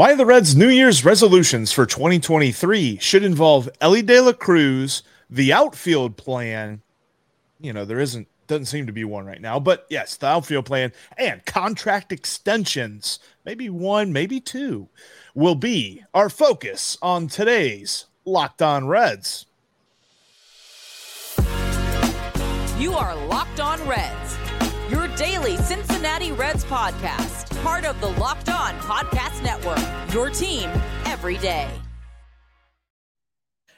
Why 0.00 0.14
the 0.14 0.24
Reds' 0.24 0.56
New 0.56 0.70
Year's 0.70 1.04
resolutions 1.04 1.72
for 1.72 1.84
2023 1.84 2.96
should 3.02 3.22
involve 3.22 3.68
Elly 3.82 4.00
De 4.00 4.18
La 4.18 4.32
Cruz, 4.32 5.02
the 5.28 5.52
outfield 5.52 6.16
plan. 6.16 6.80
You 7.60 7.74
know, 7.74 7.84
there 7.84 8.00
isn't, 8.00 8.26
doesn't 8.46 8.64
seem 8.64 8.86
to 8.86 8.94
be 8.94 9.04
one 9.04 9.26
right 9.26 9.42
now, 9.42 9.60
but 9.60 9.84
yes, 9.90 10.16
the 10.16 10.28
outfield 10.28 10.64
plan 10.64 10.94
and 11.18 11.44
contract 11.44 12.12
extensions, 12.12 13.18
maybe 13.44 13.68
one, 13.68 14.10
maybe 14.10 14.40
two, 14.40 14.88
will 15.34 15.54
be 15.54 16.02
our 16.14 16.30
focus 16.30 16.96
on 17.02 17.26
today's 17.26 18.06
Locked 18.24 18.62
On 18.62 18.86
Reds. 18.86 19.44
You 22.78 22.94
are 22.94 23.14
Locked 23.26 23.60
On 23.60 23.86
Reds, 23.86 24.38
your 24.88 25.08
daily 25.08 25.58
Cincinnati 25.58 26.32
Reds 26.32 26.64
podcast 26.64 27.49
part 27.62 27.84
of 27.84 28.00
the 28.00 28.08
Locked 28.08 28.48
On 28.48 28.72
Podcast 28.80 29.42
Network. 29.42 29.78
Your 30.14 30.30
team 30.30 30.70
every 31.04 31.36
day. 31.38 31.68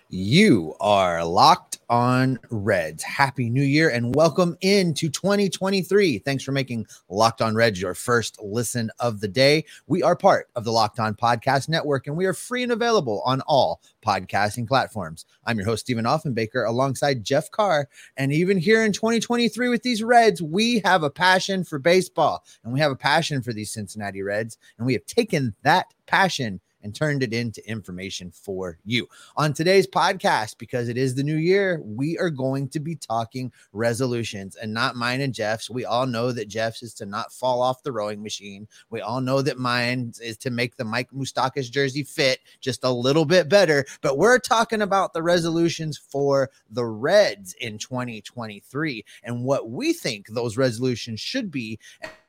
You 0.08 0.74
are 0.78 1.24
locked 1.24 1.71
on 1.88 2.38
Reds. 2.50 3.02
Happy 3.02 3.50
New 3.50 3.62
Year 3.62 3.90
and 3.90 4.14
welcome 4.14 4.56
into 4.60 5.08
2023. 5.08 6.18
Thanks 6.18 6.44
for 6.44 6.52
making 6.52 6.86
Locked 7.08 7.42
on 7.42 7.54
Reds 7.54 7.80
your 7.80 7.94
first 7.94 8.40
listen 8.42 8.90
of 8.98 9.20
the 9.20 9.28
day. 9.28 9.64
We 9.86 10.02
are 10.02 10.16
part 10.16 10.48
of 10.56 10.64
the 10.64 10.72
Locked 10.72 11.00
on 11.00 11.14
Podcast 11.14 11.68
Network 11.68 12.06
and 12.06 12.16
we 12.16 12.26
are 12.26 12.34
free 12.34 12.62
and 12.62 12.72
available 12.72 13.22
on 13.24 13.40
all 13.42 13.80
podcasting 14.04 14.66
platforms. 14.66 15.26
I'm 15.44 15.58
your 15.58 15.66
host, 15.66 15.80
Stephen 15.80 16.04
Offenbaker, 16.04 16.68
alongside 16.68 17.24
Jeff 17.24 17.50
Carr. 17.50 17.88
And 18.16 18.32
even 18.32 18.58
here 18.58 18.84
in 18.84 18.92
2023 18.92 19.68
with 19.68 19.82
these 19.82 20.02
Reds, 20.02 20.42
we 20.42 20.80
have 20.84 21.02
a 21.02 21.10
passion 21.10 21.64
for 21.64 21.78
baseball 21.78 22.44
and 22.64 22.72
we 22.72 22.80
have 22.80 22.92
a 22.92 22.96
passion 22.96 23.42
for 23.42 23.52
these 23.52 23.70
Cincinnati 23.70 24.22
Reds. 24.22 24.58
And 24.78 24.86
we 24.86 24.92
have 24.92 25.06
taken 25.06 25.54
that 25.62 25.86
passion 26.06 26.60
and 26.82 26.94
turned 26.94 27.22
it 27.22 27.32
into 27.32 27.66
information 27.68 28.30
for 28.30 28.78
you. 28.84 29.08
On 29.36 29.52
today's 29.52 29.86
podcast, 29.86 30.58
because 30.58 30.88
it 30.88 30.96
is 30.96 31.14
the 31.14 31.22
new 31.22 31.36
year, 31.36 31.80
we 31.84 32.18
are 32.18 32.30
going 32.30 32.68
to 32.68 32.80
be 32.80 32.94
talking 32.94 33.52
resolutions 33.72 34.56
and 34.56 34.72
not 34.72 34.96
mine 34.96 35.20
and 35.20 35.34
Jeff's. 35.34 35.70
We 35.70 35.84
all 35.84 36.06
know 36.06 36.32
that 36.32 36.48
Jeff's 36.48 36.82
is 36.82 36.94
to 36.94 37.06
not 37.06 37.32
fall 37.32 37.62
off 37.62 37.82
the 37.82 37.92
rowing 37.92 38.22
machine. 38.22 38.68
We 38.90 39.00
all 39.00 39.20
know 39.20 39.42
that 39.42 39.58
mine 39.58 40.12
is 40.20 40.36
to 40.38 40.50
make 40.50 40.76
the 40.76 40.84
Mike 40.84 41.10
Moustakas 41.12 41.70
jersey 41.70 42.02
fit 42.02 42.40
just 42.60 42.84
a 42.84 42.90
little 42.90 43.24
bit 43.24 43.48
better. 43.48 43.84
But 44.00 44.18
we're 44.18 44.38
talking 44.38 44.82
about 44.82 45.12
the 45.12 45.22
resolutions 45.22 45.96
for 45.98 46.50
the 46.70 46.84
Reds 46.84 47.54
in 47.60 47.78
2023 47.78 49.04
and 49.22 49.44
what 49.44 49.70
we 49.70 49.92
think 49.92 50.28
those 50.28 50.56
resolutions 50.56 51.20
should 51.20 51.50
be 51.50 51.78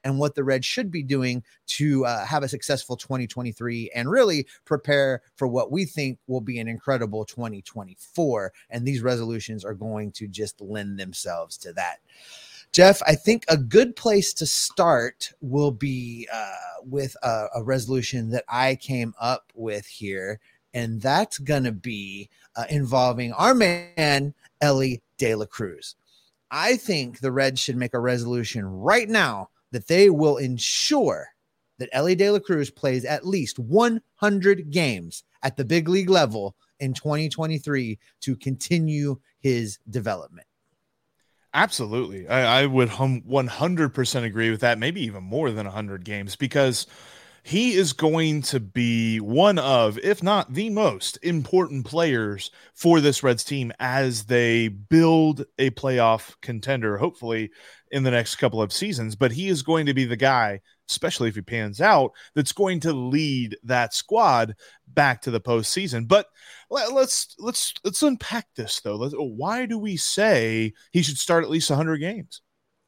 and 0.04 0.20
what 0.20 0.36
the 0.36 0.44
Reds 0.44 0.66
should 0.66 0.92
be 0.92 1.04
doing 1.04 1.44
to 1.68 2.06
uh, 2.06 2.26
have 2.26 2.44
a 2.44 2.50
successful 2.50 2.96
2023 2.96 3.92
and 3.96 4.10
really 4.10 4.48
prepare 4.66 5.22
for 5.36 5.48
what 5.48 5.72
we 5.72 5.86
think 5.86 6.20
will 6.28 6.42
be 6.42 6.60
an 6.60 6.68
incredible 6.68 7.26
2024. 7.26 8.54
And 8.70 8.86
these 8.86 9.02
resolutions 9.02 9.64
are 9.64 9.74
going 9.74 10.12
to 10.14 10.28
just 10.28 10.62
lend 10.62 11.00
themselves 11.00 11.58
to 11.60 11.74
that. 11.74 12.00
Jeff, 12.72 13.04
I 13.06 13.14
think 13.14 13.46
a 13.48 13.58
good 13.58 13.96
place 13.96 14.34
to 14.34 14.48
start 14.48 15.32
will 15.42 15.70
be 15.70 16.28
uh, 16.34 16.56
with 16.84 17.16
a, 17.22 17.46
a, 17.56 17.64
resolution 17.64 18.32
that 18.32 18.46
I 18.50 18.76
came 18.76 19.14
up 19.22 19.54
with 19.54 19.86
here, 19.86 20.40
and 20.74 21.00
that's 21.00 21.38
going 21.38 21.66
to 21.66 21.72
be 21.72 22.32
uh, 22.56 22.66
involving 22.72 23.32
our 23.34 23.54
man, 23.54 24.34
Elly 24.60 25.04
De 25.20 25.36
La 25.36 25.46
Cruz. 25.46 25.96
I 26.50 26.78
think 26.78 27.20
the 27.20 27.32
Reds 27.32 27.60
should 27.60 27.78
make 27.78 27.94
a 27.94 28.00
resolution 28.00 28.66
right 28.66 29.08
now 29.08 29.50
that 29.74 29.88
they 29.88 30.10
will 30.10 30.38
ensure 30.38 31.28
that 31.80 31.90
Elly 31.92 32.16
De 32.16 32.30
La 32.30 32.40
Cruz 32.40 32.70
plays 32.70 33.04
at 33.04 33.28
least 33.28 33.60
100 33.60 34.72
games 34.72 35.24
at 35.42 35.58
the 35.58 35.66
big 35.66 35.90
league 35.90 36.10
level 36.10 36.56
in 36.80 36.94
2023 36.94 38.00
to 38.22 38.36
continue 38.38 39.20
his 39.40 39.80
development. 39.90 40.48
Absolutely. 41.54 42.28
I, 42.28 42.62
I 42.62 42.66
would 42.66 42.90
hum 42.90 43.22
100% 43.22 44.24
agree 44.24 44.50
with 44.50 44.62
that, 44.62 44.80
maybe 44.80 45.02
even 45.02 45.24
more 45.24 45.52
than 45.52 45.66
100 45.66 46.06
games, 46.06 46.36
because 46.36 46.88
he 47.44 47.74
is 47.74 47.92
going 47.92 48.42
to 48.44 48.60
be 48.60 49.20
one 49.20 49.60
of, 49.60 50.00
if 50.00 50.24
not 50.24 50.54
the 50.54 50.70
most 50.70 51.20
important 51.22 51.86
players 51.86 52.50
for 52.74 53.02
this 53.02 53.22
Reds 53.22 53.44
team 53.44 53.74
as 53.80 54.26
they 54.26 54.70
build 54.70 55.46
a 55.60 55.70
playoff 55.72 56.36
contender, 56.42 56.98
hopefully 56.98 57.52
in 57.94 58.04
the 58.04 58.12
next 58.12 58.36
couple 58.36 58.62
of 58.62 58.74
seasons. 58.74 59.16
But 59.16 59.32
he 59.32 59.48
is 59.48 59.62
going 59.62 59.86
to 59.86 59.94
be 59.94 60.04
the 60.04 60.18
guy, 60.18 60.60
especially 60.90 61.30
if 61.30 61.36
he 61.36 61.42
pans 61.42 61.80
out, 61.80 62.12
that's 62.34 62.52
going 62.52 62.80
to 62.82 62.92
lead 62.92 63.56
that 63.64 63.94
squad 63.94 64.56
back 64.88 65.22
to 65.22 65.32
the 65.32 65.40
postseason. 65.40 66.08
But 66.08 66.28
let, 66.70 66.92
us 66.92 67.36
let's 67.38 67.74
let's 67.84 68.02
unpack 68.02 68.48
this 68.56 68.82
though. 68.82 68.96
Let's, 68.96 69.14
why 69.16 69.68
do 69.68 69.78
we 69.78 69.96
say 69.96 70.74
he 70.92 71.04
should 71.04 71.20
start 71.20 71.44
at 71.44 71.52
least 71.52 71.70
100 71.70 71.98
games? 71.98 72.42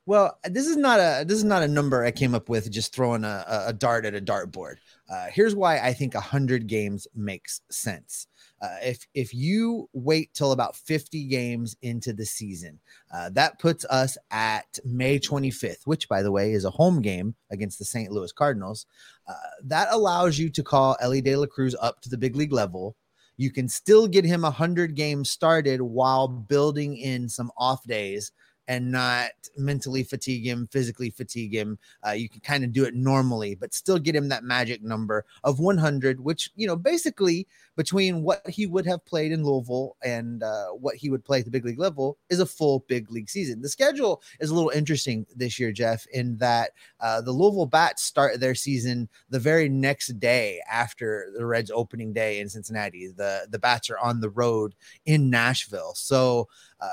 Well, 0.08 0.38
this 0.44 0.68
is 0.68 0.76
not 0.76 1.00
a 1.00 1.24
this 1.26 1.38
is 1.38 1.44
not 1.44 1.64
a 1.64 1.68
number 1.68 2.04
I 2.04 2.12
came 2.12 2.36
up 2.36 2.50
with 2.50 2.72
just 2.72 2.94
throwing 2.94 3.24
a, 3.24 3.64
a 3.68 3.74
dart 3.74 4.06
at 4.06 4.16
a 4.16 4.22
dartboard. 4.22 4.76
Uh, 5.10 5.28
here's 5.32 5.56
why 5.56 5.80
I 5.80 5.94
think 5.94 6.16
100 6.16 6.68
games 6.68 7.08
makes 7.16 7.62
sense. 7.70 8.28
Uh, 8.66 8.78
if 8.82 9.06
if 9.14 9.34
you 9.34 9.88
wait 9.94 10.34
till 10.34 10.52
about 10.52 10.76
50 10.76 11.28
games 11.28 11.76
into 11.84 12.14
the 12.14 12.26
season, 12.26 12.80
uh, 13.14 13.30
that 13.34 13.60
puts 13.60 13.86
us 13.86 14.18
at 14.32 14.80
May 14.84 15.20
25th, 15.20 15.86
which 15.86 16.10
by 16.10 16.24
the 16.24 16.32
way 16.32 16.54
is 16.54 16.66
a 16.66 16.72
home 16.72 17.02
game 17.02 17.36
against 17.52 17.78
the 17.78 17.86
St. 17.86 18.12
Louis 18.12 18.32
Cardinals. 18.32 18.88
Uh, 19.28 19.34
that 19.64 19.90
allows 19.92 20.40
you 20.40 20.50
to 20.50 20.64
call 20.64 20.98
Elly 21.00 21.22
De 21.22 21.36
La 21.36 21.46
Cruz 21.46 21.76
up 21.80 22.02
to 22.02 22.10
the 22.10 22.18
big 22.18 22.36
league 22.36 22.54
level. 22.54 22.96
You 23.38 23.52
can 23.52 23.68
still 23.68 24.08
get 24.08 24.26
him 24.26 24.42
100 24.42 24.96
games 24.96 25.30
started 25.30 25.82
while 25.82 26.28
building 26.28 26.98
in 26.98 27.30
some 27.30 27.52
off 27.58 27.84
days 27.84 28.32
and 28.68 28.92
not 28.92 29.32
mentally 29.58 30.04
fatigue 30.04 30.46
him, 30.46 30.68
physically 30.72 31.10
fatigue 31.10 31.54
him. 31.54 31.78
Uh, 32.06 32.12
you 32.12 32.30
can 32.30 32.42
kind 32.42 32.64
of 32.64 32.72
do 32.72 32.84
it 32.86 32.96
normally, 32.96 33.56
but 33.56 33.74
still 33.74 34.00
get 34.00 34.16
him 34.16 34.30
that 34.30 34.44
magic 34.44 34.84
number 34.84 35.26
of 35.44 35.60
100, 35.60 36.20
which, 36.20 36.50
you 36.56 36.68
know, 36.68 36.76
basically 36.76 37.48
between 37.76 38.24
what 38.24 38.48
he 38.50 38.66
would 38.66 38.86
have 38.86 39.06
played 39.06 39.32
in 39.32 39.44
Louisville 39.44 39.98
and 40.04 40.44
uh, 40.44 40.68
what 40.70 40.96
he 40.96 41.10
would 41.10 41.24
play 41.26 41.40
at 41.40 41.46
the 41.46 41.52
big 41.52 41.66
league 41.66 41.80
level 41.80 42.18
is 42.30 42.40
a 42.40 42.46
full 42.46 42.86
big 42.88 43.12
league 43.12 43.30
season. 43.30 43.62
The 43.62 43.70
schedule 43.70 44.22
is 44.40 44.50
a 44.50 44.56
little 44.56 44.70
interesting 44.70 45.26
this 45.36 45.60
year, 45.60 45.72
Jeff, 45.72 46.06
in 46.08 46.38
that 46.38 46.72
uh, 47.00 47.22
the 47.22 47.32
Louisville 47.32 47.66
Bats 47.66 48.04
start 48.04 48.40
their 48.40 48.56
season 48.56 49.10
the 49.30 49.40
very 49.40 49.70
next 49.70 50.20
day 50.20 50.62
after 50.70 51.32
the 51.38 51.46
Reds 51.46 51.72
opening 51.72 52.14
day 52.14 52.40
in 52.40 52.50
Cincinnati. 52.50 53.10
The, 53.16 53.48
the 53.50 53.60
Bats 53.60 53.90
are 53.90 54.00
on 54.00 54.22
the 54.22 54.30
road 54.30 54.74
in 55.06 55.30
Nashville. 55.30 55.94
So, 55.96 56.48
uh, 56.80 56.88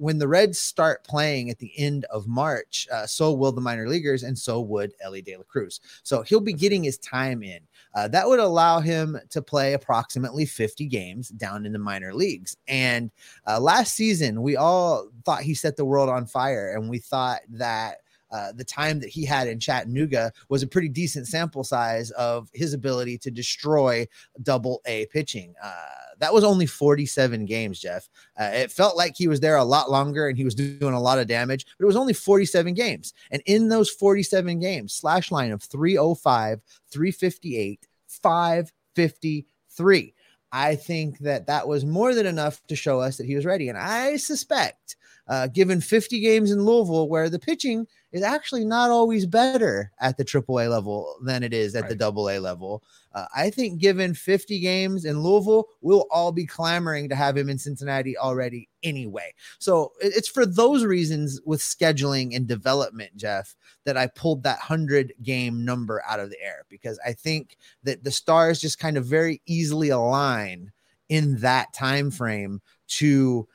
when 0.00 0.18
the 0.18 0.28
Reds 0.28 0.58
start 0.58 1.04
playing 1.04 1.50
at 1.50 1.58
the 1.58 1.72
end 1.76 2.04
of 2.06 2.26
March, 2.26 2.86
uh, 2.92 3.06
so 3.06 3.32
will 3.32 3.52
the 3.52 3.60
minor 3.60 3.88
leaguers, 3.88 4.22
and 4.22 4.38
so 4.38 4.60
would 4.60 4.92
Elly 5.00 5.22
De 5.22 5.36
La 5.36 5.42
Cruz. 5.42 5.80
So 6.02 6.22
he'll 6.22 6.40
be 6.40 6.52
getting 6.52 6.84
his 6.84 6.98
time 6.98 7.42
in. 7.42 7.60
Uh, 7.94 8.08
that 8.08 8.26
would 8.28 8.38
allow 8.38 8.80
him 8.80 9.18
to 9.30 9.42
play 9.42 9.72
approximately 9.72 10.46
50 10.46 10.86
games 10.86 11.30
down 11.30 11.66
in 11.66 11.72
the 11.72 11.78
minor 11.78 12.14
leagues. 12.14 12.56
And 12.68 13.10
uh, 13.46 13.60
last 13.60 13.94
season, 13.94 14.42
we 14.42 14.56
all 14.56 15.08
thought 15.24 15.42
he 15.42 15.54
set 15.54 15.76
the 15.76 15.84
world 15.84 16.08
on 16.08 16.26
fire, 16.26 16.74
and 16.74 16.88
we 16.88 16.98
thought 16.98 17.40
that 17.50 17.98
uh, 18.30 18.52
the 18.52 18.64
time 18.64 19.00
that 19.00 19.08
he 19.08 19.24
had 19.24 19.48
in 19.48 19.58
Chattanooga 19.58 20.32
was 20.48 20.62
a 20.62 20.66
pretty 20.66 20.88
decent 20.88 21.26
sample 21.26 21.64
size 21.64 22.10
of 22.12 22.48
his 22.52 22.74
ability 22.74 23.16
to 23.18 23.30
destroy 23.30 24.06
double 24.42 24.80
A 24.86 25.06
pitching. 25.06 25.54
Uh, 25.62 25.72
that 26.18 26.34
was 26.34 26.44
only 26.44 26.66
47 26.66 27.46
games, 27.46 27.80
Jeff. 27.80 28.08
Uh, 28.38 28.50
it 28.52 28.72
felt 28.72 28.96
like 28.96 29.16
he 29.16 29.28
was 29.28 29.40
there 29.40 29.56
a 29.56 29.64
lot 29.64 29.90
longer 29.90 30.28
and 30.28 30.36
he 30.36 30.44
was 30.44 30.54
doing 30.54 30.94
a 30.94 31.00
lot 31.00 31.18
of 31.18 31.26
damage, 31.26 31.66
but 31.78 31.84
it 31.84 31.86
was 31.86 31.96
only 31.96 32.12
47 32.12 32.74
games. 32.74 33.14
And 33.30 33.42
in 33.46 33.68
those 33.68 33.88
47 33.90 34.60
games, 34.60 34.94
slash 34.94 35.30
line 35.30 35.52
of 35.52 35.62
305, 35.62 36.60
358, 36.90 37.86
553. 38.08 40.14
I 40.50 40.76
think 40.76 41.18
that 41.18 41.46
that 41.46 41.68
was 41.68 41.84
more 41.84 42.14
than 42.14 42.26
enough 42.26 42.66
to 42.68 42.76
show 42.76 43.00
us 43.00 43.18
that 43.18 43.26
he 43.26 43.36
was 43.36 43.44
ready. 43.44 43.68
And 43.68 43.76
I 43.76 44.16
suspect, 44.16 44.96
uh, 45.28 45.46
given 45.48 45.80
50 45.80 46.20
games 46.20 46.50
in 46.50 46.64
Louisville, 46.64 47.08
where 47.08 47.28
the 47.28 47.38
pitching 47.38 47.86
is 48.10 48.22
actually 48.22 48.64
not 48.64 48.90
always 48.90 49.26
better 49.26 49.92
at 50.00 50.16
the 50.16 50.24
AAA 50.24 50.70
level 50.70 51.16
than 51.22 51.42
it 51.42 51.52
is 51.52 51.74
at 51.74 51.84
right. 51.84 51.98
the 51.98 52.06
AA 52.06 52.38
level. 52.38 52.82
Uh, 53.12 53.26
I 53.34 53.50
think 53.50 53.80
given 53.80 54.14
50 54.14 54.60
games 54.60 55.04
in 55.04 55.22
Louisville, 55.22 55.66
we'll 55.80 56.06
all 56.10 56.32
be 56.32 56.46
clamoring 56.46 57.08
to 57.08 57.14
have 57.14 57.36
him 57.36 57.48
in 57.48 57.58
Cincinnati 57.58 58.16
already 58.16 58.68
anyway. 58.82 59.34
So 59.58 59.92
it's 60.00 60.28
for 60.28 60.46
those 60.46 60.84
reasons 60.84 61.40
with 61.44 61.60
scheduling 61.60 62.34
and 62.34 62.46
development, 62.46 63.16
Jeff, 63.16 63.54
that 63.84 63.96
I 63.96 64.06
pulled 64.06 64.42
that 64.44 64.58
100 64.58 65.12
game 65.22 65.64
number 65.64 66.02
out 66.08 66.20
of 66.20 66.30
the 66.30 66.40
air 66.42 66.64
because 66.68 66.98
I 67.04 67.12
think 67.12 67.56
that 67.82 68.04
the 68.04 68.10
stars 68.10 68.60
just 68.60 68.78
kind 68.78 68.96
of 68.96 69.04
very 69.04 69.42
easily 69.46 69.90
align 69.90 70.72
in 71.08 71.38
that 71.40 71.72
time 71.72 72.10
frame 72.10 72.60
to 72.88 73.48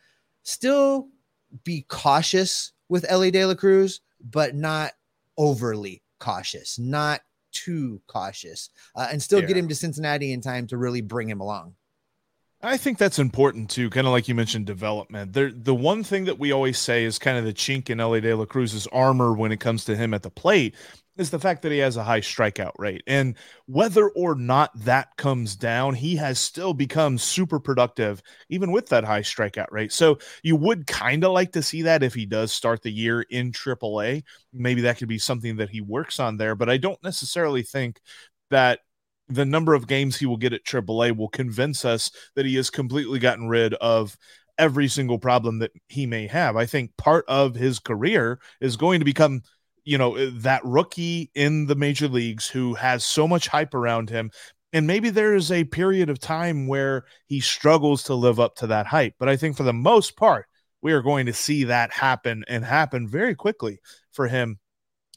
still 0.43 1.07
be 1.63 1.85
cautious 1.87 2.71
with 2.89 3.05
Elly 3.09 3.31
De 3.31 3.45
La 3.45 3.55
Cruz, 3.55 4.01
but 4.23 4.55
not 4.55 4.91
overly 5.37 6.01
cautious, 6.19 6.79
not 6.79 7.21
too 7.51 8.01
cautious, 8.07 8.69
uh, 8.95 9.07
and 9.11 9.21
still 9.21 9.41
yeah. 9.41 9.47
get 9.47 9.57
him 9.57 9.67
to 9.67 9.75
Cincinnati 9.75 10.33
in 10.33 10.41
time 10.41 10.67
to 10.67 10.77
really 10.77 11.01
bring 11.01 11.29
him 11.29 11.41
along. 11.41 11.75
I 12.65 12.77
think 12.77 12.97
that's 12.97 13.19
important 13.19 13.69
too, 13.69 13.89
kind 13.89 14.07
of 14.07 14.13
like 14.13 14.29
you 14.29 14.35
mentioned 14.35 14.65
development. 14.65 15.33
There, 15.33 15.51
the 15.51 15.75
one 15.75 16.01
thing 16.01 16.23
that 16.25 16.39
we 16.39 16.53
always 16.53 16.77
say 16.77 17.03
is 17.03 17.19
kind 17.19 17.37
of 17.37 17.43
the 17.43 17.53
chink 17.53 17.89
in 17.89 17.99
Elly 17.99 18.21
De 18.21 18.33
La 18.33 18.45
Cruz's 18.45 18.87
armor 18.87 19.33
when 19.33 19.51
it 19.51 19.59
comes 19.59 19.83
to 19.85 19.97
him 19.97 20.13
at 20.13 20.23
the 20.23 20.29
plate 20.29 20.73
is 21.17 21.29
the 21.29 21.39
fact 21.39 21.61
that 21.61 21.73
he 21.73 21.77
has 21.79 21.97
a 21.97 22.03
high 22.03 22.21
strikeout 22.21 22.71
rate. 22.79 23.03
And 23.05 23.35
whether 23.65 24.07
or 24.11 24.35
not 24.35 24.71
that 24.85 25.15
comes 25.17 25.57
down, 25.57 25.93
he 25.93 26.15
has 26.15 26.39
still 26.39 26.73
become 26.73 27.17
super 27.17 27.59
productive, 27.59 28.23
even 28.49 28.71
with 28.71 28.87
that 28.89 29.03
high 29.03 29.21
strikeout 29.21 29.69
rate. 29.69 29.91
So 29.91 30.17
you 30.41 30.55
would 30.55 30.87
kind 30.87 31.25
of 31.25 31.33
like 31.33 31.51
to 31.51 31.61
see 31.61 31.81
that 31.81 32.01
if 32.01 32.13
he 32.13 32.25
does 32.25 32.53
start 32.53 32.81
the 32.81 32.91
year 32.91 33.23
in 33.23 33.51
AAA. 33.51 34.23
Maybe 34.53 34.81
that 34.81 34.97
could 34.97 35.09
be 35.09 35.19
something 35.19 35.57
that 35.57 35.69
he 35.69 35.81
works 35.81 36.17
on 36.17 36.37
there. 36.37 36.55
But 36.55 36.69
I 36.69 36.77
don't 36.77 37.03
necessarily 37.03 37.61
think 37.61 37.99
that 38.49 38.79
the 39.29 39.45
number 39.45 39.73
of 39.73 39.87
games 39.87 40.17
he 40.17 40.25
will 40.25 40.37
get 40.37 40.53
at 40.53 40.65
AAA 40.65 41.15
will 41.15 41.29
convince 41.29 41.85
us 41.85 42.11
that 42.35 42.45
he 42.45 42.55
has 42.55 42.69
completely 42.69 43.19
gotten 43.19 43.47
rid 43.47 43.73
of 43.75 44.17
every 44.57 44.87
single 44.87 45.17
problem 45.17 45.59
that 45.59 45.71
he 45.87 46.05
may 46.05 46.27
have. 46.27 46.55
I 46.55 46.65
think 46.65 46.95
part 46.97 47.25
of 47.27 47.55
his 47.55 47.79
career 47.79 48.39
is 48.61 48.77
going 48.77 48.99
to 48.99 49.05
become 49.05 49.41
you 49.85 49.97
know 49.97 50.29
that 50.29 50.63
rookie 50.63 51.29
in 51.35 51.67
the 51.67 51.75
major 51.75 52.07
leagues 52.07 52.47
who 52.47 52.73
has 52.73 53.03
so 53.03 53.27
much 53.27 53.47
hype 53.47 53.73
around 53.73 54.09
him 54.09 54.31
and 54.71 54.87
maybe 54.87 55.09
there 55.09 55.35
is 55.35 55.51
a 55.51 55.65
period 55.65 56.09
of 56.09 56.19
time 56.19 56.67
where 56.67 57.03
he 57.27 57.39
struggles 57.39 58.03
to 58.03 58.15
live 58.15 58.39
up 58.39 58.55
to 58.55 58.67
that 58.67 58.85
hype 58.85 59.13
but 59.19 59.29
i 59.29 59.35
think 59.35 59.57
for 59.57 59.63
the 59.63 59.73
most 59.73 60.15
part 60.15 60.45
we 60.81 60.93
are 60.93 61.01
going 61.01 61.25
to 61.25 61.33
see 61.33 61.65
that 61.65 61.91
happen 61.91 62.43
and 62.47 62.63
happen 62.65 63.07
very 63.07 63.35
quickly 63.35 63.79
for 64.11 64.27
him 64.27 64.57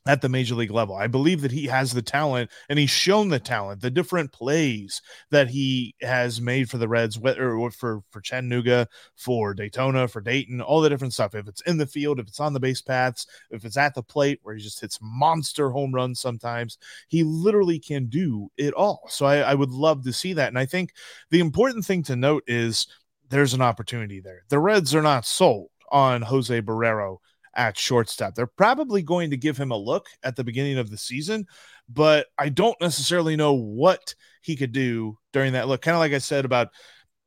at 0.06 0.20
the 0.20 0.28
major 0.28 0.54
league 0.54 0.70
level. 0.70 0.94
I 0.94 1.06
believe 1.06 1.40
that 1.42 1.50
he 1.50 1.66
has 1.66 1.92
the 1.92 2.02
talent 2.02 2.50
and 2.68 2.78
he's 2.78 2.90
shown 2.90 3.28
the 3.28 3.40
talent, 3.40 3.80
the 3.80 3.90
different 3.90 4.32
plays 4.32 5.02
that 5.30 5.48
he 5.48 5.94
has 6.00 6.40
made 6.40 6.70
for 6.70 6.78
the 6.78 6.88
Reds, 6.88 7.18
or 7.18 7.70
for, 7.70 8.02
for 8.10 8.20
Chattanooga, 8.20 8.88
for 9.16 9.54
Daytona, 9.54 10.08
for 10.08 10.20
Dayton, 10.20 10.60
all 10.60 10.80
the 10.80 10.88
different 10.88 11.14
stuff. 11.14 11.34
If 11.34 11.48
it's 11.48 11.60
in 11.62 11.76
the 11.76 11.86
field, 11.86 12.20
if 12.20 12.28
it's 12.28 12.40
on 12.40 12.52
the 12.52 12.60
base 12.60 12.82
paths, 12.82 13.26
if 13.50 13.64
it's 13.64 13.76
at 13.76 13.94
the 13.94 14.02
plate 14.02 14.40
where 14.42 14.54
he 14.54 14.62
just 14.62 14.80
hits 14.80 14.98
monster 15.02 15.70
home 15.70 15.94
runs 15.94 16.20
sometimes, 16.20 16.78
he 17.08 17.22
literally 17.22 17.78
can 17.78 18.06
do 18.06 18.50
it 18.56 18.74
all. 18.74 19.06
So 19.08 19.26
I, 19.26 19.38
I 19.38 19.54
would 19.54 19.70
love 19.70 20.04
to 20.04 20.12
see 20.12 20.32
that. 20.34 20.48
And 20.48 20.58
I 20.58 20.66
think 20.66 20.92
the 21.30 21.40
important 21.40 21.84
thing 21.84 22.02
to 22.04 22.16
note 22.16 22.44
is 22.46 22.86
there's 23.28 23.54
an 23.54 23.62
opportunity 23.62 24.20
there. 24.20 24.42
The 24.48 24.58
Reds 24.58 24.94
are 24.94 25.02
not 25.02 25.26
sold 25.26 25.70
on 25.90 26.22
Jose 26.22 26.60
Barrero 26.62 27.18
at 27.56 27.78
shortstop. 27.78 28.34
They're 28.34 28.46
probably 28.46 29.02
going 29.02 29.30
to 29.30 29.36
give 29.36 29.56
him 29.56 29.70
a 29.70 29.76
look 29.76 30.08
at 30.22 30.36
the 30.36 30.44
beginning 30.44 30.78
of 30.78 30.90
the 30.90 30.98
season, 30.98 31.46
but 31.88 32.26
I 32.38 32.50
don't 32.50 32.80
necessarily 32.80 33.36
know 33.36 33.54
what 33.54 34.14
he 34.42 34.56
could 34.56 34.72
do 34.72 35.18
during 35.32 35.54
that 35.54 35.66
look. 35.66 35.82
Kind 35.82 35.94
of 35.94 36.00
like 36.00 36.12
I 36.12 36.18
said 36.18 36.44
about 36.44 36.68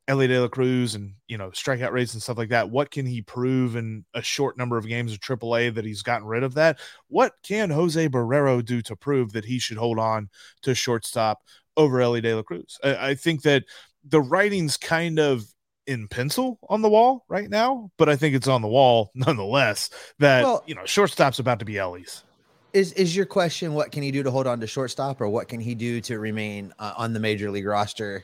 Elly 0.08 0.28
De 0.28 0.40
La 0.40 0.48
Cruz 0.48 0.96
and 0.96 1.14
you 1.28 1.38
know 1.38 1.52
strikeout 1.52 1.92
rates 1.92 2.14
and 2.14 2.24
stuff 2.24 2.38
like 2.38 2.50
that. 2.50 2.70
What 2.70 2.90
can 2.90 3.06
he 3.06 3.22
prove 3.22 3.76
in 3.76 4.06
a 4.14 4.22
short 4.22 4.58
number 4.58 4.78
of 4.78 4.88
games 4.88 5.14
of 5.14 5.20
AAA 5.20 5.76
that 5.76 5.86
he's 5.86 6.02
gotten 6.02 6.28
rid 6.28 6.44
of 6.44 6.56
that? 6.56 6.80
What 7.08 7.34
can 7.44 7.70
Jose 7.70 8.10
Barrero 8.10 8.66
do 8.66 8.82
to 8.84 8.96
prove 8.96 9.34
that 9.34 9.46
he 9.46 9.60
should 9.60 9.78
hold 9.78 10.00
on 10.00 10.30
to 10.64 10.74
shortstop 10.74 11.44
over 11.78 12.02
Elly 12.02 12.22
De 12.22 12.34
La 12.34 12.42
Cruz? 12.42 12.80
I, 12.84 13.10
I 13.10 13.16
think 13.16 13.44
that 13.44 13.66
the 14.04 14.22
writing's 14.22 14.78
kind 14.78 15.20
of 15.20 15.44
in 15.90 16.08
pencil 16.08 16.60
on 16.70 16.84
the 16.84 16.90
wall 16.90 17.26
right 17.28 17.50
now, 17.50 17.90
but 17.98 18.08
I 18.08 18.16
think 18.16 18.36
it's 18.36 18.48
on 18.48 18.62
the 18.62 18.68
wall 18.68 19.12
nonetheless 19.16 19.90
that 20.20 20.44
well, 20.44 20.64
you 20.68 20.76
know 20.76 20.86
shortstop's 20.86 21.40
about 21.40 21.60
to 21.60 21.66
be 21.66 21.78
Elly's. 21.78 22.24
Is 22.72 22.94
is 22.94 23.16
your 23.16 23.26
question 23.26 23.74
what 23.74 23.92
can 23.92 24.04
he 24.04 24.12
do 24.12 24.22
to 24.22 24.30
hold 24.30 24.46
on 24.46 24.60
to 24.60 24.68
shortstop, 24.68 25.20
or 25.20 25.28
what 25.28 25.48
can 25.48 25.60
he 25.60 25.74
do 25.74 26.00
to 26.02 26.20
remain 26.20 26.72
uh, 26.78 26.94
on 26.96 27.14
the 27.14 27.20
major 27.20 27.50
league 27.50 27.66
roster, 27.66 28.24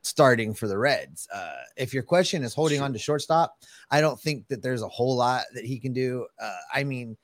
starting 0.00 0.54
for 0.54 0.66
the 0.66 0.78
Reds? 0.78 1.28
Uh, 1.32 1.52
if 1.76 1.92
your 1.92 2.02
question 2.02 2.42
is 2.42 2.54
holding 2.54 2.78
sure. 2.78 2.86
on 2.86 2.94
to 2.94 2.98
shortstop, 2.98 3.54
I 3.90 4.00
don't 4.00 4.18
think 4.18 4.48
that 4.48 4.62
there's 4.62 4.80
a 4.80 4.88
whole 4.88 5.14
lot 5.14 5.42
that 5.52 5.66
he 5.66 5.78
can 5.78 5.92
do. 5.92 6.26
Uh, 6.40 6.56
I 6.74 6.84
mean, 6.84 7.18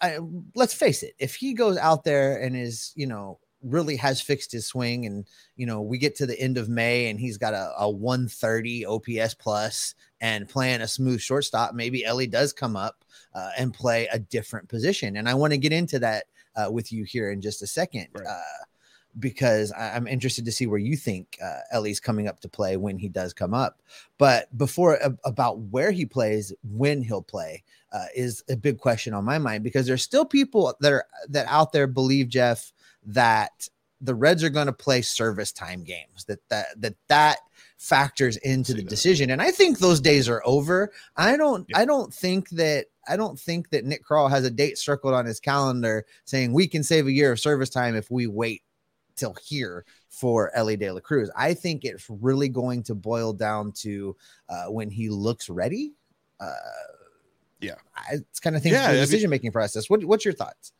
I, 0.00 0.18
let's 0.54 0.72
face 0.72 1.02
it, 1.02 1.12
if 1.18 1.34
he 1.34 1.52
goes 1.52 1.76
out 1.76 2.04
there 2.04 2.40
and 2.40 2.56
is 2.56 2.92
you 2.96 3.06
know 3.06 3.38
really 3.62 3.96
has 3.96 4.20
fixed 4.20 4.52
his 4.52 4.66
swing 4.66 5.06
and 5.06 5.26
you 5.56 5.66
know 5.66 5.80
we 5.80 5.98
get 5.98 6.14
to 6.14 6.26
the 6.26 6.38
end 6.40 6.56
of 6.58 6.68
may 6.68 7.10
and 7.10 7.18
he's 7.18 7.36
got 7.36 7.54
a, 7.54 7.72
a 7.78 7.90
130 7.90 8.86
ops 8.86 9.34
plus 9.34 9.94
and 10.20 10.48
playing 10.48 10.80
a 10.80 10.88
smooth 10.88 11.20
shortstop 11.20 11.74
maybe 11.74 12.04
Elly 12.04 12.26
does 12.26 12.52
come 12.52 12.76
up 12.76 13.04
uh, 13.34 13.50
and 13.58 13.74
play 13.74 14.06
a 14.12 14.18
different 14.18 14.68
position 14.68 15.16
and 15.16 15.28
i 15.28 15.34
want 15.34 15.52
to 15.52 15.58
get 15.58 15.72
into 15.72 15.98
that 15.98 16.24
uh, 16.56 16.70
with 16.70 16.92
you 16.92 17.04
here 17.04 17.30
in 17.30 17.40
just 17.40 17.62
a 17.62 17.66
second 17.66 18.06
right. 18.14 18.26
uh, 18.26 18.64
because 19.18 19.72
I, 19.72 19.96
am 19.96 20.06
interested 20.06 20.44
to 20.44 20.52
see 20.52 20.66
where 20.66 20.78
you 20.78 20.96
think 20.96 21.38
uh, 21.42 21.60
Elly's 21.72 22.00
coming 22.00 22.28
up 22.28 22.40
to 22.40 22.48
play 22.48 22.76
when 22.76 22.98
he 22.98 23.08
does 23.08 23.32
come 23.32 23.54
up. 23.54 23.80
But 24.16 24.56
before 24.56 24.98
about 25.24 25.58
where 25.58 25.90
he 25.90 26.06
plays, 26.06 26.52
when 26.62 27.02
he'll 27.02 27.22
play, 27.22 27.64
uh, 27.92 28.06
is 28.14 28.44
a 28.48 28.56
big 28.56 28.78
question 28.78 29.14
on 29.14 29.24
my 29.24 29.38
mind 29.38 29.64
because 29.64 29.86
there's 29.86 30.02
still 30.02 30.24
people 30.24 30.74
that 30.80 30.92
are 30.92 31.06
that 31.28 31.46
out 31.48 31.72
there 31.72 31.86
believe 31.86 32.28
Jeff 32.28 32.72
that 33.08 33.68
the 34.00 34.14
Reds 34.14 34.44
are 34.44 34.50
going 34.50 34.66
to 34.66 34.72
play 34.72 35.02
service 35.02 35.52
time 35.52 35.82
games. 35.82 36.24
That 36.26 36.40
that 36.48 36.66
that 36.80 36.94
that 37.08 37.38
factors 37.78 38.36
into 38.38 38.74
the 38.74 38.82
decision, 38.82 39.30
and 39.30 39.42
I 39.42 39.50
think 39.50 39.78
those 39.78 40.00
days 40.00 40.28
are 40.28 40.42
over. 40.44 40.92
I 41.16 41.36
don't. 41.36 41.66
Yeah. 41.68 41.78
I 41.78 41.84
don't 41.84 42.12
think 42.12 42.48
that. 42.50 42.86
I 43.08 43.16
don't 43.16 43.38
think 43.38 43.70
that 43.70 43.86
Nick 43.86 44.04
Krall 44.04 44.28
has 44.28 44.44
a 44.44 44.50
date 44.50 44.76
circled 44.76 45.14
on 45.14 45.24
his 45.24 45.40
calendar 45.40 46.04
saying 46.24 46.52
we 46.52 46.68
can 46.68 46.82
save 46.82 47.06
a 47.06 47.12
year 47.12 47.32
of 47.32 47.40
service 47.40 47.70
time 47.70 47.96
if 47.96 48.10
we 48.10 48.26
wait 48.26 48.62
till 49.16 49.34
here 49.42 49.86
for 50.10 50.54
Elly 50.54 50.76
De 50.76 50.90
La 50.90 51.00
Cruz. 51.00 51.30
I 51.34 51.54
think 51.54 51.84
it's 51.84 52.06
really 52.08 52.48
going 52.48 52.82
to 52.84 52.94
boil 52.94 53.32
down 53.32 53.72
to 53.72 54.14
uh, 54.48 54.66
when 54.66 54.90
he 54.90 55.08
looks 55.08 55.48
ready. 55.48 55.94
Uh, 56.38 56.52
yeah, 57.60 57.74
I, 57.96 58.14
it's 58.14 58.40
kind 58.40 58.56
of 58.56 58.62
think 58.62 58.74
yeah, 58.74 58.92
the 58.92 58.98
decision 58.98 59.30
making 59.30 59.52
process. 59.52 59.88
What, 59.88 60.04
what's 60.04 60.24
your 60.24 60.34
thoughts? 60.34 60.72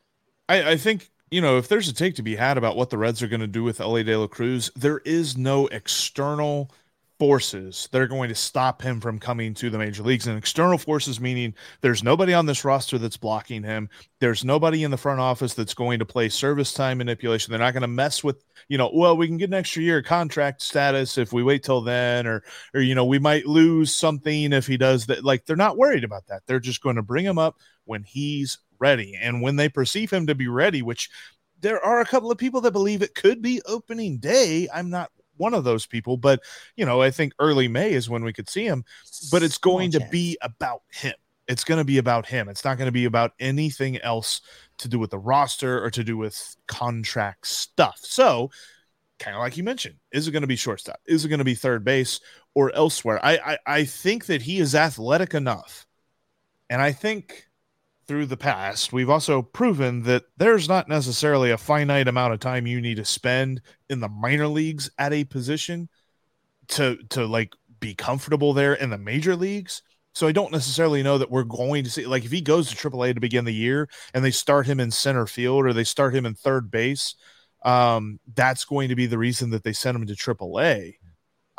I, 0.47 0.71
I 0.71 0.77
think 0.77 1.09
you 1.31 1.41
know, 1.41 1.57
if 1.57 1.67
there's 1.67 1.87
a 1.87 1.93
take 1.93 2.15
to 2.15 2.23
be 2.23 2.35
had 2.35 2.57
about 2.57 2.75
what 2.75 2.89
the 2.89 2.97
Reds 2.97 3.21
are 3.21 3.27
going 3.27 3.39
to 3.41 3.47
do 3.47 3.63
with 3.63 3.81
Elly 3.81 4.03
De 4.03 4.15
La 4.15 4.27
Cruz, 4.27 4.71
there 4.75 4.99
is 4.99 5.37
no 5.37 5.67
external 5.67 6.71
forces 7.19 7.89
that 7.91 8.01
are 8.01 8.07
going 8.07 8.29
to 8.29 8.35
stop 8.35 8.81
him 8.81 9.01
from 9.01 9.19
coming 9.19 9.53
to 9.53 9.69
the 9.69 9.77
major 9.77 10.01
leagues. 10.01 10.25
And 10.25 10.37
external 10.37 10.77
forces 10.77 11.19
meaning 11.19 11.53
there's 11.81 12.01
nobody 12.01 12.33
on 12.33 12.45
this 12.45 12.63
roster 12.63 12.97
that's 12.97 13.17
blocking 13.17 13.61
him. 13.61 13.89
There's 14.19 14.45
nobody 14.45 14.83
in 14.83 14.91
the 14.91 14.97
front 14.97 15.19
office 15.19 15.53
that's 15.53 15.73
going 15.73 15.99
to 15.99 16.05
play 16.05 16.29
service 16.29 16.73
time 16.73 16.99
manipulation. 16.99 17.51
They're 17.51 17.59
not 17.59 17.73
going 17.73 17.81
to 17.81 17.87
mess 17.87 18.23
with 18.23 18.43
you 18.69 18.77
know 18.77 18.89
well 18.93 19.17
we 19.17 19.27
can 19.27 19.37
get 19.37 19.49
an 19.49 19.55
extra 19.55 19.81
year 19.81 20.01
contract 20.01 20.61
status 20.61 21.17
if 21.17 21.33
we 21.33 21.43
wait 21.43 21.63
till 21.63 21.81
then 21.81 22.25
or 22.25 22.43
or 22.73 22.81
you 22.81 22.95
know 22.95 23.05
we 23.05 23.19
might 23.19 23.45
lose 23.45 23.93
something 23.93 24.53
if 24.53 24.65
he 24.65 24.77
does 24.77 25.05
that. 25.07 25.23
Like 25.25 25.45
they're 25.45 25.57
not 25.57 25.77
worried 25.77 26.05
about 26.05 26.25
that. 26.27 26.43
They're 26.47 26.61
just 26.61 26.81
going 26.81 26.95
to 26.95 27.01
bring 27.01 27.25
him 27.25 27.37
up 27.37 27.57
when 27.83 28.03
he's 28.03 28.59
ready 28.79 29.17
and 29.19 29.41
when 29.41 29.55
they 29.55 29.69
perceive 29.69 30.11
him 30.11 30.27
to 30.27 30.35
be 30.35 30.47
ready 30.47 30.81
which 30.81 31.09
there 31.61 31.83
are 31.83 31.99
a 31.99 32.05
couple 32.05 32.31
of 32.31 32.37
people 32.37 32.61
that 32.61 32.71
believe 32.71 33.01
it 33.01 33.15
could 33.15 33.41
be 33.41 33.61
opening 33.65 34.17
day 34.17 34.67
i'm 34.73 34.89
not 34.89 35.11
one 35.39 35.53
of 35.53 35.63
those 35.63 35.85
people, 35.85 36.17
but 36.17 36.41
you 36.75 36.85
know, 36.85 37.01
I 37.01 37.09
think 37.09 37.33
early 37.39 37.67
May 37.67 37.93
is 37.93 38.09
when 38.09 38.23
we 38.23 38.33
could 38.33 38.49
see 38.49 38.65
him. 38.65 38.83
But 39.31 39.41
it's 39.41 39.57
going 39.57 39.91
to 39.91 40.05
be 40.11 40.37
about 40.41 40.81
him. 40.91 41.13
It's 41.47 41.63
going 41.63 41.79
to 41.79 41.85
be 41.85 41.97
about 41.97 42.27
him. 42.27 42.47
It's 42.47 42.63
not 42.63 42.77
going 42.77 42.87
to 42.87 42.91
be 42.91 43.05
about 43.05 43.31
anything 43.39 43.97
else 44.01 44.41
to 44.77 44.87
do 44.87 44.99
with 44.99 45.09
the 45.09 45.17
roster 45.17 45.83
or 45.83 45.89
to 45.89 46.03
do 46.03 46.15
with 46.15 46.55
contract 46.67 47.47
stuff. 47.47 47.97
So, 48.03 48.51
kind 49.17 49.35
of 49.35 49.41
like 49.41 49.57
you 49.57 49.63
mentioned, 49.63 49.95
is 50.11 50.27
it 50.27 50.31
going 50.31 50.43
to 50.43 50.47
be 50.47 50.55
shortstop? 50.55 50.99
Is 51.07 51.25
it 51.25 51.29
going 51.29 51.39
to 51.39 51.45
be 51.45 51.55
third 51.55 51.83
base 51.83 52.19
or 52.53 52.71
elsewhere? 52.75 53.19
I, 53.23 53.37
I 53.37 53.57
I 53.65 53.83
think 53.85 54.27
that 54.27 54.43
he 54.43 54.59
is 54.59 54.75
athletic 54.75 55.33
enough, 55.33 55.87
and 56.69 56.81
I 56.81 56.91
think 56.91 57.48
through 58.09 58.25
the 58.25 58.35
past, 58.35 58.91
we've 58.91 59.11
also 59.11 59.43
proven 59.43 60.01
that 60.01 60.23
there's 60.35 60.67
not 60.67 60.89
necessarily 60.89 61.51
a 61.51 61.57
finite 61.59 62.07
amount 62.07 62.33
of 62.33 62.39
time 62.39 62.65
you 62.65 62.81
need 62.81 62.95
to 62.95 63.05
spend 63.05 63.61
in 63.87 63.99
the 63.99 64.09
minor 64.09 64.47
leagues 64.47 64.89
at 64.97 65.13
a 65.13 65.23
position 65.25 65.87
to 66.69 66.97
to 67.11 67.27
like 67.27 67.53
be 67.79 67.93
comfortable 67.93 68.51
there 68.51 68.73
in 68.73 68.89
the 68.89 68.97
major 68.97 69.35
leagues. 69.35 69.83
So 70.13 70.25
I 70.25 70.31
don't 70.31 70.51
necessarily 70.51 71.03
know 71.03 71.19
that 71.19 71.29
we're 71.29 71.43
going 71.43 71.83
to 71.83 71.91
see 71.91 72.07
like 72.07 72.25
if 72.25 72.31
he 72.31 72.41
goes 72.41 72.71
to 72.71 72.89
AAA 72.89 73.13
to 73.13 73.19
begin 73.19 73.45
the 73.45 73.53
year 73.53 73.87
and 74.15 74.25
they 74.25 74.31
start 74.31 74.65
him 74.65 74.79
in 74.79 74.89
center 74.89 75.27
field 75.27 75.67
or 75.67 75.71
they 75.71 75.83
start 75.83 76.15
him 76.15 76.25
in 76.25 76.33
third 76.33 76.71
base, 76.71 77.13
um, 77.63 78.19
that's 78.33 78.65
going 78.65 78.89
to 78.89 78.95
be 78.95 79.05
the 79.05 79.19
reason 79.19 79.51
that 79.51 79.63
they 79.63 79.71
send 79.71 79.95
him 79.95 80.07
to 80.07 80.15
AAA. 80.15 80.95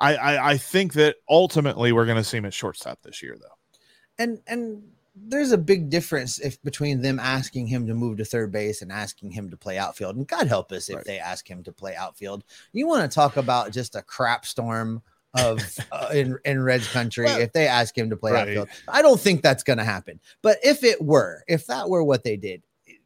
I, 0.01 0.17
I, 0.17 0.51
I 0.51 0.57
think 0.57 0.95
that 0.95 1.15
ultimately 1.29 1.93
we're 1.93 2.07
going 2.07 2.17
to 2.17 2.25
see 2.25 2.39
him 2.39 2.47
at 2.47 2.55
shortstop 2.55 3.03
this 3.03 3.23
year, 3.23 3.37
though. 3.41 3.55
And 4.19 4.41
and 4.49 4.83
there's 5.29 5.53
a 5.53 5.59
big 5.59 5.91
difference 5.91 6.39
if 6.39 6.63
between 6.63 7.03
them 7.03 7.19
asking 7.19 7.67
him 7.67 7.87
to 7.87 7.95
move 7.95 8.19
to 8.19 8.25
third 8.25 8.53
base 8.53 8.83
and 8.83 8.91
asking 8.91 9.31
him 9.31 9.51
to 9.51 9.57
play 9.57 9.79
outfield. 9.79 10.17
And 10.17 10.27
God 10.27 10.47
help 10.47 10.73
us 10.73 10.89
if 10.89 10.97
right. 10.97 11.05
they 11.05 11.19
ask 11.19 11.49
him 11.49 11.63
to 11.65 11.73
play 11.73 11.95
outfield. 11.95 12.45
You 12.73 12.87
want 12.87 13.11
to 13.11 13.15
talk 13.15 13.37
about 13.37 13.73
just 13.73 13.97
a 13.97 14.03
crap 14.03 14.47
storm 14.47 15.03
of 15.35 15.61
uh, 15.93 16.09
in 16.13 16.39
in 16.45 16.63
Reds 16.63 16.89
country 16.89 17.27
well, 17.27 17.41
if 17.41 17.53
they 17.53 17.67
ask 17.67 17.97
him 17.97 18.11
to 18.11 18.17
play 18.17 18.33
right. 18.33 18.49
outfield. 18.49 18.69
I 18.89 19.03
don't 19.03 19.21
think 19.21 19.43
that's 19.43 19.63
going 19.63 19.79
to 19.79 19.85
happen. 19.85 20.21
But 20.43 20.59
if 20.63 20.85
it 20.85 21.03
were, 21.03 21.45
if 21.49 21.67
that 21.67 21.89
were 21.89 22.03
what 22.03 22.25
they 22.25 22.37
did, 22.37 22.63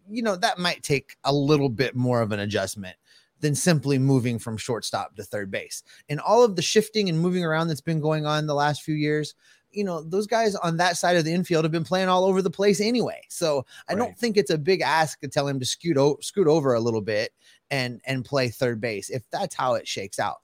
you 0.08 0.22
know, 0.22 0.36
that 0.36 0.58
might 0.58 0.82
take 0.82 1.16
a 1.24 1.32
little 1.32 1.68
bit 1.68 1.94
more 1.94 2.20
of 2.20 2.32
an 2.32 2.40
adjustment 2.40 2.96
than 3.40 3.54
simply 3.54 3.98
moving 3.98 4.38
from 4.38 4.56
shortstop 4.56 5.16
to 5.16 5.22
third 5.22 5.50
base. 5.50 5.82
And 6.08 6.20
all 6.20 6.44
of 6.44 6.56
the 6.56 6.62
shifting 6.62 7.08
and 7.08 7.20
moving 7.20 7.44
around 7.44 7.68
that's 7.68 7.80
been 7.80 8.00
going 8.00 8.24
on 8.24 8.46
the 8.46 8.54
last 8.54 8.82
few 8.82 8.94
years, 8.94 9.34
you 9.74 9.84
know, 9.84 10.02
those 10.02 10.26
guys 10.26 10.54
on 10.54 10.76
that 10.78 10.96
side 10.96 11.16
of 11.16 11.24
the 11.24 11.32
infield 11.32 11.64
have 11.64 11.72
been 11.72 11.84
playing 11.84 12.08
all 12.08 12.24
over 12.24 12.40
the 12.40 12.50
place 12.50 12.80
anyway. 12.80 13.20
So 13.28 13.66
I 13.88 13.92
right. 13.92 13.98
don't 13.98 14.18
think 14.18 14.36
it's 14.36 14.50
a 14.50 14.58
big 14.58 14.80
ask 14.80 15.20
to 15.20 15.28
tell 15.28 15.48
him 15.48 15.58
to 15.60 15.66
scoot, 15.66 15.96
o- 15.96 16.18
scoot 16.20 16.46
over 16.46 16.74
a 16.74 16.80
little 16.80 17.00
bit 17.00 17.32
and 17.70 18.00
and 18.04 18.24
play 18.24 18.48
third 18.48 18.80
base 18.80 19.10
if 19.10 19.22
that's 19.30 19.54
how 19.54 19.74
it 19.74 19.88
shakes 19.88 20.18
out. 20.18 20.38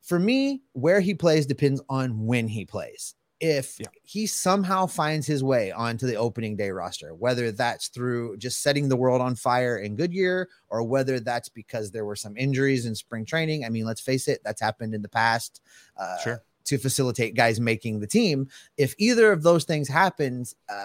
For 0.00 0.18
me, 0.18 0.62
where 0.72 1.00
he 1.00 1.14
plays 1.14 1.46
depends 1.46 1.80
on 1.88 2.26
when 2.26 2.48
he 2.48 2.64
plays. 2.64 3.14
If 3.40 3.76
yeah. 3.80 3.86
he 4.04 4.26
somehow 4.26 4.86
finds 4.86 5.26
his 5.26 5.42
way 5.42 5.72
onto 5.72 6.06
the 6.06 6.14
opening 6.14 6.56
day 6.56 6.70
roster, 6.70 7.12
whether 7.12 7.50
that's 7.50 7.88
through 7.88 8.36
just 8.36 8.62
setting 8.62 8.88
the 8.88 8.96
world 8.96 9.20
on 9.20 9.34
fire 9.34 9.78
in 9.78 9.96
Goodyear 9.96 10.48
or 10.68 10.84
whether 10.84 11.18
that's 11.18 11.48
because 11.48 11.90
there 11.90 12.04
were 12.04 12.14
some 12.14 12.36
injuries 12.36 12.86
in 12.86 12.94
spring 12.94 13.24
training. 13.24 13.64
I 13.64 13.68
mean, 13.68 13.84
let's 13.84 14.00
face 14.00 14.28
it, 14.28 14.42
that's 14.44 14.60
happened 14.60 14.94
in 14.94 15.02
the 15.02 15.08
past. 15.08 15.60
Uh, 15.96 16.18
sure 16.18 16.42
to 16.64 16.78
facilitate 16.78 17.34
guys 17.34 17.60
making 17.60 18.00
the 18.00 18.06
team. 18.06 18.48
If 18.76 18.94
either 18.98 19.32
of 19.32 19.42
those 19.42 19.64
things 19.64 19.88
happens, 19.88 20.54
uh, 20.68 20.84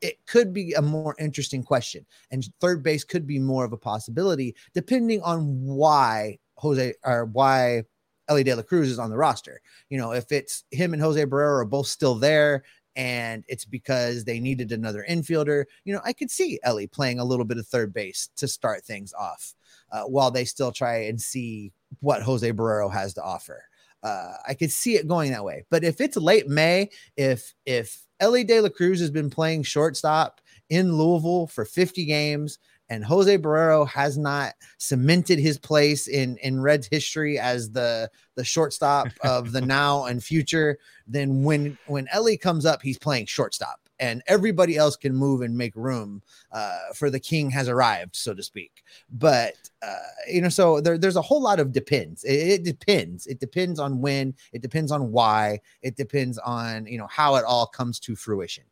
it 0.00 0.24
could 0.26 0.52
be 0.52 0.74
a 0.74 0.82
more 0.82 1.14
interesting 1.18 1.62
question, 1.62 2.06
and 2.30 2.48
third 2.60 2.82
base 2.82 3.04
could 3.04 3.26
be 3.26 3.38
more 3.38 3.64
of 3.64 3.72
a 3.72 3.76
possibility, 3.76 4.54
depending 4.72 5.20
on 5.22 5.64
why 5.64 6.38
Jose 6.56 6.94
or 7.04 7.24
why 7.26 7.82
Elly 8.28 8.44
De 8.44 8.54
La 8.54 8.62
Cruz 8.62 8.90
is 8.90 8.98
on 8.98 9.10
the 9.10 9.16
roster. 9.16 9.60
You 9.88 9.98
know, 9.98 10.12
if 10.12 10.30
it's 10.30 10.64
him 10.70 10.92
and 10.92 11.02
Jose 11.02 11.24
Barrero 11.24 11.60
are 11.60 11.64
both 11.64 11.88
still 11.88 12.14
there, 12.14 12.62
and 12.94 13.44
it's 13.48 13.64
because 13.64 14.24
they 14.24 14.40
needed 14.40 14.72
another 14.72 15.04
infielder, 15.08 15.64
you 15.84 15.94
know, 15.94 16.00
I 16.04 16.12
could 16.12 16.30
see 16.30 16.58
Elly 16.62 16.86
playing 16.86 17.20
a 17.20 17.24
little 17.24 17.44
bit 17.44 17.58
of 17.58 17.66
third 17.66 17.92
base 17.92 18.28
to 18.36 18.46
start 18.46 18.84
things 18.84 19.12
off, 19.12 19.54
uh, 19.90 20.02
while 20.02 20.30
they 20.30 20.44
still 20.44 20.72
try 20.72 21.04
and 21.04 21.20
see 21.20 21.72
what 22.00 22.22
Jose 22.22 22.52
Barrero 22.52 22.92
has 22.92 23.14
to 23.14 23.22
offer 23.22 23.64
uh, 24.02 24.34
I 24.46 24.54
could 24.54 24.70
see 24.70 24.96
it 24.96 25.08
going 25.08 25.32
that 25.32 25.44
way. 25.44 25.64
But 25.70 25.84
if 25.84 26.00
it's 26.00 26.16
late 26.16 26.48
May, 26.48 26.90
if 27.16 27.54
if 27.66 28.04
Elly 28.20 28.44
De 28.44 28.60
La 28.60 28.68
Cruz 28.68 29.00
has 29.00 29.10
been 29.10 29.30
playing 29.30 29.62
shortstop 29.62 30.40
in 30.68 30.96
Louisville 30.96 31.46
for 31.46 31.64
50 31.64 32.04
games 32.04 32.58
and 32.90 33.04
Jose 33.04 33.38
Barrero 33.38 33.86
has 33.88 34.16
not 34.16 34.54
cemented 34.78 35.38
his 35.38 35.58
place 35.58 36.08
in 36.08 36.36
in 36.38 36.60
Reds 36.60 36.88
history 36.90 37.38
as 37.38 37.70
the 37.70 38.10
the 38.34 38.44
shortstop 38.44 39.08
of 39.22 39.52
the 39.52 39.60
now 39.60 40.04
and 40.04 40.22
future, 40.22 40.78
then 41.06 41.42
when 41.42 41.78
when 41.86 42.08
Elly 42.12 42.36
comes 42.36 42.64
up, 42.64 42.82
he's 42.82 42.98
playing 42.98 43.26
shortstop 43.26 43.87
and 44.00 44.22
everybody 44.26 44.76
else 44.76 44.96
can 44.96 45.14
move 45.14 45.42
and 45.42 45.56
make 45.56 45.74
room 45.74 46.22
uh, 46.52 46.78
for 46.94 47.10
the 47.10 47.20
king 47.20 47.50
has 47.50 47.68
arrived, 47.68 48.14
so 48.14 48.34
to 48.34 48.42
speak. 48.42 48.82
But 49.10 49.54
uh, 49.82 49.96
you 50.28 50.40
know, 50.40 50.48
so 50.48 50.80
there, 50.80 50.98
there's 50.98 51.16
a 51.16 51.22
whole 51.22 51.42
lot 51.42 51.60
of 51.60 51.72
depends. 51.72 52.24
It, 52.24 52.32
it, 52.32 52.64
depends. 52.64 53.26
It 53.26 53.40
depends 53.40 53.78
on 53.78 54.00
when. 54.00 54.34
It 54.52 54.62
depends 54.62 54.92
on 54.92 55.12
why. 55.12 55.60
It 55.82 55.96
depends 55.96 56.38
on 56.38 56.86
you 56.86 56.98
know 56.98 57.08
how 57.08 57.36
it 57.36 57.44
all 57.44 57.66
comes 57.66 57.98
to 58.00 58.16
fruition. 58.16 58.64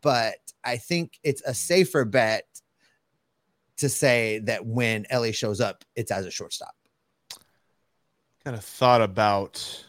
But 0.00 0.38
I 0.64 0.76
think 0.76 1.18
it's 1.22 1.42
a 1.42 1.54
safer 1.54 2.04
bet 2.04 2.46
to 3.78 3.88
say 3.88 4.38
that 4.44 4.64
when 4.64 5.06
Elly 5.10 5.32
shows 5.32 5.60
up, 5.60 5.84
it's 5.96 6.10
as 6.10 6.26
a 6.26 6.30
shortstop. 6.30 6.74
Kind 8.44 8.56
of 8.56 8.64
thought 8.64 9.00
about 9.00 9.84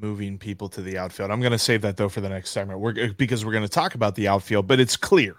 moving 0.00 0.38
people 0.38 0.68
to 0.70 0.82
the 0.82 0.98
outfield. 0.98 1.30
I'm 1.30 1.40
going 1.40 1.52
to 1.52 1.58
save 1.58 1.82
that 1.82 1.96
though 1.96 2.08
for 2.08 2.20
the 2.20 2.28
next 2.28 2.50
segment. 2.50 2.80
We're 2.80 3.12
because 3.12 3.44
we're 3.44 3.52
going 3.52 3.64
to 3.64 3.68
talk 3.68 3.94
about 3.94 4.14
the 4.14 4.28
outfield, 4.28 4.66
but 4.66 4.80
it's 4.80 4.96
clear 4.96 5.36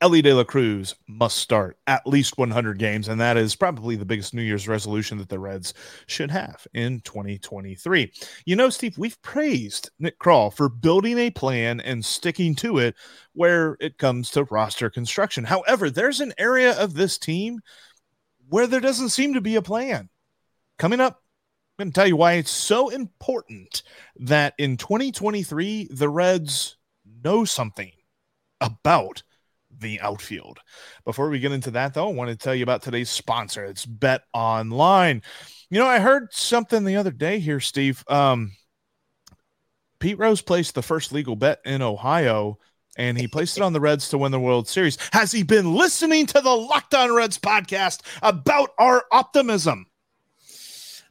Elly 0.00 0.22
De 0.22 0.32
La 0.32 0.44
Cruz 0.44 0.94
must 1.08 1.38
start 1.38 1.76
at 1.88 2.06
least 2.06 2.38
100 2.38 2.78
games, 2.78 3.08
and 3.08 3.20
that 3.20 3.36
is 3.36 3.56
probably 3.56 3.96
the 3.96 4.04
biggest 4.04 4.32
New 4.32 4.42
Year's 4.42 4.68
resolution 4.68 5.18
that 5.18 5.28
the 5.28 5.40
Reds 5.40 5.74
should 6.06 6.30
have 6.30 6.64
in 6.72 7.00
2023. 7.00 8.12
You 8.46 8.56
know, 8.56 8.70
Steve, 8.70 8.96
we've 8.96 9.20
praised 9.22 9.90
Nick 9.98 10.20
Krall 10.20 10.54
for 10.54 10.68
building 10.68 11.18
a 11.18 11.30
plan 11.30 11.80
and 11.80 12.04
sticking 12.04 12.54
to 12.56 12.78
it 12.78 12.94
where 13.32 13.76
it 13.80 13.98
comes 13.98 14.30
to 14.32 14.44
roster 14.44 14.88
construction. 14.88 15.42
However, 15.42 15.90
there's 15.90 16.20
an 16.20 16.32
area 16.38 16.78
of 16.78 16.94
this 16.94 17.18
team 17.18 17.58
where 18.48 18.68
there 18.68 18.80
doesn't 18.80 19.10
seem 19.10 19.34
to 19.34 19.40
be 19.40 19.56
a 19.56 19.62
plan. 19.62 20.08
Coming 20.78 21.00
up 21.00 21.22
I'm 21.78 21.84
going 21.84 21.92
to 21.92 22.00
tell 22.00 22.08
you 22.08 22.16
why 22.16 22.32
it's 22.32 22.50
so 22.50 22.88
important 22.88 23.84
that 24.16 24.54
in 24.58 24.76
2023, 24.76 25.86
the 25.92 26.08
Reds 26.08 26.76
know 27.22 27.44
something 27.44 27.92
about 28.60 29.22
the 29.70 30.00
outfield. 30.00 30.58
Before 31.04 31.30
we 31.30 31.38
get 31.38 31.52
into 31.52 31.70
that, 31.70 31.94
though, 31.94 32.08
I 32.08 32.12
want 32.12 32.30
to 32.30 32.36
tell 32.36 32.52
you 32.52 32.64
about 32.64 32.82
today's 32.82 33.10
sponsor. 33.10 33.64
It's 33.64 33.86
Bet 33.86 34.22
Online. 34.34 35.22
You 35.70 35.78
know, 35.78 35.86
I 35.86 36.00
heard 36.00 36.32
something 36.32 36.84
the 36.84 36.96
other 36.96 37.12
day 37.12 37.38
here, 37.38 37.60
Steve. 37.60 38.02
Um, 38.08 38.50
Pete 40.00 40.18
Rose 40.18 40.42
placed 40.42 40.74
the 40.74 40.82
first 40.82 41.12
legal 41.12 41.36
bet 41.36 41.60
in 41.64 41.80
Ohio, 41.80 42.58
and 42.96 43.16
he 43.16 43.28
placed 43.28 43.56
it 43.56 43.62
on 43.62 43.72
the 43.72 43.80
Reds 43.80 44.08
to 44.08 44.18
win 44.18 44.32
the 44.32 44.40
World 44.40 44.66
Series. 44.66 44.98
Has 45.12 45.30
he 45.30 45.44
been 45.44 45.72
listening 45.72 46.26
to 46.26 46.40
the 46.40 46.50
Locked 46.50 46.96
On 46.96 47.14
Reds 47.14 47.38
podcast 47.38 48.00
about 48.20 48.70
our 48.80 49.04
optimism? 49.12 49.86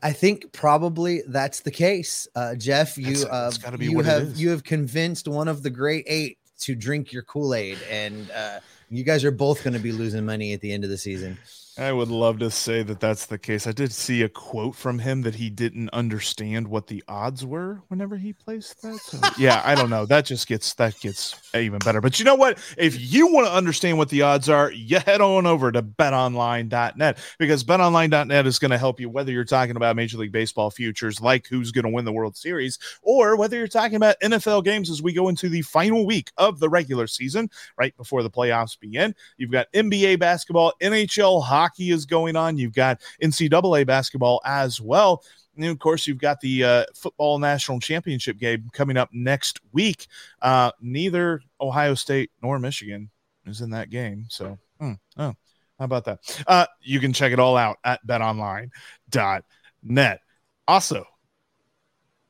I 0.01 0.13
think 0.13 0.51
probably 0.51 1.23
that's 1.27 1.61
the 1.61 1.71
case. 1.71 2.27
Uh, 2.35 2.55
Jeff, 2.55 2.97
you 2.97 3.25
uh, 3.27 3.51
you 3.79 3.99
have 4.01 4.37
you 4.37 4.49
have 4.49 4.63
convinced 4.63 5.27
one 5.27 5.47
of 5.47 5.63
the 5.63 5.69
great 5.69 6.05
eight 6.07 6.37
to 6.59 6.75
drink 6.75 7.11
your 7.11 7.23
Kool 7.23 7.55
Aid, 7.55 7.77
and 7.89 8.29
uh, 8.31 8.59
you 8.89 9.03
guys 9.03 9.23
are 9.23 9.31
both 9.31 9.63
going 9.63 9.73
to 9.73 9.79
be 9.79 9.91
losing 9.91 10.25
money 10.25 10.53
at 10.53 10.61
the 10.61 10.71
end 10.71 10.83
of 10.83 10.89
the 10.89 10.97
season. 10.97 11.37
I 11.79 11.91
would 11.91 12.07
love 12.07 12.39
to 12.39 12.49
say 12.49 12.81
that 12.81 12.99
that's 12.99 13.27
the 13.27 13.37
case. 13.37 13.67
I 13.67 13.71
did 13.71 13.93
see 13.93 14.23
a 14.23 14.29
quote 14.29 14.75
from 14.75 14.97
him 14.97 15.21
that 15.21 15.35
he 15.35 15.51
didn't 15.51 15.89
understand 15.91 16.67
what 16.67 16.87
the 16.87 17.03
odds 17.07 17.45
were 17.45 17.81
whenever 17.89 18.17
he 18.17 18.33
placed 18.33 18.81
that. 18.81 18.97
So, 18.97 19.19
yeah, 19.37 19.61
I 19.63 19.75
don't 19.75 19.91
know. 19.91 20.07
That 20.07 20.25
just 20.25 20.47
gets 20.47 20.73
that 20.75 20.99
gets 20.99 21.39
even 21.53 21.77
better. 21.79 22.01
But 22.01 22.17
you 22.17 22.25
know 22.25 22.33
what? 22.33 22.57
If 22.79 22.99
you 22.99 23.31
want 23.31 23.45
to 23.45 23.53
understand 23.53 23.99
what 23.99 24.09
the 24.09 24.23
odds 24.23 24.49
are, 24.49 24.71
you 24.71 24.99
head 24.99 25.21
on 25.21 25.45
over 25.45 25.71
to 25.71 25.83
betonline.net 25.83 27.19
because 27.37 27.63
betonline.net 27.63 28.47
is 28.47 28.57
going 28.57 28.71
to 28.71 28.77
help 28.79 28.99
you 28.99 29.07
whether 29.09 29.31
you're 29.31 29.45
talking 29.45 29.75
about 29.75 29.95
Major 29.95 30.17
League 30.17 30.31
Baseball 30.31 30.71
futures 30.71 31.21
like 31.21 31.45
who's 31.45 31.71
going 31.71 31.85
to 31.85 31.91
win 31.91 32.05
the 32.05 32.11
World 32.11 32.35
Series 32.35 32.79
or 33.03 33.37
whether 33.37 33.55
you're 33.55 33.67
talking 33.67 33.97
about 33.97 34.19
NFL 34.21 34.63
games 34.63 34.89
as 34.89 35.03
we 35.03 35.13
go 35.13 35.29
into 35.29 35.47
the 35.47 35.61
final 35.61 36.07
week 36.07 36.31
of 36.37 36.59
the 36.59 36.69
regular 36.69 37.05
season 37.05 37.51
right 37.77 37.95
before 37.97 38.23
the 38.23 38.31
playoffs 38.31 38.79
begin. 38.79 39.13
You've 39.37 39.51
got 39.51 39.71
NBA 39.73 40.17
basketball, 40.19 40.73
NHL 40.81 41.43
hockey 41.43 41.66
hockey 41.67 41.91
is 41.91 42.05
going 42.05 42.37
on. 42.37 42.57
You've 42.57 42.73
got 42.73 43.01
NCAA 43.21 43.85
basketball 43.85 44.41
as 44.45 44.79
well. 44.79 45.21
And 45.57 45.65
of 45.65 45.79
course, 45.79 46.07
you've 46.07 46.17
got 46.17 46.39
the 46.39 46.63
uh, 46.63 46.85
football 46.95 47.39
national 47.39 47.81
championship 47.81 48.37
game 48.37 48.69
coming 48.71 48.95
up 48.95 49.09
next 49.11 49.59
week. 49.73 50.07
Uh, 50.41 50.71
neither 50.79 51.41
Ohio 51.59 51.93
State 51.93 52.31
nor 52.41 52.57
Michigan 52.59 53.09
is 53.45 53.59
in 53.61 53.71
that 53.71 53.89
game. 53.89 54.27
So, 54.29 54.57
hmm, 54.79 54.93
oh, 55.17 55.35
how 55.77 55.85
about 55.85 56.05
that? 56.05 56.19
Uh, 56.47 56.67
you 56.81 57.01
can 57.01 57.11
check 57.11 57.33
it 57.33 57.39
all 57.39 57.57
out 57.57 57.79
at 57.83 57.99
betonline.net. 58.07 60.21
Also, 60.67 61.05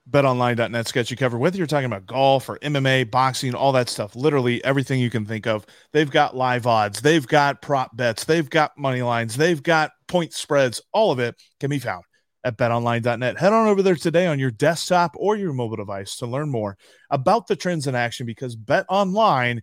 betonline.net's 0.10 0.92
got 0.92 1.12
you 1.12 1.18
covered 1.18 1.40
whether 1.40 1.58
you're 1.58 1.68
talking 1.68 1.86
about 1.86 2.06
golf 2.06 2.50
or 2.50 2.58
MMA, 2.60 3.10
boxing, 3.12 3.54
all 3.54 3.72
that 3.74 3.90
stuff, 3.90 4.16
literally 4.16 4.64
everything 4.64 5.00
you 5.00 5.10
can 5.10 5.26
think 5.26 5.48
of. 5.48 5.66
They've 5.92 6.10
got 6.10 6.36
live 6.36 6.66
odds, 6.68 7.02
they've 7.02 7.28
got 7.28 7.62
prop 7.62 7.96
bets, 7.96 8.24
they've 8.24 8.50
got 8.50 8.78
money 8.78 9.02
lines, 9.02 9.36
they've 9.36 9.62
got 9.62 9.92
point 10.08 10.34
spreads. 10.34 10.82
All 10.94 11.12
of 11.12 11.20
it 11.20 11.36
can 11.60 11.70
be 11.70 11.80
found 11.80 12.04
at 12.44 12.58
betonline.net. 12.58 13.38
Head 13.38 13.54
on 13.54 13.68
over 13.68 13.82
there 13.82 13.96
today 13.96 14.28
on 14.28 14.40
your 14.40 14.52
desktop 14.52 15.16
or 15.18 15.36
your 15.36 15.54
mobile 15.54 15.76
device 15.76 16.18
to 16.18 16.26
learn 16.26 16.50
more 16.50 16.78
about 17.10 17.48
the 17.48 17.56
trends 17.56 17.88
in 17.88 17.96
action 17.96 18.26
because 18.26 18.56
betonline 18.56 19.60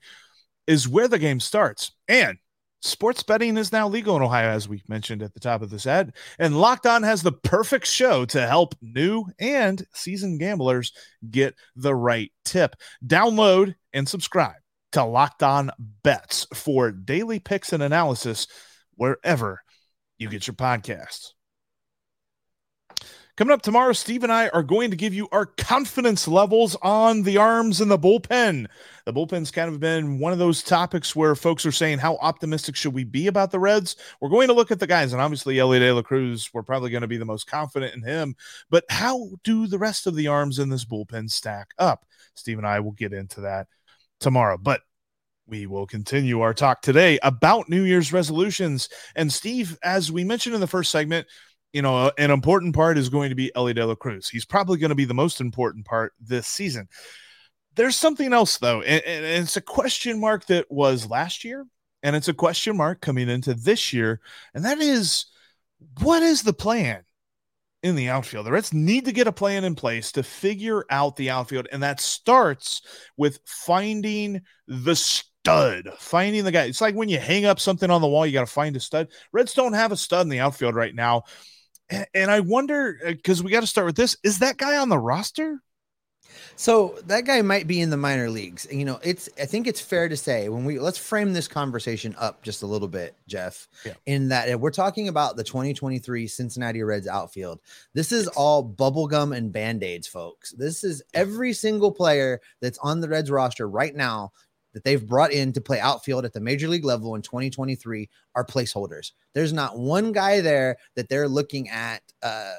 is 0.67 0.89
where 0.89 1.09
the 1.09 1.19
game 1.19 1.41
starts. 1.41 1.93
And 2.09 2.39
Sports 2.85 3.23
betting 3.23 3.57
is 3.57 3.73
now 3.73 3.88
legal 3.88 4.14
in 4.14 4.21
Ohio, 4.21 4.50
as 4.50 4.69
we 4.69 4.83
mentioned 4.88 5.23
at 5.23 5.33
the 5.33 5.41
top 5.41 5.62
of 5.62 5.71
this 5.71 5.87
ad. 5.87 6.12
And 6.38 6.61
Locked 6.61 6.85
On 6.85 7.03
has 7.03 7.23
the 7.23 7.33
perfect 7.33 7.87
show 7.87 8.26
to 8.26 8.47
help 8.47 8.75
new 8.83 9.25
and 9.38 9.83
seasoned 9.95 10.38
gamblers 10.38 10.93
get 11.31 11.55
the 11.75 11.95
right 11.95 12.31
tip. 12.45 12.76
Download 13.03 13.75
and 13.95 14.07
subscribe 14.07 14.57
to 14.93 15.03
Locked 15.03 15.43
On 15.43 15.71
Bets 16.03 16.47
for 16.53 16.91
daily 16.93 17.38
picks 17.38 17.73
and 17.73 17.83
analysis 17.83 18.49
wherever 18.97 19.62
you 20.19 20.29
get 20.29 20.47
your 20.47 20.55
podcasts. 20.55 21.31
Coming 23.37 23.53
up 23.53 23.62
tomorrow, 23.62 23.93
Steve 23.93 24.23
and 24.23 24.33
I 24.33 24.47
are 24.50 24.62
going 24.62 24.93
to 24.93 24.97
give 24.97 25.12
you 25.12 25.26
our 25.33 25.47
confidence 25.47 26.29
levels 26.29 26.76
on 26.83 27.25
the 27.25 27.37
arms 27.37 27.81
and 27.81 27.91
the 27.91 27.99
bullpen. 27.99 28.69
The 29.07 29.12
bullpen's 29.12 29.50
kind 29.50 29.69
of 29.69 29.81
been 29.81 30.21
one 30.21 30.33
of 30.33 30.38
those 30.38 30.62
topics 30.62 31.17
where 31.17 31.35
folks 31.35 31.67
are 31.67 31.73
saying, 31.73 31.99
How 31.99 32.14
optimistic 32.19 32.76
should 32.76 32.95
we 32.95 33.03
be 33.03 33.26
about 33.26 33.50
the 33.50 33.59
Reds? 33.59 33.97
We're 34.21 34.29
going 34.29 34.47
to 34.47 34.55
look 34.55 34.71
at 34.71 34.79
the 34.79 34.87
guys, 34.87 35.12
and 35.12 35.21
obviously, 35.21 35.59
Elly 35.59 35.81
De 35.81 35.93
La 35.93 36.03
Cruz, 36.03 36.49
we're 36.55 36.62
probably 36.62 36.91
going 36.91 37.00
to 37.00 37.09
be 37.09 37.17
the 37.17 37.25
most 37.25 37.49
confident 37.49 37.93
in 37.97 38.03
him. 38.03 38.37
But 38.71 38.85
how 38.88 39.31
do 39.43 39.67
the 39.67 39.81
rest 39.81 40.07
of 40.07 40.14
the 40.14 40.29
arms 40.29 40.61
in 40.61 40.69
this 40.69 40.85
bullpen 40.85 41.29
stack 41.29 41.75
up? 41.76 42.07
Steve 42.35 42.59
and 42.59 42.67
I 42.67 42.79
will 42.79 42.93
get 42.93 43.12
into 43.12 43.41
that 43.41 43.67
tomorrow. 44.21 44.59
But 44.59 44.83
we 45.49 45.67
will 45.67 45.88
continue 45.88 46.41
our 46.41 46.55
talk 46.55 46.83
today 46.83 47.19
about 47.25 47.69
New 47.69 47.83
Year's 47.83 48.12
resolutions. 48.12 48.88
And 49.17 49.33
Steve, 49.33 49.76
as 49.83 50.12
we 50.12 50.23
mentioned 50.23 50.55
in 50.55 50.61
the 50.61 50.69
first 50.69 50.93
segment, 50.93 51.26
you 51.75 51.83
know, 51.83 52.12
an 52.16 52.31
important 52.31 52.73
part 52.73 52.97
is 52.97 53.09
going 53.09 53.31
to 53.31 53.35
be 53.35 53.50
Elly 53.57 53.75
De 53.75 53.85
La 53.85 53.97
Cruz. 53.97 54.28
He's 54.28 54.45
probably 54.45 54.78
going 54.78 54.90
to 54.90 54.95
be 54.95 55.04
the 55.04 55.12
most 55.12 55.40
important 55.40 55.85
part 55.85 56.12
this 56.21 56.47
season. 56.47 56.88
There's 57.75 57.97
something 57.97 58.33
else, 58.33 58.59
though, 58.59 58.81
and, 58.83 59.02
and 59.04 59.25
it's 59.25 59.57
a 59.57 59.61
question 59.61 60.21
mark 60.21 60.47
that 60.47 60.71
was 60.71 61.11
last 61.11 61.43
year, 61.43 61.66
and 62.04 62.14
it's 62.14 62.28
a 62.28 62.35
question 62.35 62.76
mark 62.76 63.00
coming 63.00 63.28
into 63.28 63.54
this 63.54 63.93
year, 63.93 64.21
and 64.54 64.64
that 64.64 64.78
is 64.78 65.26
what 66.00 66.23
is 66.23 66.43
the 66.43 66.52
plan 66.52 67.02
in 67.83 67.97
the 67.97 68.09
outfield? 68.09 68.47
The 68.47 68.52
Reds 68.52 68.73
need 68.73 69.07
to 69.07 69.12
get 69.12 69.26
a 69.26 69.33
plan 69.33 69.64
in 69.64 69.75
place 69.75 70.12
to 70.12 70.23
figure 70.23 70.85
out 70.90 71.16
the 71.16 71.31
outfield, 71.31 71.66
and 71.73 71.83
that 71.83 71.99
starts 71.99 72.83
with 73.16 73.40
finding 73.47 74.43
the 74.69 74.95
stud, 74.95 75.88
finding 75.99 76.45
the 76.45 76.52
guy. 76.52 76.66
It's 76.66 76.81
like 76.81 76.95
when 76.95 77.09
you 77.09 77.19
hang 77.19 77.47
up 77.47 77.59
something 77.59 77.90
on 77.90 78.00
the 78.00 78.07
wall, 78.07 78.25
you 78.25 78.33
got 78.33 78.47
to 78.47 78.47
find 78.47 78.76
a 78.76 78.81
stud. 78.81 79.09
Reds 79.33 79.54
don't 79.54 79.73
have 79.73 79.90
a 79.90 79.97
stud 79.97 80.23
in 80.23 80.28
the 80.28 80.38
outfield 80.38 80.76
right 80.76 80.95
now. 80.95 81.25
And 81.91 82.31
I 82.31 82.41
wonder 82.41 82.99
because 83.05 83.41
uh, 83.41 83.45
we 83.45 83.50
got 83.50 83.61
to 83.61 83.67
start 83.67 83.87
with 83.87 83.97
this: 83.97 84.17
is 84.23 84.38
that 84.38 84.57
guy 84.57 84.76
on 84.76 84.88
the 84.88 84.99
roster? 84.99 85.61
So 86.57 86.97
that 87.07 87.25
guy 87.25 87.43
might 87.43 87.67
be 87.67 87.81
in 87.81 87.91
the 87.91 87.97
minor 87.97 88.31
leagues. 88.31 88.67
You 88.71 88.85
know, 88.85 89.00
it's 89.03 89.29
I 89.41 89.45
think 89.45 89.67
it's 89.67 89.81
fair 89.81 90.09
to 90.09 90.17
say 90.17 90.49
when 90.49 90.64
we 90.64 90.79
let's 90.79 90.99
frame 90.99 91.33
this 91.33 91.49
conversation 91.49 92.14
up 92.19 92.43
just 92.43 92.62
a 92.62 92.67
little 92.67 92.88
bit, 92.88 93.17
Jeff, 93.26 93.69
yeah. 93.85 93.95
in 94.07 94.29
that 94.29 94.59
we're 94.61 94.71
talking 94.71 95.09
about 95.09 95.37
the 95.37 95.45
2023 95.45 96.26
Cincinnati 96.26 96.83
Reds 96.83 97.09
outfield. 97.09 97.61
This 97.93 98.12
is 98.12 98.29
all 98.29 98.67
bubblegum 98.67 99.37
and 99.37 99.53
band-aids, 99.53 100.07
folks. 100.07 100.53
This 100.53 100.85
is 100.85 101.03
every 101.12 101.53
single 101.53 101.92
player 101.92 102.40
that's 102.61 102.79
on 102.79 103.01
the 103.01 103.09
Reds 103.09 103.31
roster 103.31 103.68
right 103.68 103.94
now 103.94 104.33
that 104.75 104.85
they've 104.85 105.07
brought 105.07 105.33
in 105.33 105.53
to 105.53 105.61
play 105.61 105.81
outfield 105.81 106.25
at 106.25 106.33
the 106.33 106.41
major 106.41 106.69
league 106.69 106.85
level 106.85 107.15
in 107.15 107.23
2023 107.23 108.09
are 108.35 108.45
placeholders. 108.45 109.13
There's 109.33 109.53
not 109.53 109.79
one 109.79 110.13
guy 110.13 110.41
there 110.41 110.77
that 110.97 111.09
they're 111.09 111.29
looking 111.29 111.71
at 111.71 112.03
uh, 112.23 112.53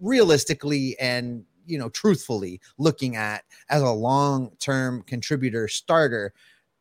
realistically 0.00 0.96
and 0.98 1.44
you 1.66 1.78
know 1.78 1.90
truthfully 1.90 2.60
looking 2.78 3.16
at 3.16 3.44
as 3.68 3.82
a 3.82 3.90
long-term 3.90 5.02
contributor 5.02 5.68
starter 5.68 6.32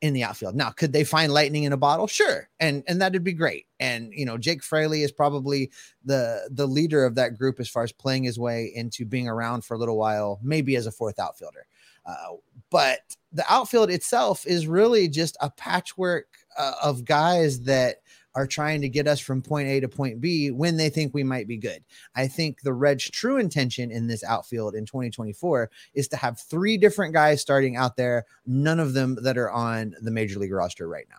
in 0.01 0.13
the 0.13 0.23
outfield. 0.23 0.55
Now, 0.55 0.69
could 0.69 0.93
they 0.93 1.03
find 1.03 1.33
lightning 1.33 1.63
in 1.63 1.73
a 1.73 1.77
bottle? 1.77 2.07
Sure. 2.07 2.49
And 2.59 2.83
and 2.87 3.01
that'd 3.01 3.23
be 3.23 3.33
great. 3.33 3.65
And 3.79 4.13
you 4.13 4.25
know, 4.25 4.37
Jake 4.37 4.63
Fraley 4.63 5.01
is 5.01 5.11
probably 5.11 5.71
the 6.05 6.47
the 6.51 6.67
leader 6.67 7.03
of 7.03 7.15
that 7.15 7.37
group 7.37 7.59
as 7.59 7.67
far 7.67 7.83
as 7.83 7.91
playing 7.91 8.23
his 8.23 8.39
way 8.39 8.71
into 8.75 9.05
being 9.05 9.27
around 9.27 9.65
for 9.65 9.73
a 9.73 9.77
little 9.77 9.97
while, 9.97 10.39
maybe 10.43 10.75
as 10.75 10.85
a 10.85 10.91
fourth 10.91 11.19
outfielder. 11.19 11.65
Uh, 12.07 12.37
but 12.69 12.99
the 13.33 13.43
outfield 13.49 13.89
itself 13.89 14.47
is 14.47 14.67
really 14.67 15.07
just 15.07 15.37
a 15.41 15.49
patchwork 15.49 16.27
uh, 16.57 16.73
of 16.81 17.05
guys 17.05 17.61
that 17.61 17.97
are 18.37 18.47
trying 18.47 18.81
to 18.81 18.89
get 18.89 19.07
us 19.07 19.19
from 19.19 19.41
point 19.41 19.67
A 19.67 19.79
to 19.79 19.89
point 19.89 20.21
B 20.21 20.51
when 20.51 20.77
they 20.77 20.89
think 20.89 21.13
we 21.13 21.23
might 21.23 21.47
be 21.47 21.57
good. 21.57 21.83
I 22.15 22.27
think 22.27 22.61
the 22.61 22.73
Reds' 22.73 23.09
true 23.09 23.37
intention 23.37 23.89
in 23.89 24.05
this 24.05 24.23
outfield 24.23 24.75
in 24.75 24.85
2024 24.85 25.71
is 25.95 26.07
to 26.09 26.17
have 26.17 26.39
three 26.39 26.77
different 26.77 27.13
guys 27.13 27.41
starting 27.41 27.75
out 27.75 27.97
there, 27.97 28.25
none 28.45 28.79
of 28.79 28.93
them 28.93 29.17
that 29.23 29.39
are 29.39 29.51
on 29.51 29.95
the 30.01 30.11
major 30.11 30.37
league 30.37 30.53
roster 30.53 30.87
right 30.87 31.07
now. 31.09 31.17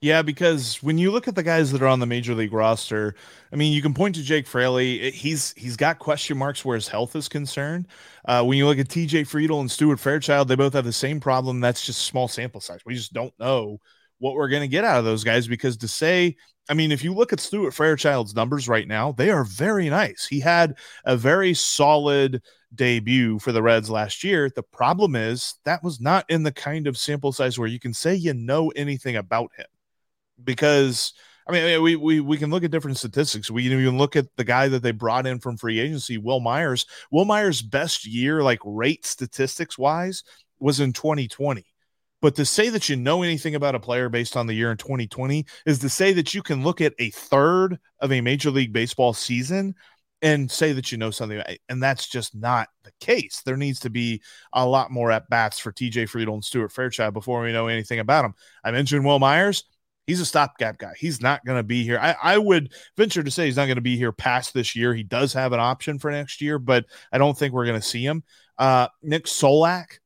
Yeah, 0.00 0.22
because 0.22 0.80
when 0.80 0.96
you 0.96 1.10
look 1.10 1.26
at 1.26 1.34
the 1.34 1.42
guys 1.42 1.72
that 1.72 1.82
are 1.82 1.88
on 1.88 1.98
the 1.98 2.06
major 2.06 2.32
league 2.32 2.52
roster, 2.52 3.16
I 3.52 3.56
mean, 3.56 3.72
you 3.72 3.82
can 3.82 3.94
point 3.94 4.14
to 4.14 4.22
Jake 4.22 4.46
Fraley. 4.46 5.10
He's 5.10 5.52
he's 5.56 5.76
got 5.76 5.98
question 5.98 6.38
marks 6.38 6.64
where 6.64 6.76
his 6.76 6.86
health 6.86 7.16
is 7.16 7.28
concerned. 7.28 7.88
Uh, 8.24 8.44
when 8.44 8.58
you 8.58 8.66
look 8.66 8.78
at 8.78 8.88
TJ 8.88 9.22
Friedl 9.22 9.58
and 9.60 9.68
Stuart 9.68 9.98
Fairchild, 9.98 10.46
they 10.46 10.54
both 10.54 10.74
have 10.74 10.84
the 10.84 10.92
same 10.92 11.18
problem. 11.18 11.58
That's 11.60 11.84
just 11.84 12.02
small 12.04 12.28
sample 12.28 12.60
size. 12.60 12.78
We 12.86 12.94
just 12.94 13.12
don't 13.12 13.34
know 13.40 13.80
what 14.20 14.34
we're 14.34 14.48
going 14.48 14.62
to 14.62 14.68
get 14.68 14.84
out 14.84 15.00
of 15.00 15.04
those 15.04 15.24
guys 15.24 15.48
because 15.48 15.76
to 15.78 15.88
say, 15.88 16.36
I 16.70 16.74
mean, 16.74 16.92
if 16.92 17.02
you 17.02 17.12
look 17.12 17.32
at 17.32 17.40
Stuart 17.40 17.72
Fairchild's 17.74 18.36
numbers 18.36 18.68
right 18.68 18.86
now, 18.86 19.10
they 19.12 19.30
are 19.30 19.42
very 19.44 19.90
nice. 19.90 20.28
He 20.28 20.38
had 20.38 20.76
a 21.06 21.16
very 21.16 21.54
solid 21.54 22.40
debut 22.72 23.40
for 23.40 23.50
the 23.50 23.62
Reds 23.62 23.90
last 23.90 24.22
year. 24.22 24.48
The 24.48 24.62
problem 24.62 25.16
is 25.16 25.56
that 25.64 25.82
was 25.82 26.00
not 26.00 26.24
in 26.28 26.44
the 26.44 26.52
kind 26.52 26.86
of 26.86 26.96
sample 26.96 27.32
size 27.32 27.58
where 27.58 27.68
you 27.68 27.80
can 27.80 27.94
say 27.94 28.14
you 28.14 28.32
know 28.34 28.68
anything 28.76 29.16
about 29.16 29.50
him 29.56 29.66
because 30.42 31.12
I 31.48 31.52
mean, 31.52 31.82
we, 31.82 31.96
we 31.96 32.20
we 32.20 32.36
can 32.36 32.50
look 32.50 32.62
at 32.62 32.70
different 32.70 32.98
statistics. 32.98 33.50
We 33.50 33.62
can 33.62 33.72
even 33.72 33.96
look 33.96 34.16
at 34.16 34.26
the 34.36 34.44
guy 34.44 34.68
that 34.68 34.82
they 34.82 34.90
brought 34.90 35.26
in 35.26 35.38
from 35.38 35.56
free 35.56 35.80
agency, 35.80 36.18
Wil 36.18 36.40
Myers. 36.40 36.84
Wil 37.10 37.24
Myers' 37.24 37.62
best 37.62 38.06
year, 38.06 38.42
like 38.42 38.60
rate 38.64 39.06
statistics 39.06 39.78
wise, 39.78 40.24
was 40.58 40.80
in 40.80 40.92
2020. 40.92 41.64
But 42.20 42.34
to 42.36 42.44
say 42.44 42.68
that 42.68 42.88
you 42.88 42.96
know 42.96 43.22
anything 43.22 43.54
about 43.54 43.76
a 43.76 43.80
player 43.80 44.08
based 44.08 44.36
on 44.36 44.46
the 44.46 44.54
year 44.54 44.70
in 44.70 44.76
2020 44.76 45.46
is 45.64 45.78
to 45.78 45.88
say 45.88 46.12
that 46.14 46.34
you 46.34 46.42
can 46.42 46.64
look 46.64 46.80
at 46.80 46.94
a 46.98 47.10
third 47.10 47.78
of 48.00 48.12
a 48.12 48.20
Major 48.20 48.50
League 48.50 48.72
Baseball 48.72 49.14
season 49.14 49.74
and 50.20 50.50
say 50.50 50.72
that 50.72 50.90
you 50.90 50.98
know 50.98 51.12
something. 51.12 51.40
And 51.68 51.82
that's 51.82 52.08
just 52.08 52.34
not 52.34 52.68
the 52.82 52.90
case. 53.00 53.40
There 53.46 53.56
needs 53.56 53.78
to 53.80 53.90
be 53.90 54.20
a 54.52 54.66
lot 54.66 54.90
more 54.90 55.12
at 55.12 55.30
bats 55.30 55.60
for 55.60 55.72
TJ 55.72 56.10
Friedl 56.10 56.34
and 56.34 56.44
Stuart 56.44 56.72
Fairchild 56.72 57.14
before 57.14 57.40
we 57.40 57.52
know 57.52 57.68
anything 57.68 58.00
about 58.00 58.22
them. 58.22 58.34
I 58.64 58.72
mentioned 58.72 59.04
Wil 59.06 59.20
Myers 59.20 59.64
he's 60.08 60.20
a 60.20 60.26
stopgap 60.26 60.78
guy. 60.78 60.94
He's 60.96 61.20
not 61.20 61.44
going 61.44 61.58
to 61.58 61.62
be 61.62 61.84
here. 61.84 61.98
I, 62.00 62.16
I 62.20 62.38
would 62.38 62.72
venture 62.96 63.22
to 63.22 63.30
say 63.30 63.44
he's 63.44 63.56
not 63.56 63.66
going 63.66 63.76
to 63.76 63.82
be 63.82 63.96
here 63.96 64.10
past 64.10 64.54
this 64.54 64.74
year. 64.74 64.94
He 64.94 65.04
does 65.04 65.34
have 65.34 65.52
an 65.52 65.60
option 65.60 65.98
for 65.98 66.10
next 66.10 66.40
year, 66.40 66.58
but 66.58 66.86
I 67.12 67.18
don't 67.18 67.38
think 67.38 67.52
we're 67.52 67.66
going 67.66 67.80
to 67.80 67.86
see 67.86 68.04
him. 68.04 68.24
Uh, 68.56 68.88
Nick 69.02 69.26
Solak. 69.26 69.98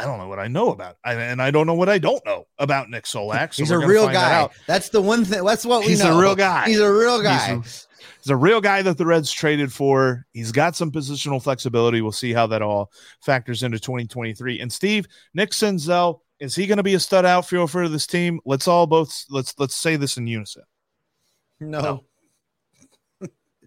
I 0.00 0.04
don't 0.04 0.18
know 0.18 0.28
what 0.28 0.38
I 0.38 0.48
know 0.48 0.72
about, 0.72 0.96
I, 1.04 1.12
and 1.14 1.40
I 1.40 1.50
don't 1.50 1.66
know 1.66 1.74
what 1.74 1.88
I 1.90 1.98
don't 1.98 2.24
know 2.24 2.46
about 2.58 2.90
Nick 2.90 3.04
Solak. 3.04 3.54
So 3.54 3.62
he's 3.62 3.70
a 3.70 3.78
real 3.78 4.04
find 4.04 4.16
that 4.16 4.48
guy. 4.50 4.54
That's 4.66 4.88
the 4.88 5.00
one 5.00 5.24
thing. 5.24 5.44
That's 5.44 5.64
what 5.64 5.82
we 5.82 5.88
He's 5.88 6.02
know. 6.02 6.18
a 6.18 6.20
real 6.20 6.34
guy. 6.34 6.66
He's 6.66 6.80
a 6.80 6.92
real 6.92 7.22
guy. 7.22 7.56
He's 7.56 7.86
a, 7.98 8.06
he's 8.22 8.30
a 8.30 8.36
real 8.36 8.60
guy 8.62 8.82
that 8.82 8.96
the 8.98 9.04
Reds 9.04 9.30
traded 9.30 9.70
for. 9.72 10.26
He's 10.32 10.52
got 10.52 10.74
some 10.74 10.90
positional 10.90 11.40
flexibility. 11.40 12.00
We'll 12.00 12.12
see 12.12 12.32
how 12.32 12.46
that 12.48 12.62
all 12.62 12.90
factors 13.20 13.62
into 13.62 13.78
2023. 13.78 14.60
And 14.60 14.72
Steve, 14.72 15.06
Nick 15.34 15.50
Senzel, 15.50 16.20
is 16.40 16.54
he 16.54 16.66
going 16.66 16.78
to 16.78 16.82
be 16.82 16.94
a 16.94 17.00
stud 17.00 17.26
outfielder 17.26 17.70
for 17.70 17.88
this 17.88 18.06
team? 18.06 18.40
Let's 18.44 18.66
all 18.66 18.86
both 18.86 19.24
let's 19.30 19.54
let's 19.58 19.76
say 19.76 19.96
this 19.96 20.16
in 20.16 20.26
unison. 20.26 20.62
no. 21.60 22.04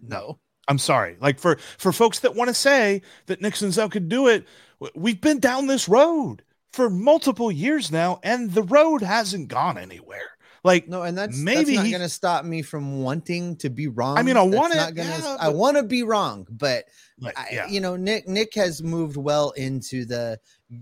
no. 0.02 0.38
I'm 0.66 0.78
sorry. 0.78 1.16
Like 1.20 1.38
for 1.38 1.56
for 1.78 1.92
folks 1.92 2.20
that 2.20 2.34
want 2.34 2.48
to 2.48 2.54
say 2.54 3.02
that 3.26 3.40
Nick 3.42 3.54
Senzel 3.54 3.90
could 3.90 4.08
do 4.08 4.28
it, 4.28 4.46
we've 4.94 5.20
been 5.20 5.38
down 5.38 5.66
this 5.66 5.88
road 5.88 6.42
for 6.72 6.88
multiple 6.88 7.52
years 7.52 7.92
now, 7.92 8.18
and 8.22 8.50
the 8.50 8.62
road 8.62 9.02
hasn't 9.02 9.48
gone 9.48 9.76
anywhere. 9.78 10.30
Like 10.64 10.88
No, 10.88 11.02
and 11.02 11.16
that's 11.16 11.36
Maybe 11.36 11.76
that's 11.76 11.84
not 11.84 11.90
going 11.90 12.02
to 12.02 12.08
stop 12.08 12.44
me 12.46 12.62
from 12.62 13.02
wanting 13.02 13.56
to 13.56 13.68
be 13.68 13.86
wrong. 13.88 14.16
I 14.16 14.22
mean, 14.22 14.38
I 14.38 14.42
wanna- 14.42 14.90
yeah, 14.94 15.36
I 15.38 15.50
want 15.50 15.76
to 15.76 15.82
be 15.82 16.02
wrong, 16.02 16.46
but 16.50 16.86
like, 17.20 17.38
I, 17.38 17.48
yeah. 17.52 17.68
you 17.68 17.80
know, 17.80 17.96
Nick 17.96 18.26
Nick 18.26 18.54
has 18.54 18.82
moved 18.82 19.18
well 19.18 19.50
into 19.50 20.06
the. 20.06 20.40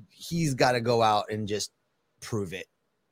He's 0.08 0.54
got 0.54 0.72
to 0.72 0.80
go 0.80 1.02
out 1.02 1.24
and 1.30 1.48
just 1.48 1.72
prove 2.22 2.52
it. 2.54 2.66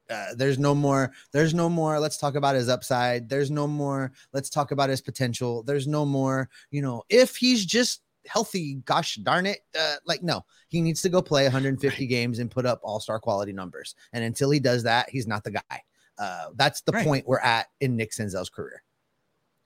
Uh, 0.08 0.34
there's 0.34 0.58
no 0.58 0.74
more. 0.74 1.12
There's 1.32 1.54
no 1.54 1.68
more. 1.68 2.00
Let's 2.00 2.16
talk 2.16 2.34
about 2.34 2.56
his 2.56 2.68
upside. 2.68 3.28
There's 3.28 3.50
no 3.50 3.66
more. 3.68 4.10
Let's 4.32 4.50
talk 4.50 4.72
about 4.72 4.88
his 4.90 5.00
potential. 5.00 5.62
There's 5.62 5.86
no 5.86 6.04
more. 6.04 6.48
You 6.70 6.82
know, 6.82 7.02
if 7.08 7.36
he's 7.36 7.64
just 7.64 8.02
healthy, 8.26 8.74
gosh 8.86 9.16
darn 9.16 9.46
it, 9.46 9.60
uh, 9.78 9.96
like 10.06 10.22
no, 10.22 10.44
he 10.68 10.80
needs 10.80 11.00
to 11.02 11.08
go 11.08 11.22
play 11.22 11.44
150 11.44 12.06
games 12.08 12.38
and 12.40 12.50
put 12.50 12.66
up 12.66 12.80
all 12.82 12.98
star 12.98 13.20
quality 13.20 13.52
numbers. 13.52 13.94
And 14.12 14.24
until 14.24 14.50
he 14.50 14.58
does 14.58 14.82
that, 14.82 15.08
he's 15.10 15.26
not 15.28 15.44
the 15.44 15.52
guy. 15.52 15.82
Uh, 16.18 16.46
that's 16.56 16.80
the 16.82 16.92
Right. 16.92 17.06
point 17.06 17.26
we're 17.28 17.38
at 17.38 17.68
in 17.80 17.96
Nick 17.96 18.10
Senzel's 18.10 18.50
career. 18.50 18.82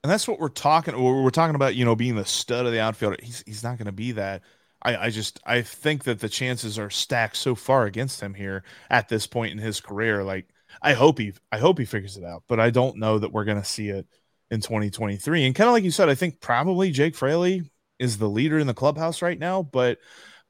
And 0.03 0.11
that's 0.11 0.27
what 0.27 0.39
we're 0.39 0.49
talking. 0.49 1.01
We're 1.01 1.31
talking 1.31 1.55
about, 1.55 1.73
you 1.75 1.83
know, 1.83 1.95
being 1.95 2.15
the 2.15 2.23
stud 2.25 2.67
of 2.67 2.71
the 2.71 2.79
outfielder. 2.79 3.17
He's 3.23 3.43
he's 3.47 3.63
not 3.63 3.79
going 3.79 3.87
to 3.87 3.91
be 3.91 4.11
that. 4.11 4.43
I, 4.85 5.05
I 5.05 5.09
just 5.09 5.39
I 5.45 5.63
think 5.63 6.03
that 6.03 6.19
the 6.19 6.29
chances 6.29 6.77
are 6.77 6.91
stacked 6.91 7.37
so 7.37 7.55
far 7.55 7.85
against 7.85 8.21
him 8.21 8.33
here 8.35 8.63
at 8.89 9.09
this 9.09 9.25
point 9.25 9.51
in 9.51 9.57
his 9.57 9.81
career. 9.81 10.23
Like 10.23 10.47
I 10.81 10.93
hope 10.93 11.17
he 11.17 11.33
I 11.51 11.57
hope 11.57 11.79
he 11.79 11.85
figures 11.85 12.17
it 12.17 12.23
out, 12.23 12.43
but 12.47 12.59
I 12.59 12.69
don't 12.69 12.97
know 12.97 13.17
that 13.17 13.31
we're 13.31 13.45
to 13.45 13.63
see 13.63 13.89
it 13.89 14.07
in 14.51 14.61
2023. 14.61 15.45
And 15.45 15.55
kind 15.55 15.67
of 15.67 15.73
like 15.73 15.83
you 15.83 15.91
said, 15.91 16.07
I 16.07 16.15
think 16.15 16.39
probably 16.39 16.91
Jake 16.91 17.15
Fraley 17.15 17.63
is 17.97 18.17
the 18.17 18.29
leader 18.29 18.59
in 18.59 18.67
the 18.67 18.73
clubhouse 18.75 19.21
right 19.23 19.39
now. 19.39 19.63
But 19.63 19.97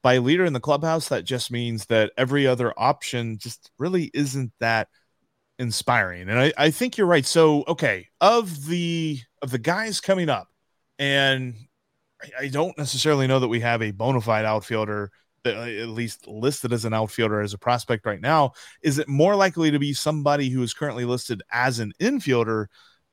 by 0.02 0.18
leader 0.18 0.44
in 0.44 0.52
the 0.52 0.60
clubhouse, 0.60 1.08
that 1.08 1.24
just 1.24 1.50
means 1.50 1.86
that 1.86 2.12
every 2.18 2.46
other 2.46 2.74
option 2.76 3.38
just 3.38 3.70
really 3.78 4.10
isn't 4.12 4.52
that 4.60 4.88
inspiring. 5.58 6.28
And 6.28 6.38
I, 6.38 6.52
I 6.58 6.70
think 6.70 6.98
you're 6.98 7.06
right. 7.06 7.24
So 7.24 7.64
okay, 7.68 8.08
of 8.20 8.66
the 8.66 9.18
of 9.40 9.50
the 9.50 9.58
guys 9.58 10.00
coming 10.00 10.28
up, 10.28 10.48
and 10.98 11.54
I, 12.38 12.48
don't 12.48 12.76
necessarily 12.78 13.26
know 13.26 13.40
that 13.40 13.48
we 13.48 13.60
have 13.60 13.82
a 13.82 13.90
bona 13.90 14.20
fide 14.20 14.44
outfielder 14.44 15.10
that 15.44 15.56
uh, 15.56 15.82
at 15.82 15.88
least 15.88 16.26
listed 16.26 16.72
as 16.72 16.84
an 16.84 16.94
outfielder 16.94 17.40
as 17.40 17.54
a 17.54 17.58
prospect 17.58 18.06
right 18.06 18.20
now. 18.20 18.52
Is 18.82 18.98
it 18.98 19.08
more 19.08 19.36
likely 19.36 19.70
to 19.70 19.78
be 19.78 19.92
somebody 19.92 20.48
who 20.48 20.62
is 20.62 20.74
currently 20.74 21.04
listed 21.04 21.42
as 21.52 21.78
an 21.78 21.92
infielder 22.00 22.66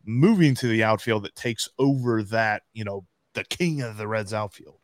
moving 0.05 0.55
to 0.55 0.67
the 0.67 0.83
outfield 0.83 1.23
that 1.23 1.35
takes 1.35 1.69
over 1.77 2.23
that, 2.23 2.63
you 2.73 2.83
know, 2.83 3.05
the 3.33 3.43
king 3.45 3.81
of 3.81 3.97
the 3.97 4.07
Reds 4.07 4.33
outfield? 4.33 4.79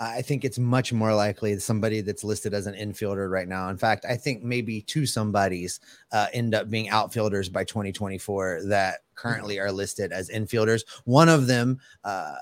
I 0.00 0.22
think 0.22 0.44
it's 0.44 0.58
much 0.58 0.92
more 0.92 1.14
likely 1.14 1.56
somebody 1.60 2.00
that's 2.00 2.24
listed 2.24 2.54
as 2.54 2.66
an 2.66 2.74
infielder 2.74 3.30
right 3.30 3.46
now. 3.46 3.68
In 3.68 3.76
fact, 3.76 4.04
I 4.04 4.16
think 4.16 4.42
maybe 4.42 4.80
two 4.80 5.06
somebodies 5.06 5.78
uh, 6.10 6.26
end 6.32 6.54
up 6.54 6.68
being 6.68 6.88
outfielders 6.88 7.48
by 7.48 7.62
2024 7.62 8.62
that 8.66 9.00
currently 9.14 9.60
are 9.60 9.70
listed 9.70 10.10
as 10.10 10.28
infielders. 10.28 10.82
One 11.04 11.28
of 11.28 11.46
them 11.46 11.78
uh, 12.02 12.34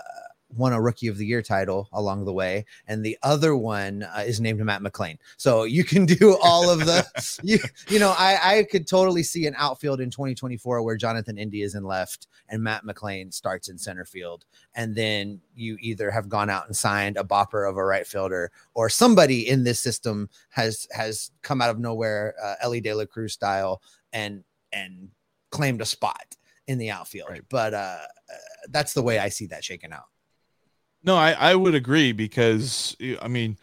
won 0.57 0.73
a 0.73 0.81
Rookie 0.81 1.09
of 1.09 1.17
the 1.17 1.27
Year 1.27 1.43
title 1.43 1.89
along 1.93 2.25
the 2.25 2.33
way, 2.33 2.65
and 2.87 3.05
the 3.05 3.19
other 3.23 3.57
one 3.57 4.03
uh, 4.03 4.25
is 4.27 4.41
named 4.41 4.61
Matt 4.61 4.83
McLain. 4.83 5.19
So 5.37 5.65
you 5.65 5.85
can 5.85 6.07
do 6.07 6.37
all 6.43 6.71
of 6.71 6.81
the, 6.81 7.07
you 7.43 7.59
you 7.89 7.99
know, 7.99 8.15
I 8.19 8.59
I 8.59 8.63
could 8.65 8.87
totally 8.87 9.23
see 9.23 9.47
an 9.47 9.55
outfield 9.57 10.01
in 10.01 10.11
2024 10.11 10.83
where 10.83 10.97
Jonathan 10.97 11.39
India 11.39 11.65
is 11.65 11.75
in 11.75 11.85
left 11.85 12.27
and 12.49 12.63
Matt 12.63 12.85
McLain 12.85 13.33
starts 13.33 13.69
in 13.69 13.79
center 13.79 14.05
field 14.05 14.45
and 14.75 14.95
then 14.95 15.41
you 15.55 15.77
either 15.81 16.11
have 16.11 16.29
gone 16.29 16.51
out 16.51 16.67
and 16.67 16.77
signed 16.77 17.17
a 17.17 17.25
bopper 17.25 17.69
of 17.69 17.77
a 17.77 17.85
right 17.85 18.07
fielder 18.07 18.51
or 18.75 18.89
somebody 18.89 19.49
in 19.49 19.65
this 19.65 19.81
system 19.81 20.29
has 20.51 20.87
has 20.93 21.31
come 21.43 21.61
out 21.61 21.71
of 21.71 21.79
nowhere 21.79 22.35
uh, 22.43 22.55
Elly 22.61 22.81
De 22.81 22.93
La 22.93 23.05
Cruz 23.05 23.33
style 23.33 23.83
and 24.13 24.45
and 24.73 25.09
claimed 25.51 25.81
a 25.81 25.87
spot 25.87 26.37
in 26.67 26.79
the 26.79 26.91
outfield 26.91 27.31
Right. 27.31 27.43
but 27.49 27.75
uh, 27.75 27.99
uh 27.99 28.67
that's 28.69 28.93
the 28.95 29.03
way 29.03 29.19
I 29.19 29.29
see 29.29 29.47
that 29.47 29.65
shaking 29.65 29.93
out 29.93 30.07
No, 31.03 31.17
I, 31.17 31.33
I 31.33 31.55
would 31.55 31.75
agree 31.75 32.13
because 32.13 32.97
I 33.23 33.29
mean 33.29 33.57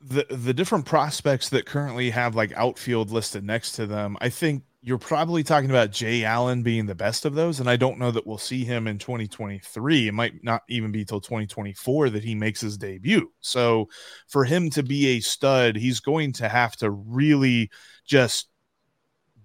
the 0.00 0.26
the 0.30 0.54
different 0.54 0.86
prospects 0.86 1.48
that 1.50 1.66
currently 1.66 2.10
have 2.10 2.34
like 2.36 2.52
outfield 2.54 3.10
listed 3.10 3.44
next 3.44 3.72
to 3.74 3.86
them, 3.86 4.16
I 4.20 4.28
think 4.28 4.64
you're 4.82 4.98
probably 4.98 5.42
talking 5.42 5.70
about 5.70 5.90
Jay 5.92 6.24
Allen 6.24 6.62
being 6.62 6.86
the 6.86 6.94
best 6.94 7.24
of 7.24 7.34
those, 7.34 7.60
and 7.60 7.68
I 7.68 7.76
don't 7.76 7.98
know 7.98 8.12
that 8.12 8.26
we'll 8.26 8.38
see 8.38 8.64
him 8.64 8.86
in 8.86 8.98
2023. 8.98 10.08
It 10.08 10.14
might 10.14 10.44
not 10.44 10.62
even 10.68 10.92
be 10.92 11.04
till 11.04 11.20
2024 11.20 12.10
that 12.10 12.24
he 12.24 12.34
makes 12.34 12.60
his 12.60 12.78
debut. 12.78 13.32
So 13.40 13.88
for 14.28 14.44
him 14.44 14.70
to 14.70 14.82
be 14.84 15.08
a 15.16 15.20
stud, 15.20 15.76
he's 15.76 16.00
going 16.00 16.32
to 16.34 16.48
have 16.48 16.76
to 16.78 16.90
really 16.90 17.70
just 18.06 18.47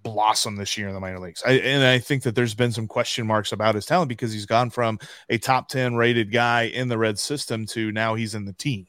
blossom 0.04 0.54
this 0.54 0.78
year 0.78 0.86
in 0.86 0.94
the 0.94 1.00
minor 1.00 1.18
leagues. 1.18 1.42
I, 1.44 1.54
and 1.54 1.82
I 1.82 1.98
think 1.98 2.22
that 2.22 2.36
there's 2.36 2.54
been 2.54 2.70
some 2.70 2.86
question 2.86 3.26
marks 3.26 3.50
about 3.50 3.74
his 3.74 3.86
talent 3.86 4.08
because 4.08 4.32
he's 4.32 4.46
gone 4.46 4.70
from 4.70 5.00
a 5.28 5.38
top 5.38 5.68
10 5.68 5.96
rated 5.96 6.30
guy 6.30 6.64
in 6.64 6.88
the 6.88 6.96
red 6.96 7.18
system 7.18 7.66
to 7.66 7.90
now 7.90 8.14
he's 8.14 8.36
in 8.36 8.44
the 8.44 8.52
teens. 8.52 8.86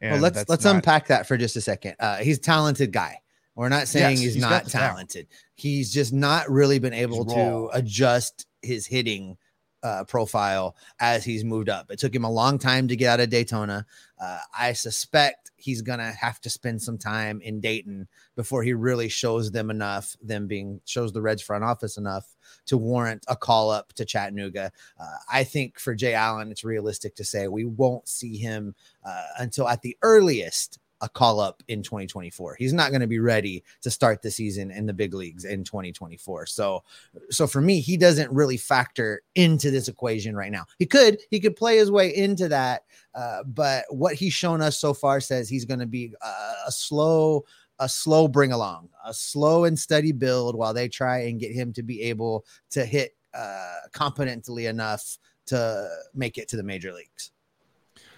And 0.00 0.12
well 0.14 0.20
let's 0.22 0.48
let's 0.48 0.64
not- 0.64 0.74
unpack 0.76 1.06
that 1.06 1.26
for 1.28 1.36
just 1.38 1.56
a 1.56 1.60
second 1.60 1.94
uh 2.00 2.16
he's 2.16 2.36
a 2.36 2.40
talented 2.42 2.92
guy 2.92 3.16
we're 3.54 3.70
not 3.70 3.88
saying 3.88 4.10
Yes, 4.16 4.20
he's, 4.20 4.34
he's 4.34 4.42
not 4.42 4.64
the 4.64 4.70
talent. 4.70 4.92
talented 5.10 5.26
he's 5.54 5.90
just 5.90 6.12
not 6.12 6.50
really 6.50 6.78
been 6.78 6.92
able 6.92 7.24
to 7.24 7.34
raw. 7.34 7.68
adjust 7.72 8.46
his 8.60 8.86
hitting 8.86 9.38
uh, 9.82 10.04
profile 10.04 10.76
as 11.00 11.24
he's 11.24 11.44
moved 11.44 11.68
up. 11.68 11.90
It 11.90 11.98
took 11.98 12.14
him 12.14 12.24
a 12.24 12.30
long 12.30 12.58
time 12.58 12.88
to 12.88 12.96
get 12.96 13.08
out 13.08 13.20
of 13.20 13.30
Daytona. 13.30 13.86
Uh, 14.20 14.38
I 14.58 14.72
suspect 14.72 15.50
he's 15.56 15.82
gonna 15.82 16.12
have 16.12 16.40
to 16.40 16.50
spend 16.50 16.82
some 16.82 16.98
time 16.98 17.40
in 17.40 17.60
Dayton 17.60 18.08
before 18.34 18.62
he 18.62 18.72
really 18.72 19.08
shows 19.08 19.50
them 19.50 19.70
enough, 19.70 20.16
them 20.22 20.46
being 20.46 20.80
shows 20.84 21.12
the 21.12 21.22
Reds 21.22 21.42
front 21.42 21.64
office 21.64 21.98
enough 21.98 22.36
to 22.66 22.76
warrant 22.76 23.24
a 23.28 23.36
call 23.36 23.70
up 23.70 23.92
to 23.94 24.04
Chattanooga. 24.04 24.72
Uh, 24.98 25.16
I 25.30 25.44
think 25.44 25.78
for 25.78 25.94
Jay 25.94 26.14
Allen, 26.14 26.50
it's 26.50 26.64
realistic 26.64 27.14
to 27.16 27.24
say 27.24 27.48
we 27.48 27.64
won't 27.64 28.08
see 28.08 28.36
him 28.36 28.74
uh, 29.04 29.26
until 29.38 29.68
at 29.68 29.82
the 29.82 29.96
earliest 30.02 30.78
a 31.00 31.08
call 31.08 31.40
up 31.40 31.62
in 31.68 31.82
2024. 31.82 32.56
He's 32.58 32.72
not 32.72 32.90
going 32.90 33.00
to 33.00 33.06
be 33.06 33.18
ready 33.18 33.62
to 33.82 33.90
start 33.90 34.22
the 34.22 34.30
season 34.30 34.70
in 34.70 34.86
the 34.86 34.92
big 34.92 35.14
leagues 35.14 35.44
in 35.44 35.64
2024. 35.64 36.46
So, 36.46 36.82
so 37.30 37.46
for 37.46 37.60
me, 37.60 37.80
he 37.80 37.96
doesn't 37.96 38.32
really 38.32 38.56
factor 38.56 39.22
into 39.34 39.70
this 39.70 39.88
equation 39.88 40.34
right 40.34 40.52
now. 40.52 40.64
He 40.78 40.86
could, 40.86 41.18
he 41.30 41.40
could 41.40 41.56
play 41.56 41.76
his 41.76 41.90
way 41.90 42.14
into 42.14 42.48
that, 42.48 42.84
uh, 43.14 43.42
but 43.44 43.84
what 43.90 44.14
he's 44.14 44.32
shown 44.32 44.62
us 44.62 44.78
so 44.78 44.94
far 44.94 45.20
says 45.20 45.48
he's 45.48 45.64
going 45.64 45.80
to 45.80 45.86
be 45.86 46.14
uh, 46.22 46.54
a 46.66 46.72
slow, 46.72 47.44
a 47.78 47.88
slow 47.88 48.26
bring 48.26 48.52
along, 48.52 48.88
a 49.04 49.12
slow 49.12 49.64
and 49.64 49.78
steady 49.78 50.12
build 50.12 50.56
while 50.56 50.72
they 50.72 50.88
try 50.88 51.24
and 51.24 51.40
get 51.40 51.52
him 51.52 51.72
to 51.74 51.82
be 51.82 52.02
able 52.02 52.46
to 52.70 52.84
hit 52.84 53.16
uh, 53.34 53.74
competently 53.92 54.66
enough 54.66 55.18
to 55.46 55.88
make 56.14 56.38
it 56.38 56.48
to 56.48 56.56
the 56.56 56.62
major 56.62 56.92
leagues. 56.92 57.32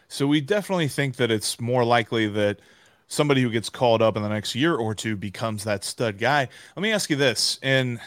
So 0.08 0.26
we 0.26 0.40
definitely 0.40 0.88
think 0.88 1.16
that 1.16 1.30
it's 1.30 1.60
more 1.60 1.84
likely 1.84 2.28
that 2.28 2.60
somebody 3.08 3.42
who 3.42 3.50
gets 3.50 3.68
called 3.70 4.02
up 4.02 4.16
in 4.16 4.22
the 4.22 4.28
next 4.28 4.54
year 4.54 4.74
or 4.74 4.94
two 4.94 5.16
becomes 5.16 5.64
that 5.64 5.84
stud 5.84 6.18
guy. 6.18 6.48
Let 6.76 6.82
me 6.82 6.92
ask 6.92 7.10
you 7.10 7.16
this, 7.16 7.58
and 7.62 8.00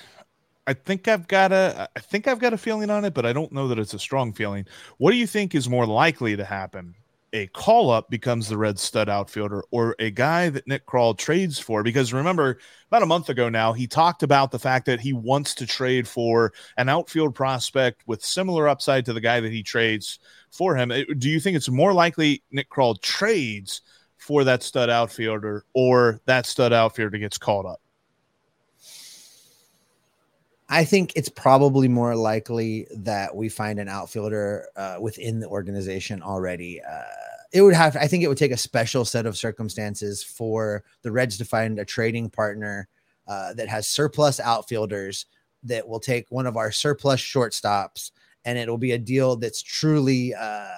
I 0.67 0.73
think 0.73 1.07
I've 1.07 1.27
got 1.27 1.51
a 1.51 1.89
I 1.95 1.99
think 1.99 2.27
I've 2.27 2.39
got 2.39 2.53
a 2.53 2.57
feeling 2.57 2.89
on 2.89 3.05
it, 3.05 3.13
but 3.13 3.25
I 3.25 3.33
don't 3.33 3.51
know 3.51 3.67
that 3.67 3.79
it's 3.79 3.93
a 3.93 3.99
strong 3.99 4.33
feeling. 4.33 4.65
What 4.97 5.11
do 5.11 5.17
you 5.17 5.27
think 5.27 5.55
is 5.55 5.69
more 5.69 5.85
likely 5.85 6.35
to 6.37 6.45
happen? 6.45 6.95
A 7.33 7.47
call 7.47 7.89
up 7.89 8.09
becomes 8.09 8.49
the 8.49 8.57
red 8.57 8.77
stud 8.77 9.07
outfielder, 9.07 9.63
or 9.71 9.95
a 9.99 10.11
guy 10.11 10.49
that 10.49 10.67
Nick 10.67 10.85
Krall 10.85 11.17
trades 11.17 11.59
for? 11.59 11.81
Because 11.81 12.11
remember, 12.11 12.59
about 12.87 13.03
a 13.03 13.05
month 13.05 13.29
ago 13.29 13.47
now, 13.47 13.71
he 13.71 13.87
talked 13.87 14.21
about 14.21 14.51
the 14.51 14.59
fact 14.59 14.85
that 14.87 14.99
he 14.99 15.13
wants 15.13 15.55
to 15.55 15.65
trade 15.65 16.09
for 16.09 16.51
an 16.75 16.89
outfield 16.89 17.33
prospect 17.33 18.03
with 18.05 18.21
similar 18.23 18.67
upside 18.67 19.05
to 19.05 19.13
the 19.13 19.21
guy 19.21 19.39
that 19.39 19.51
he 19.51 19.63
trades 19.63 20.19
for 20.51 20.75
him. 20.75 20.89
Do 20.89 21.29
you 21.29 21.39
think 21.39 21.55
it's 21.55 21.69
more 21.69 21.93
likely 21.93 22.43
Nick 22.51 22.69
Krall 22.69 23.01
trades 23.01 23.81
for 24.17 24.43
that 24.43 24.61
stud 24.61 24.89
outfielder 24.89 25.63
or 25.73 26.19
that 26.25 26.45
stud 26.45 26.73
outfielder 26.73 27.17
gets 27.17 27.37
called 27.37 27.65
up? 27.65 27.79
I 30.71 30.85
think 30.85 31.11
it's 31.17 31.27
probably 31.27 31.89
more 31.89 32.15
likely 32.15 32.87
that 32.95 33.35
we 33.35 33.49
find 33.49 33.77
an 33.77 33.89
outfielder 33.89 34.67
uh, 34.77 34.97
within 35.01 35.41
the 35.41 35.47
organization 35.47 36.21
already. 36.23 36.81
Uh, 36.81 37.03
it 37.51 37.61
would 37.61 37.73
have. 37.73 37.97
I 37.97 38.07
think 38.07 38.23
it 38.23 38.29
would 38.29 38.37
take 38.37 38.53
a 38.53 38.57
special 38.57 39.03
set 39.03 39.25
of 39.25 39.35
circumstances 39.35 40.23
for 40.23 40.85
the 41.01 41.11
Reds 41.11 41.37
to 41.39 41.45
find 41.45 41.77
a 41.77 41.83
trading 41.83 42.29
partner 42.29 42.87
uh, 43.27 43.53
that 43.55 43.67
has 43.67 43.85
surplus 43.85 44.39
outfielders 44.39 45.25
that 45.63 45.87
will 45.87 45.99
take 45.99 46.27
one 46.29 46.47
of 46.47 46.55
our 46.55 46.71
surplus 46.71 47.19
shortstops, 47.19 48.11
and 48.45 48.57
it 48.57 48.69
will 48.69 48.77
be 48.77 48.93
a 48.93 48.97
deal 48.97 49.35
that's 49.35 49.61
truly. 49.61 50.33
Uh, 50.33 50.69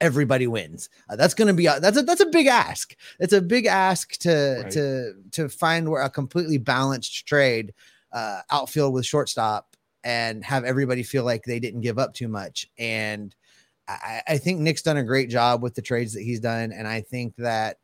everybody 0.00 0.46
wins. 0.46 0.88
Uh, 1.10 1.16
that's 1.16 1.34
going 1.34 1.48
to 1.48 1.54
be 1.54 1.66
a, 1.66 1.78
that's 1.80 1.98
a 1.98 2.02
that's 2.02 2.20
a 2.20 2.26
big 2.26 2.46
ask. 2.46 2.96
It's 3.18 3.32
a 3.32 3.42
big 3.42 3.66
ask 3.66 4.12
to 4.20 4.60
Right. 4.62 4.72
to 4.72 5.14
to 5.32 5.48
find 5.48 5.88
where 5.88 6.02
a 6.02 6.08
completely 6.08 6.58
balanced 6.58 7.26
trade 7.26 7.74
uh, 8.12 8.40
outfield 8.50 8.92
with 8.94 9.06
shortstop 9.06 9.76
and 10.04 10.44
have 10.44 10.64
everybody 10.64 11.02
feel 11.02 11.24
like 11.24 11.44
they 11.44 11.60
didn't 11.60 11.82
give 11.82 11.98
up 11.98 12.14
too 12.14 12.28
much. 12.28 12.68
And 12.78 13.34
I, 13.88 14.22
I 14.28 14.38
think 14.38 14.60
Nick's 14.60 14.82
done 14.82 14.96
a 14.96 15.04
great 15.04 15.28
job 15.28 15.62
with 15.62 15.74
the 15.74 15.82
trades 15.82 16.14
that 16.14 16.22
he's 16.22 16.40
done, 16.40 16.72
and 16.72 16.86
I 16.86 17.00
think 17.00 17.34
that 17.36 17.78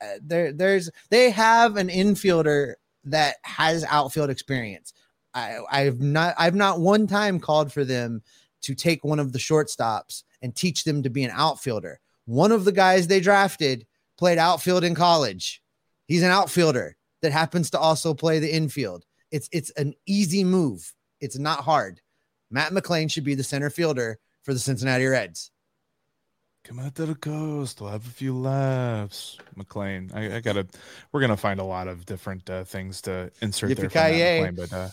uh, 0.00 0.18
there 0.22 0.52
there's 0.52 0.90
they 1.10 1.30
have 1.30 1.76
an 1.76 1.88
infielder 1.88 2.74
that 3.04 3.36
has 3.42 3.84
outfield 3.84 4.30
experience. 4.30 4.92
I, 5.34 5.58
I've 5.70 6.00
not 6.00 6.34
I've 6.38 6.54
not 6.54 6.80
one 6.80 7.06
time 7.06 7.40
called 7.40 7.72
for 7.72 7.84
them 7.84 8.22
to 8.62 8.74
take 8.74 9.04
one 9.04 9.20
of 9.20 9.32
the 9.32 9.38
shortstops 9.38 10.24
and 10.42 10.54
teach 10.54 10.84
them 10.84 11.02
to 11.02 11.10
be 11.10 11.24
an 11.24 11.30
outfielder. 11.32 12.00
One 12.26 12.52
of 12.52 12.64
the 12.64 12.72
guys 12.72 13.06
they 13.06 13.20
drafted 13.20 13.86
played 14.18 14.38
outfield 14.38 14.84
in 14.84 14.94
college. 14.94 15.62
He's 16.06 16.22
an 16.22 16.30
outfielder 16.30 16.96
that 17.22 17.32
happens 17.32 17.70
to 17.70 17.78
also 17.78 18.14
play 18.14 18.38
the 18.38 18.52
infield. 18.52 19.04
It's 19.36 19.50
it's 19.52 19.70
an 19.72 19.92
easy 20.06 20.44
move. 20.44 20.94
It's 21.20 21.38
not 21.38 21.60
hard. 21.60 22.00
Matt 22.50 22.72
McLain 22.72 23.10
should 23.10 23.24
be 23.24 23.34
the 23.34 23.44
center 23.44 23.68
fielder 23.68 24.18
for 24.44 24.54
the 24.54 24.58
Cincinnati 24.58 25.04
Reds. 25.04 25.50
Come 26.64 26.78
out 26.78 26.94
to 26.94 27.04
the 27.04 27.14
coast. 27.14 27.82
We'll 27.82 27.90
have 27.90 28.06
a 28.06 28.10
few 28.10 28.34
laughs. 28.34 29.36
McLean. 29.54 30.10
I, 30.14 30.36
I 30.36 30.40
gotta. 30.40 30.66
We're 31.12 31.20
gonna 31.20 31.36
find 31.36 31.60
a 31.60 31.64
lot 31.64 31.86
of 31.86 32.06
different 32.06 32.48
uh, 32.48 32.64
things 32.64 33.02
to 33.02 33.30
insert 33.42 33.76
there. 33.76 33.90
from. 33.90 34.46
McLean, 34.54 34.68
but 34.70 34.72
uh, 34.72 34.88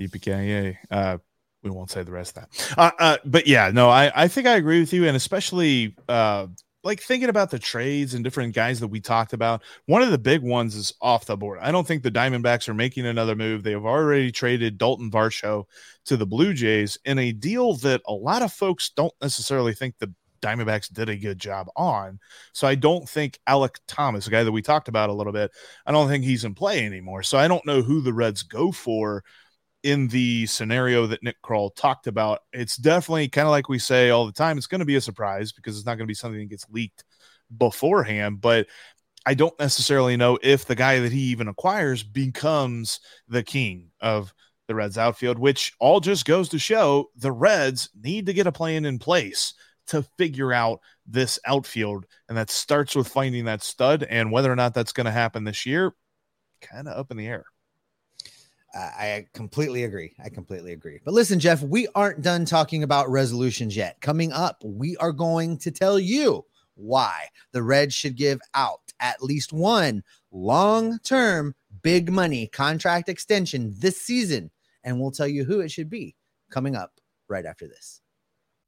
yippee 0.00 0.76
Uh, 0.90 1.18
we 1.62 1.70
won't 1.70 1.92
say 1.92 2.02
the 2.02 2.10
rest 2.10 2.36
of 2.36 2.42
that. 2.42 2.74
Uh, 2.76 2.90
uh, 2.98 3.16
but 3.24 3.46
yeah, 3.46 3.70
no, 3.72 3.90
I 3.90 4.24
I 4.24 4.26
think 4.26 4.48
I 4.48 4.56
agree 4.56 4.80
with 4.80 4.92
you, 4.92 5.06
and 5.06 5.16
especially 5.16 5.94
uh, 6.08 6.48
like 6.84 7.00
thinking 7.00 7.30
about 7.30 7.50
the 7.50 7.58
trades 7.58 8.14
and 8.14 8.22
different 8.22 8.54
guys 8.54 8.78
that 8.80 8.88
we 8.88 9.00
talked 9.00 9.32
about. 9.32 9.62
One 9.86 10.02
of 10.02 10.10
the 10.10 10.18
big 10.18 10.42
ones 10.42 10.76
is 10.76 10.92
off 11.00 11.24
the 11.24 11.36
board. 11.36 11.58
I 11.62 11.72
don't 11.72 11.86
think 11.86 12.02
the 12.02 12.10
Diamondbacks 12.10 12.68
are 12.68 12.74
making 12.74 13.06
another 13.06 13.34
move. 13.34 13.62
They 13.62 13.72
have 13.72 13.86
already 13.86 14.30
traded 14.30 14.78
Dalton 14.78 15.10
Varsho 15.10 15.64
to 16.04 16.16
the 16.16 16.26
Blue 16.26 16.52
Jays 16.52 16.98
in 17.04 17.18
a 17.18 17.32
deal 17.32 17.74
that 17.78 18.02
a 18.06 18.12
lot 18.12 18.42
of 18.42 18.52
folks 18.52 18.90
don't 18.90 19.14
necessarily 19.22 19.72
think 19.72 19.96
the 19.98 20.12
Diamondbacks 20.42 20.92
did 20.92 21.08
a 21.08 21.16
good 21.16 21.38
job 21.38 21.68
on. 21.74 22.20
So 22.52 22.68
I 22.68 22.74
don't 22.74 23.08
think 23.08 23.38
Alek 23.48 23.76
Thomas, 23.88 24.26
a 24.26 24.30
guy 24.30 24.44
that 24.44 24.52
we 24.52 24.60
talked 24.60 24.88
about 24.88 25.08
a 25.08 25.14
little 25.14 25.32
bit, 25.32 25.50
I 25.86 25.92
don't 25.92 26.08
think 26.08 26.24
he's 26.24 26.44
in 26.44 26.54
play 26.54 26.84
anymore. 26.84 27.22
So 27.22 27.38
I 27.38 27.48
don't 27.48 27.64
know 27.64 27.80
who 27.80 28.02
the 28.02 28.12
Reds 28.12 28.42
go 28.42 28.70
for 28.70 29.24
in 29.84 30.08
the 30.08 30.46
scenario 30.46 31.06
that 31.06 31.22
Nick 31.22 31.36
Krall 31.42 31.74
talked 31.76 32.06
about. 32.06 32.40
It's 32.52 32.76
definitely 32.76 33.28
kind 33.28 33.46
of 33.46 33.52
like 33.52 33.68
we 33.68 33.78
say 33.78 34.10
all 34.10 34.26
the 34.26 34.32
time, 34.32 34.56
it's 34.56 34.66
going 34.66 34.80
to 34.80 34.86
be 34.86 34.96
a 34.96 35.00
surprise 35.00 35.52
because 35.52 35.76
it's 35.76 35.86
not 35.86 35.96
going 35.96 36.06
to 36.06 36.10
be 36.10 36.14
something 36.14 36.40
that 36.40 36.48
gets 36.48 36.66
leaked 36.70 37.04
beforehand. 37.56 38.40
But 38.40 38.66
I 39.26 39.34
don't 39.34 39.58
necessarily 39.60 40.16
know 40.16 40.38
if 40.42 40.64
the 40.64 40.74
guy 40.74 41.00
that 41.00 41.12
he 41.12 41.20
even 41.24 41.48
acquires 41.48 42.02
becomes 42.02 43.00
the 43.28 43.42
king 43.42 43.90
of 44.00 44.32
the 44.66 44.74
Reds 44.74 44.96
outfield, 44.96 45.38
which 45.38 45.74
all 45.78 46.00
just 46.00 46.24
goes 46.24 46.48
to 46.48 46.58
show 46.58 47.10
the 47.16 47.30
Reds 47.30 47.90
need 48.02 48.26
to 48.26 48.32
get 48.32 48.46
a 48.46 48.52
plan 48.52 48.86
in 48.86 48.98
place 48.98 49.52
to 49.88 50.02
figure 50.16 50.54
out 50.54 50.80
this 51.06 51.38
outfield. 51.44 52.06
And 52.30 52.38
that 52.38 52.48
starts 52.48 52.96
with 52.96 53.08
finding 53.08 53.44
that 53.44 53.62
stud. 53.62 54.02
And 54.02 54.32
whether 54.32 54.50
or 54.50 54.56
not 54.56 54.72
that's 54.72 54.94
going 54.94 55.04
to 55.04 55.10
happen 55.10 55.44
this 55.44 55.66
year, 55.66 55.92
kind 56.62 56.88
of 56.88 56.98
up 56.98 57.10
in 57.10 57.18
the 57.18 57.26
air. 57.26 57.44
I 58.74 59.26
completely 59.32 59.84
agree. 59.84 60.12
I 60.22 60.28
completely 60.28 60.72
agree. 60.72 61.00
But 61.04 61.14
listen, 61.14 61.38
Jeff, 61.38 61.62
we 61.62 61.86
aren't 61.94 62.22
done 62.22 62.44
talking 62.44 62.82
about 62.82 63.08
resolutions 63.08 63.76
yet. 63.76 64.00
Coming 64.00 64.32
up, 64.32 64.62
we 64.64 64.96
are 64.96 65.12
going 65.12 65.58
to 65.58 65.70
tell 65.70 65.98
you 65.98 66.44
why 66.74 67.28
the 67.52 67.62
Reds 67.62 67.94
should 67.94 68.16
give 68.16 68.40
out 68.54 68.80
at 69.00 69.22
least 69.22 69.52
one 69.52 70.02
long 70.32 70.98
term 71.04 71.54
big 71.82 72.10
money 72.10 72.48
contract 72.48 73.08
extension 73.08 73.72
this 73.78 74.00
season. 74.00 74.50
And 74.82 75.00
we'll 75.00 75.12
tell 75.12 75.28
you 75.28 75.44
who 75.44 75.60
it 75.60 75.70
should 75.70 75.88
be 75.88 76.16
coming 76.50 76.74
up 76.74 77.00
right 77.28 77.46
after 77.46 77.68
this. 77.68 78.00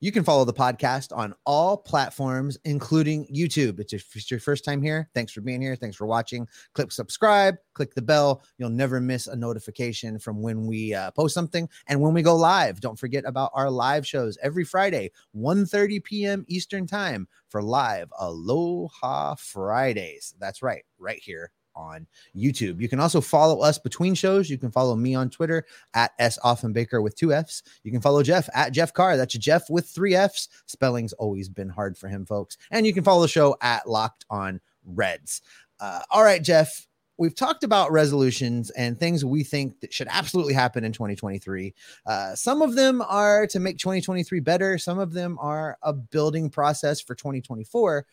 You 0.00 0.12
can 0.12 0.24
follow 0.24 0.44
the 0.44 0.52
podcast 0.52 1.16
on 1.16 1.34
all 1.46 1.78
platforms, 1.78 2.58
including 2.64 3.26
YouTube. 3.34 3.80
It's 3.80 3.94
if 3.94 4.14
it's 4.14 4.30
your 4.30 4.40
first 4.40 4.62
time 4.62 4.82
here. 4.82 5.08
Thanks 5.14 5.32
for 5.32 5.40
being 5.40 5.62
here. 5.62 5.74
Thanks 5.74 5.96
for 5.96 6.06
watching. 6.06 6.46
Click 6.74 6.92
subscribe, 6.92 7.56
click 7.72 7.94
the 7.94 8.02
bell. 8.02 8.42
You'll 8.58 8.68
never 8.68 9.00
miss 9.00 9.26
a 9.26 9.34
notification 9.34 10.18
from 10.18 10.42
when 10.42 10.66
we 10.66 10.92
uh, 10.92 11.12
post 11.12 11.32
something 11.32 11.66
and 11.86 11.98
when 11.98 12.12
we 12.12 12.20
go 12.20 12.36
live. 12.36 12.80
Don't 12.80 12.98
forget 12.98 13.24
about 13.26 13.52
our 13.54 13.70
live 13.70 14.06
shows 14.06 14.36
every 14.42 14.64
Friday, 14.64 15.12
1.30 15.34 16.04
p.m. 16.04 16.44
Eastern 16.46 16.86
Time 16.86 17.26
for 17.48 17.62
live 17.62 18.12
Aloha 18.18 19.34
Fridays. 19.36 20.34
That's 20.38 20.60
right, 20.62 20.84
right 20.98 21.22
here 21.22 21.52
on 21.76 22.06
YouTube. 22.34 22.80
You 22.80 22.88
can 22.88 22.98
also 22.98 23.20
follow 23.20 23.60
us 23.60 23.78
between 23.78 24.14
shows. 24.14 24.50
You 24.50 24.58
can 24.58 24.70
follow 24.70 24.96
me 24.96 25.14
on 25.14 25.30
Twitter 25.30 25.64
at 25.94 26.12
S 26.18 26.38
Offenbaker 26.44 27.02
with 27.02 27.16
two 27.16 27.32
F's. 27.32 27.62
You 27.84 27.92
can 27.92 28.00
follow 28.00 28.22
Jeff 28.22 28.48
at 28.54 28.72
Jeff 28.72 28.92
Carr. 28.92 29.16
That's 29.16 29.34
Jeff 29.34 29.70
with 29.70 29.86
three 29.86 30.14
F's. 30.14 30.48
Spelling's 30.66 31.12
always 31.14 31.48
been 31.48 31.68
hard 31.68 31.96
for 31.96 32.08
him, 32.08 32.24
folks. 32.24 32.56
And 32.70 32.86
you 32.86 32.92
can 32.92 33.04
follow 33.04 33.22
the 33.22 33.28
show 33.28 33.56
at 33.60 33.88
Locked 33.88 34.24
on 34.30 34.60
Reds. 34.84 35.42
Uh, 35.78 36.00
all 36.10 36.24
right, 36.24 36.42
Jeff. 36.42 36.86
We've 37.18 37.34
talked 37.34 37.64
about 37.64 37.92
resolutions 37.92 38.68
and 38.70 39.00
things 39.00 39.24
we 39.24 39.42
think 39.42 39.80
that 39.80 39.90
should 39.90 40.08
absolutely 40.10 40.52
happen 40.52 40.84
in 40.84 40.92
2023. 40.92 41.74
Uh, 42.04 42.34
some 42.34 42.60
of 42.60 42.74
them 42.74 43.00
are 43.00 43.46
to 43.46 43.58
make 43.58 43.78
2023 43.78 44.40
better. 44.40 44.76
Some 44.76 44.98
of 44.98 45.14
them 45.14 45.38
are 45.40 45.78
a 45.82 45.94
building 45.94 46.50
process 46.50 47.00
for 47.00 47.14
2024. 47.14 48.06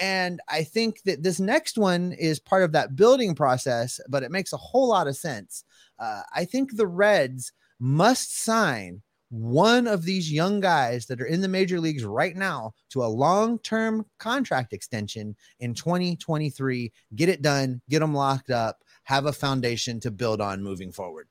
And 0.00 0.40
I 0.48 0.64
think 0.64 1.02
that 1.02 1.22
this 1.22 1.40
next 1.40 1.78
one 1.78 2.12
is 2.12 2.40
part 2.40 2.62
of 2.62 2.72
that 2.72 2.96
building 2.96 3.34
process, 3.34 4.00
but 4.08 4.22
it 4.22 4.30
makes 4.30 4.52
a 4.52 4.58
whole 4.58 4.88
lot 4.88 5.06
of 5.06 5.16
sense. 5.16 5.64
Uh, 5.98 6.22
I 6.34 6.44
think 6.44 6.76
the 6.76 6.86
Reds 6.86 7.52
must 7.78 8.38
sign 8.38 9.02
one 9.30 9.88
of 9.88 10.04
these 10.04 10.32
young 10.32 10.60
guys 10.60 11.06
that 11.06 11.20
are 11.20 11.26
in 11.26 11.40
the 11.40 11.48
major 11.48 11.80
leagues 11.80 12.04
right 12.04 12.36
now 12.36 12.72
to 12.90 13.02
a 13.02 13.06
long 13.06 13.58
term 13.60 14.06
contract 14.18 14.72
extension 14.72 15.34
in 15.60 15.74
2023. 15.74 16.92
Get 17.16 17.28
it 17.28 17.42
done, 17.42 17.80
get 17.90 18.00
them 18.00 18.14
locked 18.14 18.50
up, 18.50 18.78
have 19.04 19.26
a 19.26 19.32
foundation 19.32 19.98
to 20.00 20.10
build 20.10 20.40
on 20.40 20.62
moving 20.62 20.92
forward. 20.92 21.28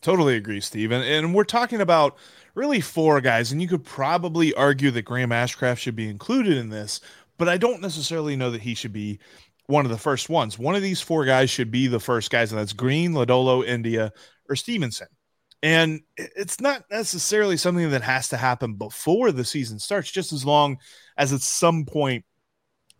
Totally 0.00 0.36
agree, 0.36 0.60
Steve. 0.60 0.92
And, 0.92 1.04
and 1.04 1.34
we're 1.34 1.44
talking 1.44 1.80
about 1.80 2.16
really 2.54 2.80
four 2.80 3.20
guys, 3.20 3.52
and 3.52 3.60
you 3.60 3.68
could 3.68 3.84
probably 3.84 4.54
argue 4.54 4.90
that 4.92 5.02
Graham 5.02 5.30
Ashcraft 5.30 5.78
should 5.78 5.96
be 5.96 6.08
included 6.08 6.56
in 6.56 6.70
this, 6.70 7.00
but 7.36 7.48
I 7.48 7.56
don't 7.56 7.82
necessarily 7.82 8.36
know 8.36 8.50
that 8.50 8.62
he 8.62 8.74
should 8.74 8.92
be 8.92 9.18
one 9.66 9.84
of 9.84 9.90
the 9.90 9.98
first 9.98 10.28
ones. 10.28 10.58
One 10.58 10.74
of 10.74 10.82
these 10.82 11.00
four 11.00 11.24
guys 11.24 11.50
should 11.50 11.70
be 11.70 11.88
the 11.88 12.00
first 12.00 12.30
guys, 12.30 12.52
and 12.52 12.60
that's 12.60 12.72
Greene, 12.72 13.12
Lodolo, 13.12 13.64
India, 13.64 14.12
or 14.48 14.56
Stephenson. 14.56 15.08
And 15.62 16.00
it's 16.16 16.60
not 16.60 16.84
necessarily 16.90 17.56
something 17.56 17.90
that 17.90 18.02
has 18.02 18.28
to 18.28 18.36
happen 18.36 18.74
before 18.74 19.32
the 19.32 19.44
season 19.44 19.78
starts, 19.80 20.10
just 20.10 20.32
as 20.32 20.44
long 20.44 20.78
as 21.16 21.32
at 21.32 21.40
some 21.40 21.84
point 21.84 22.24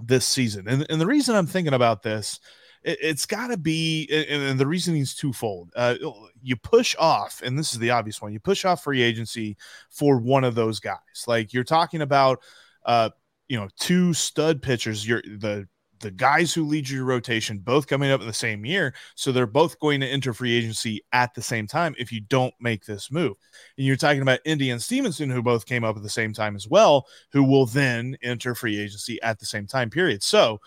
this 0.00 0.26
season. 0.26 0.66
And, 0.68 0.84
and 0.90 1.00
the 1.00 1.06
reason 1.06 1.36
I'm 1.36 1.46
thinking 1.46 1.74
about 1.74 2.02
this 2.02 2.40
it, 2.88 3.04
has 3.04 3.26
got 3.26 3.48
to 3.48 3.56
be, 3.56 4.08
and, 4.10 4.42
and 4.42 4.60
the 4.60 4.66
reasoning 4.66 5.02
is 5.02 5.14
twofold. 5.14 5.70
Uh, 5.76 5.96
you 6.42 6.56
push 6.56 6.94
off, 6.98 7.42
and 7.44 7.58
this 7.58 7.72
is 7.72 7.78
the 7.78 7.90
obvious 7.90 8.22
one. 8.22 8.32
You 8.32 8.40
push 8.40 8.64
off 8.64 8.84
free 8.84 9.02
agency 9.02 9.56
for 9.90 10.18
one 10.18 10.44
of 10.44 10.54
those 10.54 10.80
guys. 10.80 10.98
Like 11.26 11.52
you're 11.52 11.64
talking 11.64 12.02
about, 12.02 12.40
uh, 12.84 13.10
you 13.48 13.58
know, 13.58 13.68
two 13.78 14.14
stud 14.14 14.62
pitchers. 14.62 15.06
You're 15.06 15.22
the 15.22 15.68
the 16.00 16.10
guys 16.12 16.54
who 16.54 16.64
lead 16.64 16.88
your 16.88 17.04
rotation 17.04 17.58
both 17.58 17.88
coming 17.88 18.12
up 18.12 18.20
in 18.20 18.26
the 18.28 18.32
same 18.32 18.64
year. 18.64 18.94
So 19.16 19.32
they're 19.32 19.48
both 19.48 19.80
going 19.80 20.00
to 20.00 20.06
enter 20.06 20.32
free 20.32 20.56
agency 20.56 21.02
at 21.12 21.34
the 21.34 21.42
same 21.42 21.66
time 21.66 21.94
if 21.98 22.12
you 22.12 22.20
don't 22.20 22.54
make 22.60 22.84
this 22.84 23.10
move. 23.10 23.34
And 23.76 23.84
you're 23.84 23.96
talking 23.96 24.22
about 24.22 24.38
India 24.44 24.72
and 24.72 24.80
Stephenson, 24.80 25.28
who 25.28 25.42
both 25.42 25.66
came 25.66 25.82
up 25.82 25.96
at 25.96 26.04
the 26.04 26.08
same 26.08 26.32
time 26.32 26.54
as 26.54 26.68
well, 26.68 27.06
who 27.32 27.42
will 27.42 27.66
then 27.66 28.16
enter 28.22 28.54
free 28.54 28.78
agency 28.78 29.20
at 29.22 29.40
the 29.40 29.46
same 29.46 29.66
time 29.66 29.90
period. 29.90 30.22
So 30.22 30.60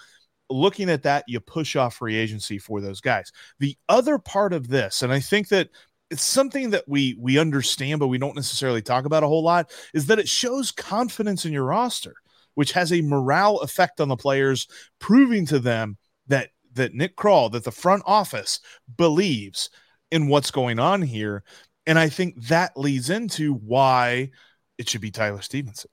looking 0.52 0.90
at 0.90 1.04
that, 1.04 1.24
you 1.28 1.40
push 1.40 1.76
off 1.76 1.96
free 1.96 2.16
agency 2.16 2.58
for 2.58 2.82
those 2.82 3.02
guys. 3.02 3.32
The 3.60 3.78
other 3.90 4.18
part 4.18 4.54
of 4.54 4.68
this, 4.68 5.02
and 5.02 5.12
I 5.12 5.20
think 5.20 5.48
that 5.50 5.70
it's 6.10 6.24
something 6.24 6.72
that 6.72 6.84
we 6.88 7.16
we 7.20 7.40
understand, 7.40 8.00
but 8.00 8.08
we 8.08 8.18
don't 8.18 8.36
necessarily 8.36 8.82
talk 8.82 9.06
about 9.06 9.24
a 9.24 9.28
whole 9.28 9.44
lot, 9.44 9.72
is 9.94 10.08
that 10.08 10.20
it 10.20 10.28
shows 10.28 10.72
confidence 10.72 11.46
in 11.46 11.54
your 11.54 11.66
roster 11.66 12.16
which 12.56 12.72
has 12.74 12.92
a 12.92 13.02
morale 13.02 13.60
effect 13.60 14.02
on 14.02 14.08
the 14.08 14.16
players, 14.16 14.68
proving 15.00 15.46
to 15.48 15.60
them 15.60 15.98
that 16.28 16.50
that 16.74 16.94
Nick 16.94 17.18
Krall, 17.18 17.52
that 17.52 17.64
the 17.64 17.72
front 17.72 18.04
office 18.06 18.60
believes 18.98 19.70
in 20.10 20.28
what's 20.28 20.52
going 20.52 20.80
on 20.80 21.02
here. 21.02 21.44
And 21.86 22.00
I 22.00 22.08
think 22.08 22.42
that 22.44 22.78
leads 22.78 23.10
into 23.10 23.56
why 23.56 24.30
it 24.78 24.88
should 24.88 25.02
be 25.02 25.12
Tyler 25.12 25.42
Stephenson 25.42 25.90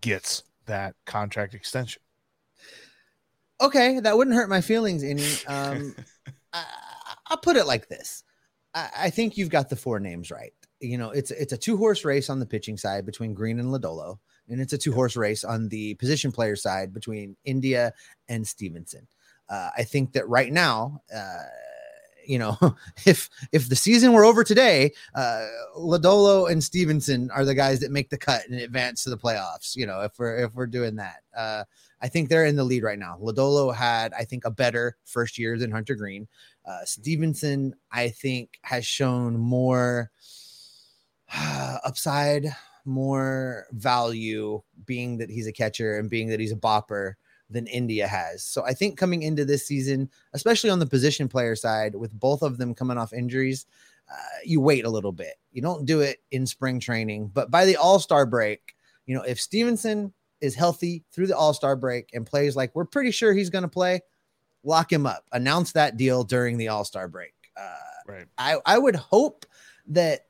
gets 0.00 0.42
that 0.64 0.94
contract 1.04 1.54
extension. 1.54 2.00
Okay, 3.60 4.00
that 4.00 4.16
wouldn't 4.16 4.36
hurt 4.36 4.48
my 4.48 4.60
feelings 4.60 5.02
any. 5.02 5.24
Um, 5.46 5.94
I, 6.52 6.64
will 7.30 7.36
put 7.38 7.56
it 7.56 7.66
like 7.66 7.88
this: 7.88 8.24
I, 8.74 8.90
I, 8.96 9.10
think 9.10 9.36
you've 9.36 9.50
got 9.50 9.68
the 9.68 9.76
four 9.76 10.00
names 10.00 10.30
right. 10.30 10.52
You 10.80 10.98
know, 10.98 11.10
it's 11.10 11.30
it's 11.30 11.52
a 11.52 11.58
two 11.58 11.76
horse 11.76 12.04
race 12.04 12.30
on 12.30 12.38
the 12.38 12.46
pitching 12.46 12.76
side 12.76 13.06
between 13.06 13.34
Greene 13.34 13.58
and 13.58 13.68
Lodolo, 13.68 14.18
and 14.48 14.60
it's 14.60 14.72
a 14.72 14.78
two 14.78 14.92
horse 14.92 15.16
race 15.16 15.44
on 15.44 15.68
the 15.68 15.94
position 15.94 16.32
player 16.32 16.56
side 16.56 16.92
between 16.92 17.36
India 17.44 17.92
and 18.28 18.46
Stephenson. 18.46 19.06
Uh, 19.48 19.70
I 19.76 19.84
think 19.84 20.12
that 20.12 20.28
right 20.28 20.52
now, 20.52 21.00
uh, 21.14 21.42
you 22.26 22.38
know, 22.38 22.56
if 23.06 23.28
if 23.52 23.68
the 23.68 23.76
season 23.76 24.12
were 24.12 24.24
over 24.24 24.44
today, 24.44 24.92
uh, 25.14 25.46
Lodolo 25.76 26.50
and 26.50 26.62
Stephenson 26.62 27.30
are 27.30 27.44
the 27.44 27.54
guys 27.54 27.80
that 27.80 27.90
make 27.90 28.10
the 28.10 28.18
cut 28.18 28.42
and 28.48 28.60
advance 28.60 29.04
to 29.04 29.10
the 29.10 29.18
playoffs. 29.18 29.76
You 29.76 29.86
know, 29.86 30.00
if 30.02 30.18
we're 30.18 30.36
if 30.44 30.54
we're 30.54 30.66
doing 30.66 30.96
that, 30.96 31.22
uh, 31.36 31.64
I 32.04 32.08
think 32.08 32.28
they're 32.28 32.44
in 32.44 32.56
the 32.56 32.64
lead 32.64 32.82
right 32.82 32.98
now. 32.98 33.16
Lodolo 33.18 33.74
had, 33.74 34.12
I 34.12 34.24
think, 34.24 34.44
a 34.44 34.50
better 34.50 34.98
first 35.06 35.38
year 35.38 35.58
than 35.58 35.70
Hunter 35.70 35.94
Greene. 35.94 36.28
Uh, 36.66 36.84
Stephenson, 36.84 37.74
I 37.90 38.10
think, 38.10 38.58
has 38.60 38.84
shown 38.84 39.38
more 39.38 40.10
upside 41.34 42.54
more 42.84 43.66
value 43.72 44.60
being 44.84 45.16
that 45.16 45.30
he's 45.30 45.46
a 45.46 45.52
catcher 45.52 45.98
and 45.98 46.10
being 46.10 46.28
that 46.28 46.40
he's 46.40 46.52
a 46.52 46.56
bopper 46.56 47.14
than 47.48 47.66
India 47.68 48.06
has. 48.06 48.44
So 48.44 48.62
I 48.66 48.74
think 48.74 48.98
coming 48.98 49.22
into 49.22 49.46
this 49.46 49.66
season, 49.66 50.10
especially 50.34 50.68
on 50.68 50.80
the 50.80 50.86
position 50.86 51.26
player 51.26 51.56
side, 51.56 51.94
with 51.94 52.12
both 52.12 52.42
of 52.42 52.58
them 52.58 52.74
coming 52.74 52.98
off 52.98 53.14
injuries, 53.14 53.64
uh, 54.10 54.38
you 54.44 54.60
wait 54.60 54.84
a 54.84 54.90
little 54.90 55.12
bit. 55.12 55.36
You 55.52 55.62
don't 55.62 55.86
do 55.86 56.00
it 56.00 56.18
in 56.30 56.46
spring 56.46 56.80
training, 56.80 57.30
but 57.32 57.50
by 57.50 57.64
the 57.64 57.76
All 57.76 57.98
Star 57.98 58.26
break, 58.26 58.74
you 59.06 59.14
know, 59.14 59.22
if 59.22 59.40
Stephenson 59.40 60.12
is 60.40 60.54
healthy 60.54 61.04
through 61.12 61.26
the 61.26 61.36
All 61.36 61.54
Star 61.54 61.76
break 61.76 62.10
and 62.14 62.26
plays 62.26 62.56
like 62.56 62.74
we're 62.74 62.84
pretty 62.84 63.10
sure 63.10 63.32
he's 63.32 63.50
going 63.50 63.62
to 63.62 63.68
play, 63.68 64.00
lock 64.62 64.92
him 64.92 65.06
up. 65.06 65.24
Announce 65.32 65.72
that 65.72 65.96
deal 65.96 66.24
during 66.24 66.56
the 66.58 66.68
All 66.68 66.84
Star 66.84 67.08
break. 67.08 67.34
Uh, 67.56 67.76
right. 68.06 68.26
I, 68.38 68.58
I 68.66 68.78
would 68.78 68.96
hope 68.96 69.46
that 69.88 70.26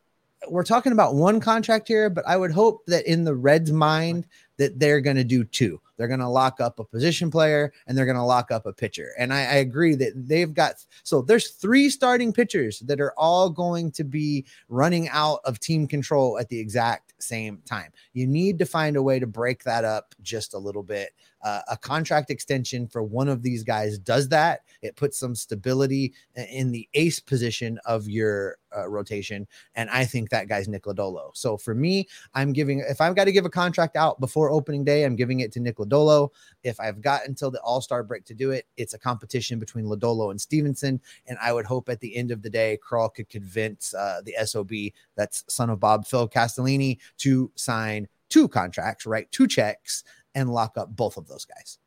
we're 0.48 0.64
talking 0.64 0.92
about 0.92 1.14
one 1.14 1.40
contract 1.40 1.88
here, 1.88 2.10
but 2.10 2.26
I 2.26 2.36
would 2.36 2.52
hope 2.52 2.84
that 2.86 3.06
in 3.06 3.24
the 3.24 3.34
Reds' 3.34 3.72
mind 3.72 4.26
that 4.56 4.78
they're 4.78 5.00
going 5.00 5.16
to 5.16 5.24
do 5.24 5.44
two. 5.44 5.80
They're 5.96 6.08
going 6.08 6.20
to 6.20 6.28
lock 6.28 6.60
up 6.60 6.78
a 6.78 6.84
position 6.84 7.30
player 7.30 7.72
and 7.86 7.96
they're 7.96 8.04
going 8.04 8.16
to 8.16 8.22
lock 8.22 8.50
up 8.50 8.66
a 8.66 8.72
pitcher. 8.72 9.12
And 9.18 9.32
I, 9.32 9.40
I, 9.40 9.54
agree 9.56 9.94
that 9.96 10.12
they've 10.14 10.52
got 10.52 10.74
so 11.02 11.22
there's 11.22 11.50
three 11.50 11.88
starting 11.88 12.32
pitchers 12.32 12.80
that 12.80 13.00
are 13.00 13.14
all 13.16 13.48
going 13.48 13.92
to 13.92 14.04
be 14.04 14.44
running 14.68 15.08
out 15.08 15.40
of 15.44 15.60
team 15.60 15.86
control 15.86 16.38
at 16.38 16.48
the 16.48 16.58
exact 16.58 17.13
same 17.24 17.62
time. 17.64 17.90
You 18.12 18.26
need 18.26 18.58
to 18.58 18.66
find 18.66 18.96
a 18.96 19.02
way 19.02 19.18
to 19.18 19.26
break 19.26 19.64
that 19.64 19.84
up 19.84 20.14
just 20.22 20.54
a 20.54 20.58
little 20.58 20.82
bit. 20.82 21.12
Uh, 21.44 21.60
a 21.68 21.76
contract 21.76 22.30
extension 22.30 22.88
for 22.88 23.02
one 23.02 23.28
of 23.28 23.42
these 23.42 23.62
guys 23.62 23.98
does 23.98 24.28
that. 24.30 24.62
It 24.80 24.96
puts 24.96 25.18
some 25.18 25.34
stability 25.34 26.14
in 26.50 26.72
the 26.72 26.88
ace 26.94 27.20
position 27.20 27.78
of 27.84 28.08
your 28.08 28.56
uh, 28.76 28.88
rotation. 28.88 29.46
And 29.74 29.90
I 29.90 30.06
think 30.06 30.30
that 30.30 30.48
guy's 30.48 30.68
Nick 30.68 30.84
Lodolo. 30.84 31.30
So 31.34 31.58
for 31.58 31.74
me, 31.74 32.08
I'm 32.32 32.54
giving, 32.54 32.80
if 32.80 33.00
I've 33.00 33.14
got 33.14 33.24
to 33.24 33.32
give 33.32 33.44
a 33.44 33.50
contract 33.50 33.94
out 33.94 34.18
before 34.20 34.50
opening 34.50 34.84
day, 34.84 35.04
I'm 35.04 35.16
giving 35.16 35.40
it 35.40 35.52
to 35.52 35.60
Nick 35.60 35.76
Lodolo. 35.76 36.30
If 36.62 36.80
I've 36.80 37.02
got 37.02 37.26
until 37.26 37.50
the 37.50 37.60
All 37.60 37.82
Star 37.82 38.02
break 38.02 38.24
to 38.24 38.34
do 38.34 38.50
it, 38.50 38.66
it's 38.78 38.94
a 38.94 38.98
competition 38.98 39.58
between 39.58 39.84
Lodolo 39.84 40.30
and 40.30 40.40
Stephenson. 40.40 40.98
And 41.26 41.36
I 41.42 41.52
would 41.52 41.66
hope 41.66 41.90
at 41.90 42.00
the 42.00 42.16
end 42.16 42.30
of 42.30 42.40
the 42.40 42.50
day, 42.50 42.78
Krall 42.82 43.12
could 43.12 43.28
convince 43.28 43.92
uh, 43.92 44.22
the 44.24 44.34
SOB, 44.46 44.72
that's 45.14 45.44
son 45.48 45.68
of 45.68 45.78
Bob, 45.78 46.06
Phil 46.06 46.26
Castellini, 46.26 46.98
to 47.18 47.52
sign 47.54 48.08
two 48.30 48.48
contracts, 48.48 49.06
right? 49.06 49.30
Two 49.30 49.46
checks 49.46 50.04
and 50.34 50.52
lock 50.52 50.76
up 50.76 50.94
both 50.94 51.16
of 51.16 51.28
those 51.28 51.44
guys. 51.44 51.78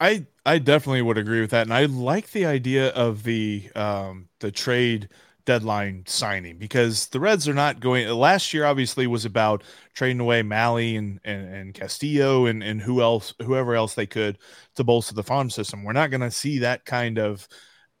I 0.00 0.26
I 0.44 0.58
definitely 0.58 1.02
would 1.02 1.18
agree 1.18 1.40
with 1.40 1.50
that, 1.50 1.62
and 1.62 1.74
I 1.74 1.84
like 1.84 2.32
the 2.32 2.46
idea 2.46 2.88
of 2.88 3.22
the 3.22 3.70
um, 3.74 4.28
the 4.40 4.50
trade 4.50 5.08
deadline 5.44 6.04
signing 6.06 6.56
because 6.56 7.06
the 7.08 7.20
Reds 7.20 7.48
are 7.48 7.54
not 7.54 7.80
going. 7.80 8.08
Last 8.08 8.52
year, 8.54 8.64
obviously, 8.64 9.06
was 9.06 9.24
about 9.24 9.62
trading 9.94 10.20
away 10.20 10.42
Mahle 10.42 10.96
and, 10.98 11.20
and, 11.24 11.54
and 11.54 11.74
Castillo 11.74 12.46
and, 12.46 12.62
and 12.62 12.80
who 12.80 13.02
else, 13.02 13.34
whoever 13.42 13.74
else 13.74 13.94
they 13.94 14.06
could 14.06 14.38
to 14.76 14.84
bolster 14.84 15.14
the 15.14 15.22
farm 15.22 15.50
system. 15.50 15.84
We're 15.84 15.92
not 15.92 16.10
going 16.10 16.20
to 16.20 16.30
see 16.30 16.58
that 16.60 16.84
kind 16.84 17.18
of 17.18 17.48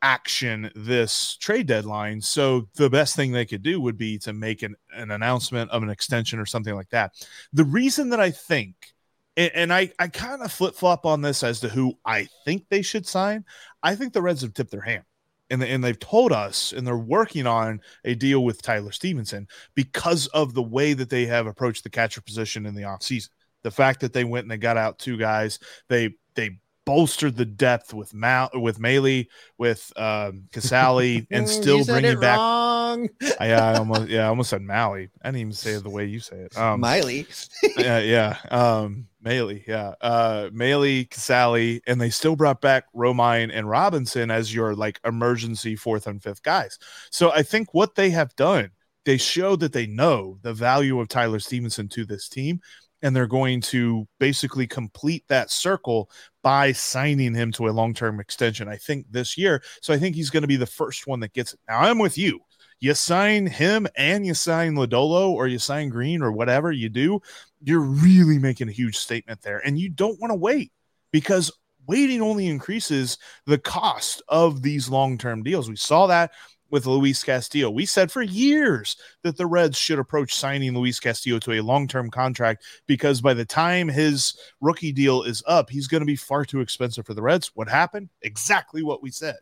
action 0.02 0.70
this 0.74 1.36
trade 1.36 1.66
deadline. 1.66 2.20
So 2.20 2.68
the 2.74 2.90
best 2.90 3.14
thing 3.14 3.32
they 3.32 3.46
could 3.46 3.62
do 3.62 3.80
would 3.80 3.96
be 3.96 4.18
to 4.18 4.32
make 4.32 4.62
an, 4.62 4.74
an 4.94 5.10
announcement 5.10 5.70
of 5.70 5.82
an 5.82 5.90
extension 5.90 6.38
or 6.38 6.46
something 6.46 6.74
like 6.74 6.90
that. 6.90 7.12
The 7.52 7.64
reason 7.64 8.10
that 8.10 8.20
I 8.20 8.30
think 8.30 8.91
and, 9.36 9.50
and 9.54 9.72
I, 9.72 9.92
I 9.98 10.08
kind 10.08 10.42
of 10.42 10.52
flip 10.52 10.74
flop 10.74 11.06
on 11.06 11.20
this 11.20 11.42
as 11.42 11.60
to 11.60 11.68
who 11.68 11.94
I 12.04 12.28
think 12.44 12.66
they 12.68 12.82
should 12.82 13.06
sign. 13.06 13.44
I 13.82 13.94
think 13.94 14.12
the 14.12 14.22
Reds 14.22 14.42
have 14.42 14.54
tipped 14.54 14.70
their 14.70 14.80
hand 14.80 15.04
and, 15.52 15.62
and 15.62 15.84
they've 15.84 15.98
told 15.98 16.32
us 16.32 16.72
and 16.72 16.86
they're 16.86 16.96
working 16.96 17.46
on 17.46 17.80
a 18.04 18.14
deal 18.14 18.42
with 18.42 18.62
Tyler 18.62 18.90
Stephenson 18.90 19.46
because 19.74 20.26
of 20.28 20.54
the 20.54 20.62
way 20.62 20.94
that 20.94 21.10
they 21.10 21.26
have 21.26 21.46
approached 21.46 21.84
the 21.84 21.90
catcher 21.90 22.22
position 22.22 22.64
in 22.64 22.74
the 22.74 22.82
offseason. 22.82 23.28
The 23.62 23.70
fact 23.70 24.00
that 24.00 24.14
they 24.14 24.24
went 24.24 24.44
and 24.44 24.50
they 24.50 24.56
got 24.56 24.78
out 24.78 24.98
two 24.98 25.16
guys, 25.16 25.58
they 25.88 26.14
they 26.34 26.58
bolstered 26.84 27.36
the 27.36 27.44
depth 27.44 27.94
with 27.94 28.12
Mal 28.14 28.50
with 28.54 28.78
Mahle, 28.78 29.26
with 29.58 29.92
um 29.96 30.44
Casali, 30.52 31.26
and 31.30 31.48
still 31.48 31.84
bringing 31.84 32.20
back. 32.20 32.38
Wrong. 32.38 33.08
I, 33.40 33.52
I 33.52 33.74
almost 33.76 34.08
yeah, 34.08 34.24
I 34.24 34.28
almost 34.28 34.50
said 34.50 34.62
Mahle. 34.62 35.08
I 35.22 35.28
didn't 35.28 35.40
even 35.40 35.52
say 35.52 35.72
it 35.72 35.82
the 35.82 35.90
way 35.90 36.04
you 36.06 36.20
say 36.20 36.36
it. 36.36 36.56
Um, 36.56 36.80
Miley. 36.80 37.26
yeah, 37.76 37.98
yeah. 37.98 38.36
Um, 38.50 39.06
Mahle, 39.24 39.62
yeah. 39.66 39.94
Uh, 40.00 40.50
Mahle, 40.52 41.08
Casali, 41.08 41.80
and 41.86 42.00
they 42.00 42.10
still 42.10 42.36
brought 42.36 42.60
back 42.60 42.84
Romine 42.94 43.50
and 43.52 43.68
Robinson 43.68 44.30
as 44.30 44.54
your 44.54 44.74
like 44.74 45.00
emergency 45.04 45.76
fourth 45.76 46.06
and 46.06 46.22
fifth 46.22 46.42
guys. 46.42 46.78
So 47.10 47.32
I 47.32 47.42
think 47.42 47.72
what 47.72 47.94
they 47.94 48.10
have 48.10 48.34
done, 48.36 48.70
they 49.04 49.16
show 49.16 49.56
that 49.56 49.72
they 49.72 49.86
know 49.86 50.38
the 50.42 50.54
value 50.54 51.00
of 51.00 51.08
Tyler 51.08 51.40
Stephenson 51.40 51.88
to 51.88 52.04
this 52.04 52.28
team 52.28 52.60
and 53.02 53.14
they're 53.14 53.26
going 53.26 53.60
to 53.60 54.06
basically 54.18 54.66
complete 54.66 55.24
that 55.28 55.50
circle 55.50 56.10
by 56.42 56.72
signing 56.72 57.34
him 57.34 57.52
to 57.52 57.68
a 57.68 57.70
long-term 57.70 58.20
extension 58.20 58.68
i 58.68 58.76
think 58.76 59.06
this 59.10 59.36
year 59.36 59.62
so 59.80 59.92
i 59.92 59.98
think 59.98 60.14
he's 60.14 60.30
going 60.30 60.42
to 60.42 60.48
be 60.48 60.56
the 60.56 60.66
first 60.66 61.06
one 61.06 61.20
that 61.20 61.32
gets 61.32 61.52
it 61.52 61.60
now 61.68 61.78
i'm 61.78 61.98
with 61.98 62.16
you 62.16 62.40
you 62.82 62.94
sign 62.94 63.46
him 63.46 63.86
and 63.96 64.26
you 64.26 64.34
sign 64.34 64.74
Lodolo 64.74 65.30
or 65.30 65.46
you 65.46 65.60
sign 65.60 65.88
Greene 65.88 66.20
or 66.20 66.32
whatever 66.32 66.72
you 66.72 66.88
do, 66.88 67.22
you're 67.62 67.78
really 67.78 68.40
making 68.40 68.68
a 68.68 68.72
huge 68.72 68.98
statement 68.98 69.40
there. 69.40 69.64
And 69.64 69.78
you 69.78 69.88
don't 69.88 70.20
want 70.20 70.32
to 70.32 70.36
wait 70.36 70.72
because 71.12 71.52
waiting 71.86 72.20
only 72.20 72.48
increases 72.48 73.18
the 73.46 73.58
cost 73.58 74.20
of 74.26 74.62
these 74.62 74.88
long 74.88 75.16
term 75.16 75.44
deals. 75.44 75.70
We 75.70 75.76
saw 75.76 76.08
that 76.08 76.32
with 76.72 76.86
Luis 76.86 77.22
Castillo. 77.22 77.70
We 77.70 77.86
said 77.86 78.10
for 78.10 78.22
years 78.22 78.96
that 79.22 79.36
the 79.36 79.46
Reds 79.46 79.78
should 79.78 79.98
approach 79.98 80.34
signing 80.34 80.74
Luis 80.74 80.98
Castillo 80.98 81.38
to 81.40 81.52
a 81.52 81.60
long 81.60 81.86
term 81.86 82.10
contract 82.10 82.64
because 82.88 83.20
by 83.20 83.34
the 83.34 83.44
time 83.44 83.88
his 83.88 84.36
rookie 84.60 84.90
deal 84.90 85.22
is 85.22 85.44
up, 85.46 85.70
he's 85.70 85.86
going 85.86 86.00
to 86.00 86.06
be 86.06 86.16
far 86.16 86.44
too 86.44 86.60
expensive 86.60 87.06
for 87.06 87.14
the 87.14 87.22
Reds. 87.22 87.52
What 87.54 87.68
happened? 87.68 88.08
Exactly 88.22 88.82
what 88.82 89.02
we 89.02 89.10
said. 89.10 89.36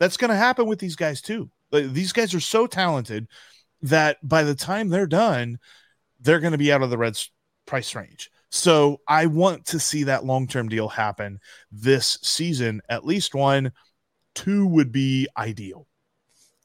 That's 0.00 0.16
going 0.16 0.30
to 0.30 0.36
happen 0.36 0.66
with 0.66 0.80
these 0.80 0.96
guys 0.96 1.22
too. 1.22 1.50
These 1.70 2.12
guys 2.12 2.34
are 2.34 2.40
so 2.40 2.66
talented 2.66 3.28
that 3.82 4.18
by 4.28 4.42
the 4.42 4.54
time 4.54 4.88
they're 4.88 5.06
done, 5.06 5.58
they're 6.20 6.40
going 6.40 6.52
to 6.52 6.58
be 6.58 6.72
out 6.72 6.82
of 6.82 6.90
the 6.90 6.98
Reds 6.98 7.30
price 7.64 7.94
range. 7.94 8.30
So 8.50 9.00
I 9.08 9.26
want 9.26 9.66
to 9.66 9.78
see 9.78 10.02
that 10.04 10.24
long 10.24 10.48
term 10.48 10.68
deal 10.68 10.88
happen 10.88 11.38
this 11.70 12.18
season. 12.22 12.82
At 12.88 13.06
least 13.06 13.36
one, 13.36 13.72
two 14.34 14.66
would 14.66 14.90
be 14.90 15.28
ideal 15.38 15.86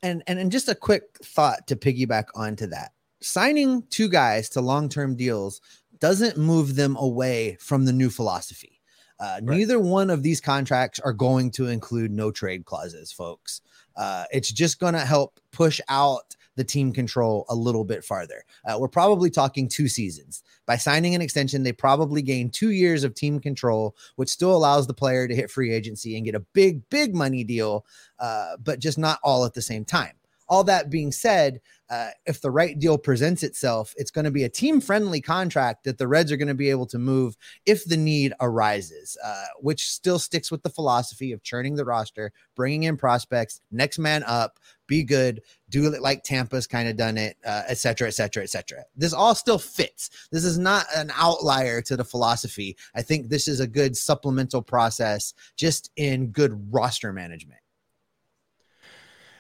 and 0.03 0.23
and 0.27 0.39
and 0.39 0.51
just 0.51 0.69
a 0.69 0.75
quick 0.75 1.17
thought 1.23 1.67
to 1.67 1.75
piggyback 1.75 2.25
onto 2.36 2.67
that. 2.67 2.91
Signing 3.21 3.83
two 3.89 4.10
guys 4.10 4.49
to 4.49 4.62
long-term 4.62 5.15
deals 5.15 5.60
doesn't 5.99 6.38
move 6.38 6.75
them 6.75 6.95
away 6.97 7.57
from 7.60 7.86
the 7.86 7.93
new 7.93 8.10
philosophy. 8.10 8.79
Uh, 9.19 9.39
right. 9.41 9.57
Neither 9.57 9.79
one 9.79 10.12
of 10.12 10.21
these 10.21 10.39
contracts 10.39 10.99
are 10.99 11.13
going 11.13 11.49
to 11.49 11.67
include 11.67 12.12
no 12.12 12.31
trade 12.31 12.65
clauses, 12.65 13.12
folks. 13.12 13.62
Uh, 13.95 14.25
it's 14.31 14.51
just 14.51 14.79
going 14.79 14.93
to 14.93 14.99
help 14.99 15.39
push 15.51 15.81
out 15.89 16.36
the 16.58 16.63
team 16.63 16.91
control 16.91 17.46
a 17.48 17.56
little 17.56 17.86
bit 17.86 18.04
farther. 18.04 18.43
Uh, 18.65 18.78
we're 18.78 18.89
probably 18.89 19.30
talking 19.30 19.70
two 19.70 19.88
seasons. 19.88 20.43
By 20.65 20.76
signing 20.76 21.15
an 21.15 21.22
extension, 21.22 21.63
they 21.63 21.72
probably 21.72 22.22
gain 22.22 22.50
two 22.50 22.72
years 22.72 23.06
of 23.06 23.13
team 23.13 23.39
control, 23.39 23.96
which 24.17 24.30
still 24.30 24.54
allows 24.54 24.88
the 24.88 24.93
player 24.93 25.28
to 25.28 25.36
hit 25.36 25.50
free 25.50 25.72
agency 25.72 26.17
and 26.17 26.26
get 26.26 26.36
a 26.36 26.41
big, 26.54 26.82
big 26.89 27.16
money 27.16 27.45
deal, 27.45 27.86
uh, 28.20 28.58
but 28.62 28.80
just 28.80 28.97
not 28.97 29.20
all 29.24 29.45
at 29.45 29.53
the 29.53 29.62
same 29.62 29.86
time. 29.86 30.14
All 30.49 30.64
that 30.64 30.89
being 30.89 31.12
said, 31.12 31.60
uh, 31.89 32.10
if 32.26 32.41
the 32.41 32.51
right 32.51 32.78
deal 32.78 32.97
presents 32.97 33.43
itself, 33.43 33.93
it's 33.97 34.12
going 34.12 34.26
to 34.26 34.32
be 34.32 34.43
a 34.43 34.49
team 34.49 34.82
friendly 34.82 35.22
contract 35.22 35.84
that 35.84 35.97
the 35.97 36.08
Reds 36.08 36.32
are 36.32 36.38
going 36.38 36.47
to 36.47 36.53
be 36.53 36.70
able 36.70 36.86
to 36.88 36.97
move 36.97 37.36
if 37.66 37.86
the 37.86 37.97
need 37.97 38.34
arises, 38.39 39.18
uh, 39.24 39.45
which 39.60 39.89
still 39.89 40.20
sticks 40.20 40.51
with 40.51 40.64
the 40.64 40.70
philosophy 40.70 41.32
of 41.32 41.43
churning 41.43 41.76
the 41.76 41.86
roster, 41.86 42.32
bringing 42.55 42.84
in 42.84 42.97
prospects, 42.97 43.62
next 43.72 43.99
man 43.99 44.24
up, 44.24 44.60
be 44.88 45.03
good, 45.03 45.41
do 45.69 45.91
it 45.93 46.01
like 46.01 46.23
Tampa's 46.23 46.67
kind 46.67 46.88
of 46.88 46.95
done 46.95 47.17
it, 47.17 47.38
uh, 47.45 47.63
et 47.67 47.77
cetera, 47.77 48.07
et 48.07 48.11
cetera, 48.11 48.43
et 48.43 48.49
cetera. 48.49 48.83
This 48.95 49.13
all 49.13 49.35
still 49.35 49.59
fits. 49.59 50.09
This 50.31 50.45
is 50.45 50.57
not 50.57 50.85
an 50.95 51.11
outlier 51.15 51.81
to 51.83 51.97
the 51.97 52.05
philosophy. 52.05 52.77
I 52.95 53.01
think 53.01 53.27
this 53.27 53.47
is 53.47 53.59
a 53.59 53.67
good 53.67 53.95
supplemental 53.95 54.61
process 54.61 55.33
just 55.55 55.91
in 55.97 56.27
good 56.27 56.73
roster 56.73 57.13
management. 57.13 57.59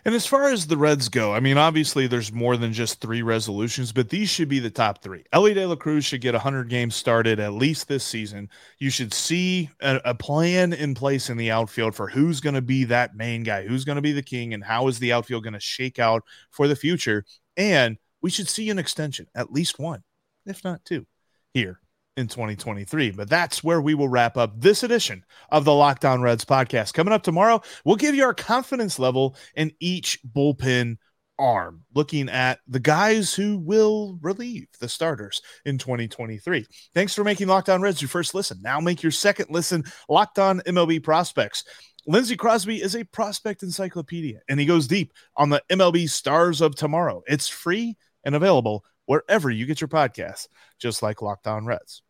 And 0.07 0.15
as 0.15 0.25
far 0.25 0.47
as 0.47 0.67
the 0.67 0.77
Reds 0.77 1.09
go, 1.09 1.33
I 1.33 1.41
mean, 1.41 1.57
obviously 1.57 2.07
there's 2.07 2.31
more 2.31 2.55
than 2.55 2.71
just 2.71 3.01
three 3.01 3.21
resolutions, 3.23 3.91
but 3.91 4.07
these 4.07 4.29
should 4.29 4.47
be 4.47 4.59
the 4.59 4.69
top 4.69 5.03
three. 5.03 5.25
Elly 5.33 5.53
De 5.53 5.65
La 5.65 5.75
Cruz 5.75 6.05
should 6.05 6.21
get 6.21 6.33
100 6.33 6.69
games 6.69 6.95
started 6.95 7.41
at 7.41 7.51
least 7.51 7.89
this 7.89 8.05
season. 8.05 8.49
You 8.79 8.89
should 8.89 9.13
see 9.13 9.69
a, 9.81 9.99
a 10.05 10.15
plan 10.15 10.71
in 10.71 10.95
place 10.95 11.29
in 11.29 11.35
the 11.35 11.51
outfield 11.51 11.93
for 11.93 12.07
who's 12.07 12.39
going 12.39 12.55
to 12.55 12.61
be 12.61 12.85
that 12.85 13.17
main 13.17 13.43
guy, 13.43 13.67
who's 13.67 13.83
going 13.83 13.97
to 13.97 14.01
be 14.01 14.13
the 14.13 14.23
king, 14.23 14.53
and 14.53 14.63
how 14.63 14.87
is 14.87 14.97
the 14.97 15.11
outfield 15.11 15.43
going 15.43 15.55
to 15.55 15.59
shake 15.59 15.99
out 15.99 16.23
for 16.51 16.69
the 16.69 16.75
future. 16.77 17.25
And 17.57 17.97
we 18.21 18.29
should 18.29 18.47
see 18.47 18.69
an 18.69 18.79
extension, 18.79 19.27
at 19.35 19.51
least 19.51 19.77
one, 19.77 20.03
if 20.45 20.63
not 20.63 20.85
two, 20.85 21.05
here 21.53 21.81
in 22.17 22.27
2023. 22.27 23.11
But 23.11 23.29
that's 23.29 23.63
where 23.63 23.79
we 23.79 23.93
will 23.93 24.09
wrap 24.09 24.35
up 24.35 24.59
this 24.59 24.83
edition 24.83 25.23
of 25.49 25.63
the 25.63 25.73
Locked 25.73 26.03
On 26.03 26.21
Reds 26.21 26.43
podcast. 26.43 26.93
Coming 26.93 27.13
up 27.13 27.23
tomorrow, 27.23 27.61
we'll 27.85 27.95
give 27.95 28.15
you 28.15 28.23
our 28.23 28.33
confidence 28.33 28.99
level 28.99 29.35
in 29.55 29.71
each 29.79 30.19
bullpen 30.35 30.97
arm, 31.39 31.83
looking 31.93 32.29
at 32.29 32.59
the 32.67 32.79
guys 32.79 33.33
who 33.33 33.59
will 33.59 34.17
relieve 34.21 34.67
the 34.79 34.89
starters 34.89 35.41
in 35.65 35.77
2023. 35.77 36.65
Thanks 36.93 37.13
for 37.13 37.23
making 37.23 37.47
Locked 37.47 37.69
On 37.69 37.81
Reds 37.81 38.01
your 38.01 38.09
first 38.09 38.33
listen. 38.33 38.59
Now 38.61 38.79
make 38.79 39.03
your 39.03 39.11
second 39.11 39.47
listen 39.49 39.83
Locked 40.09 40.39
On 40.39 40.59
MLB 40.61 41.03
Prospects. 41.03 41.63
Lindsey 42.07 42.37
Crosby 42.37 42.81
is 42.81 42.95
a 42.95 43.03
prospect 43.03 43.63
encyclopedia, 43.63 44.39
and 44.47 44.59
he 44.59 44.65
goes 44.65 44.87
deep 44.87 45.11
on 45.35 45.49
the 45.49 45.61
MLB 45.69 46.09
stars 46.09 46.61
of 46.61 46.73
tomorrow. 46.75 47.21
It's 47.27 47.49
free 47.49 47.97
and 48.23 48.33
available 48.33 48.85
wherever 49.05 49.49
you 49.49 49.65
get 49.65 49.81
your 49.81 49.89
podcasts, 49.89 50.47
just 50.79 51.03
like 51.03 51.21
Locked 51.21 51.47
On 51.47 51.65
Reds. 51.65 52.01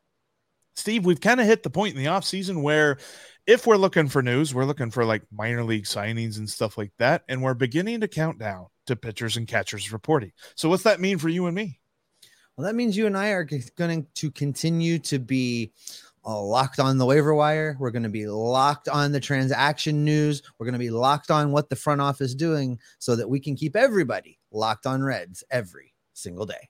Steve, 0.78 1.06
we've 1.06 1.20
kind 1.20 1.42
of 1.42 1.48
hit 1.48 1.64
the 1.64 1.72
point 1.72 1.96
in 1.96 2.04
the 2.04 2.10
offseason 2.10 2.62
where 2.62 2.98
if 3.48 3.66
we're 3.66 3.78
looking 3.78 4.08
for 4.08 4.22
news, 4.22 4.54
we're 4.54 4.64
looking 4.64 4.92
for 4.92 5.04
like 5.04 5.24
minor 5.32 5.64
league 5.64 5.86
signings 5.86 6.38
and 6.38 6.48
stuff 6.48 6.78
like 6.78 6.92
that. 7.00 7.24
And 7.28 7.42
we're 7.42 7.56
beginning 7.56 8.02
to 8.02 8.08
count 8.08 8.38
down 8.38 8.68
to 8.86 8.96
pitchers 8.96 9.38
and 9.38 9.48
catchers 9.48 9.92
reporting. 9.92 10.32
So, 10.56 10.70
what's 10.70 10.84
that 10.84 11.00
mean 11.00 11.18
for 11.18 11.30
you 11.30 11.48
and 11.48 11.56
me? 11.56 11.80
Well, 12.56 12.66
that 12.68 12.76
means 12.76 12.96
you 12.96 13.08
and 13.08 13.18
I 13.18 13.30
are 13.30 13.44
going 13.76 14.06
to 14.14 14.32
continue 14.32 15.00
to 15.00 15.18
be 15.18 15.72
uh, 16.26 16.40
locked 16.42 16.80
on 16.80 16.98
the 17.00 17.06
waiver 17.06 17.34
wire. 17.34 17.76
We're 17.80 17.92
going 17.92 18.04
to 18.04 18.10
be 18.10 18.28
locked 18.28 18.88
on 18.88 19.12
the 19.12 19.20
transaction 19.20 20.06
news. 20.06 20.44
We're 20.60 20.66
going 20.66 20.74
to 20.74 20.80
be 20.80 20.90
locked 20.92 21.32
on 21.32 21.52
what 21.52 21.70
the 21.70 21.76
front 21.76 22.02
office 22.02 22.30
is 22.30 22.36
doing 22.36 22.80
so 23.00 23.16
that 23.16 23.30
we 23.30 23.40
can 23.40 23.56
keep 23.56 23.76
everybody 23.76 24.38
locked 24.52 24.86
on 24.86 25.02
Reds 25.02 25.44
every 25.50 25.94
single 26.14 26.46
day. 26.46 26.70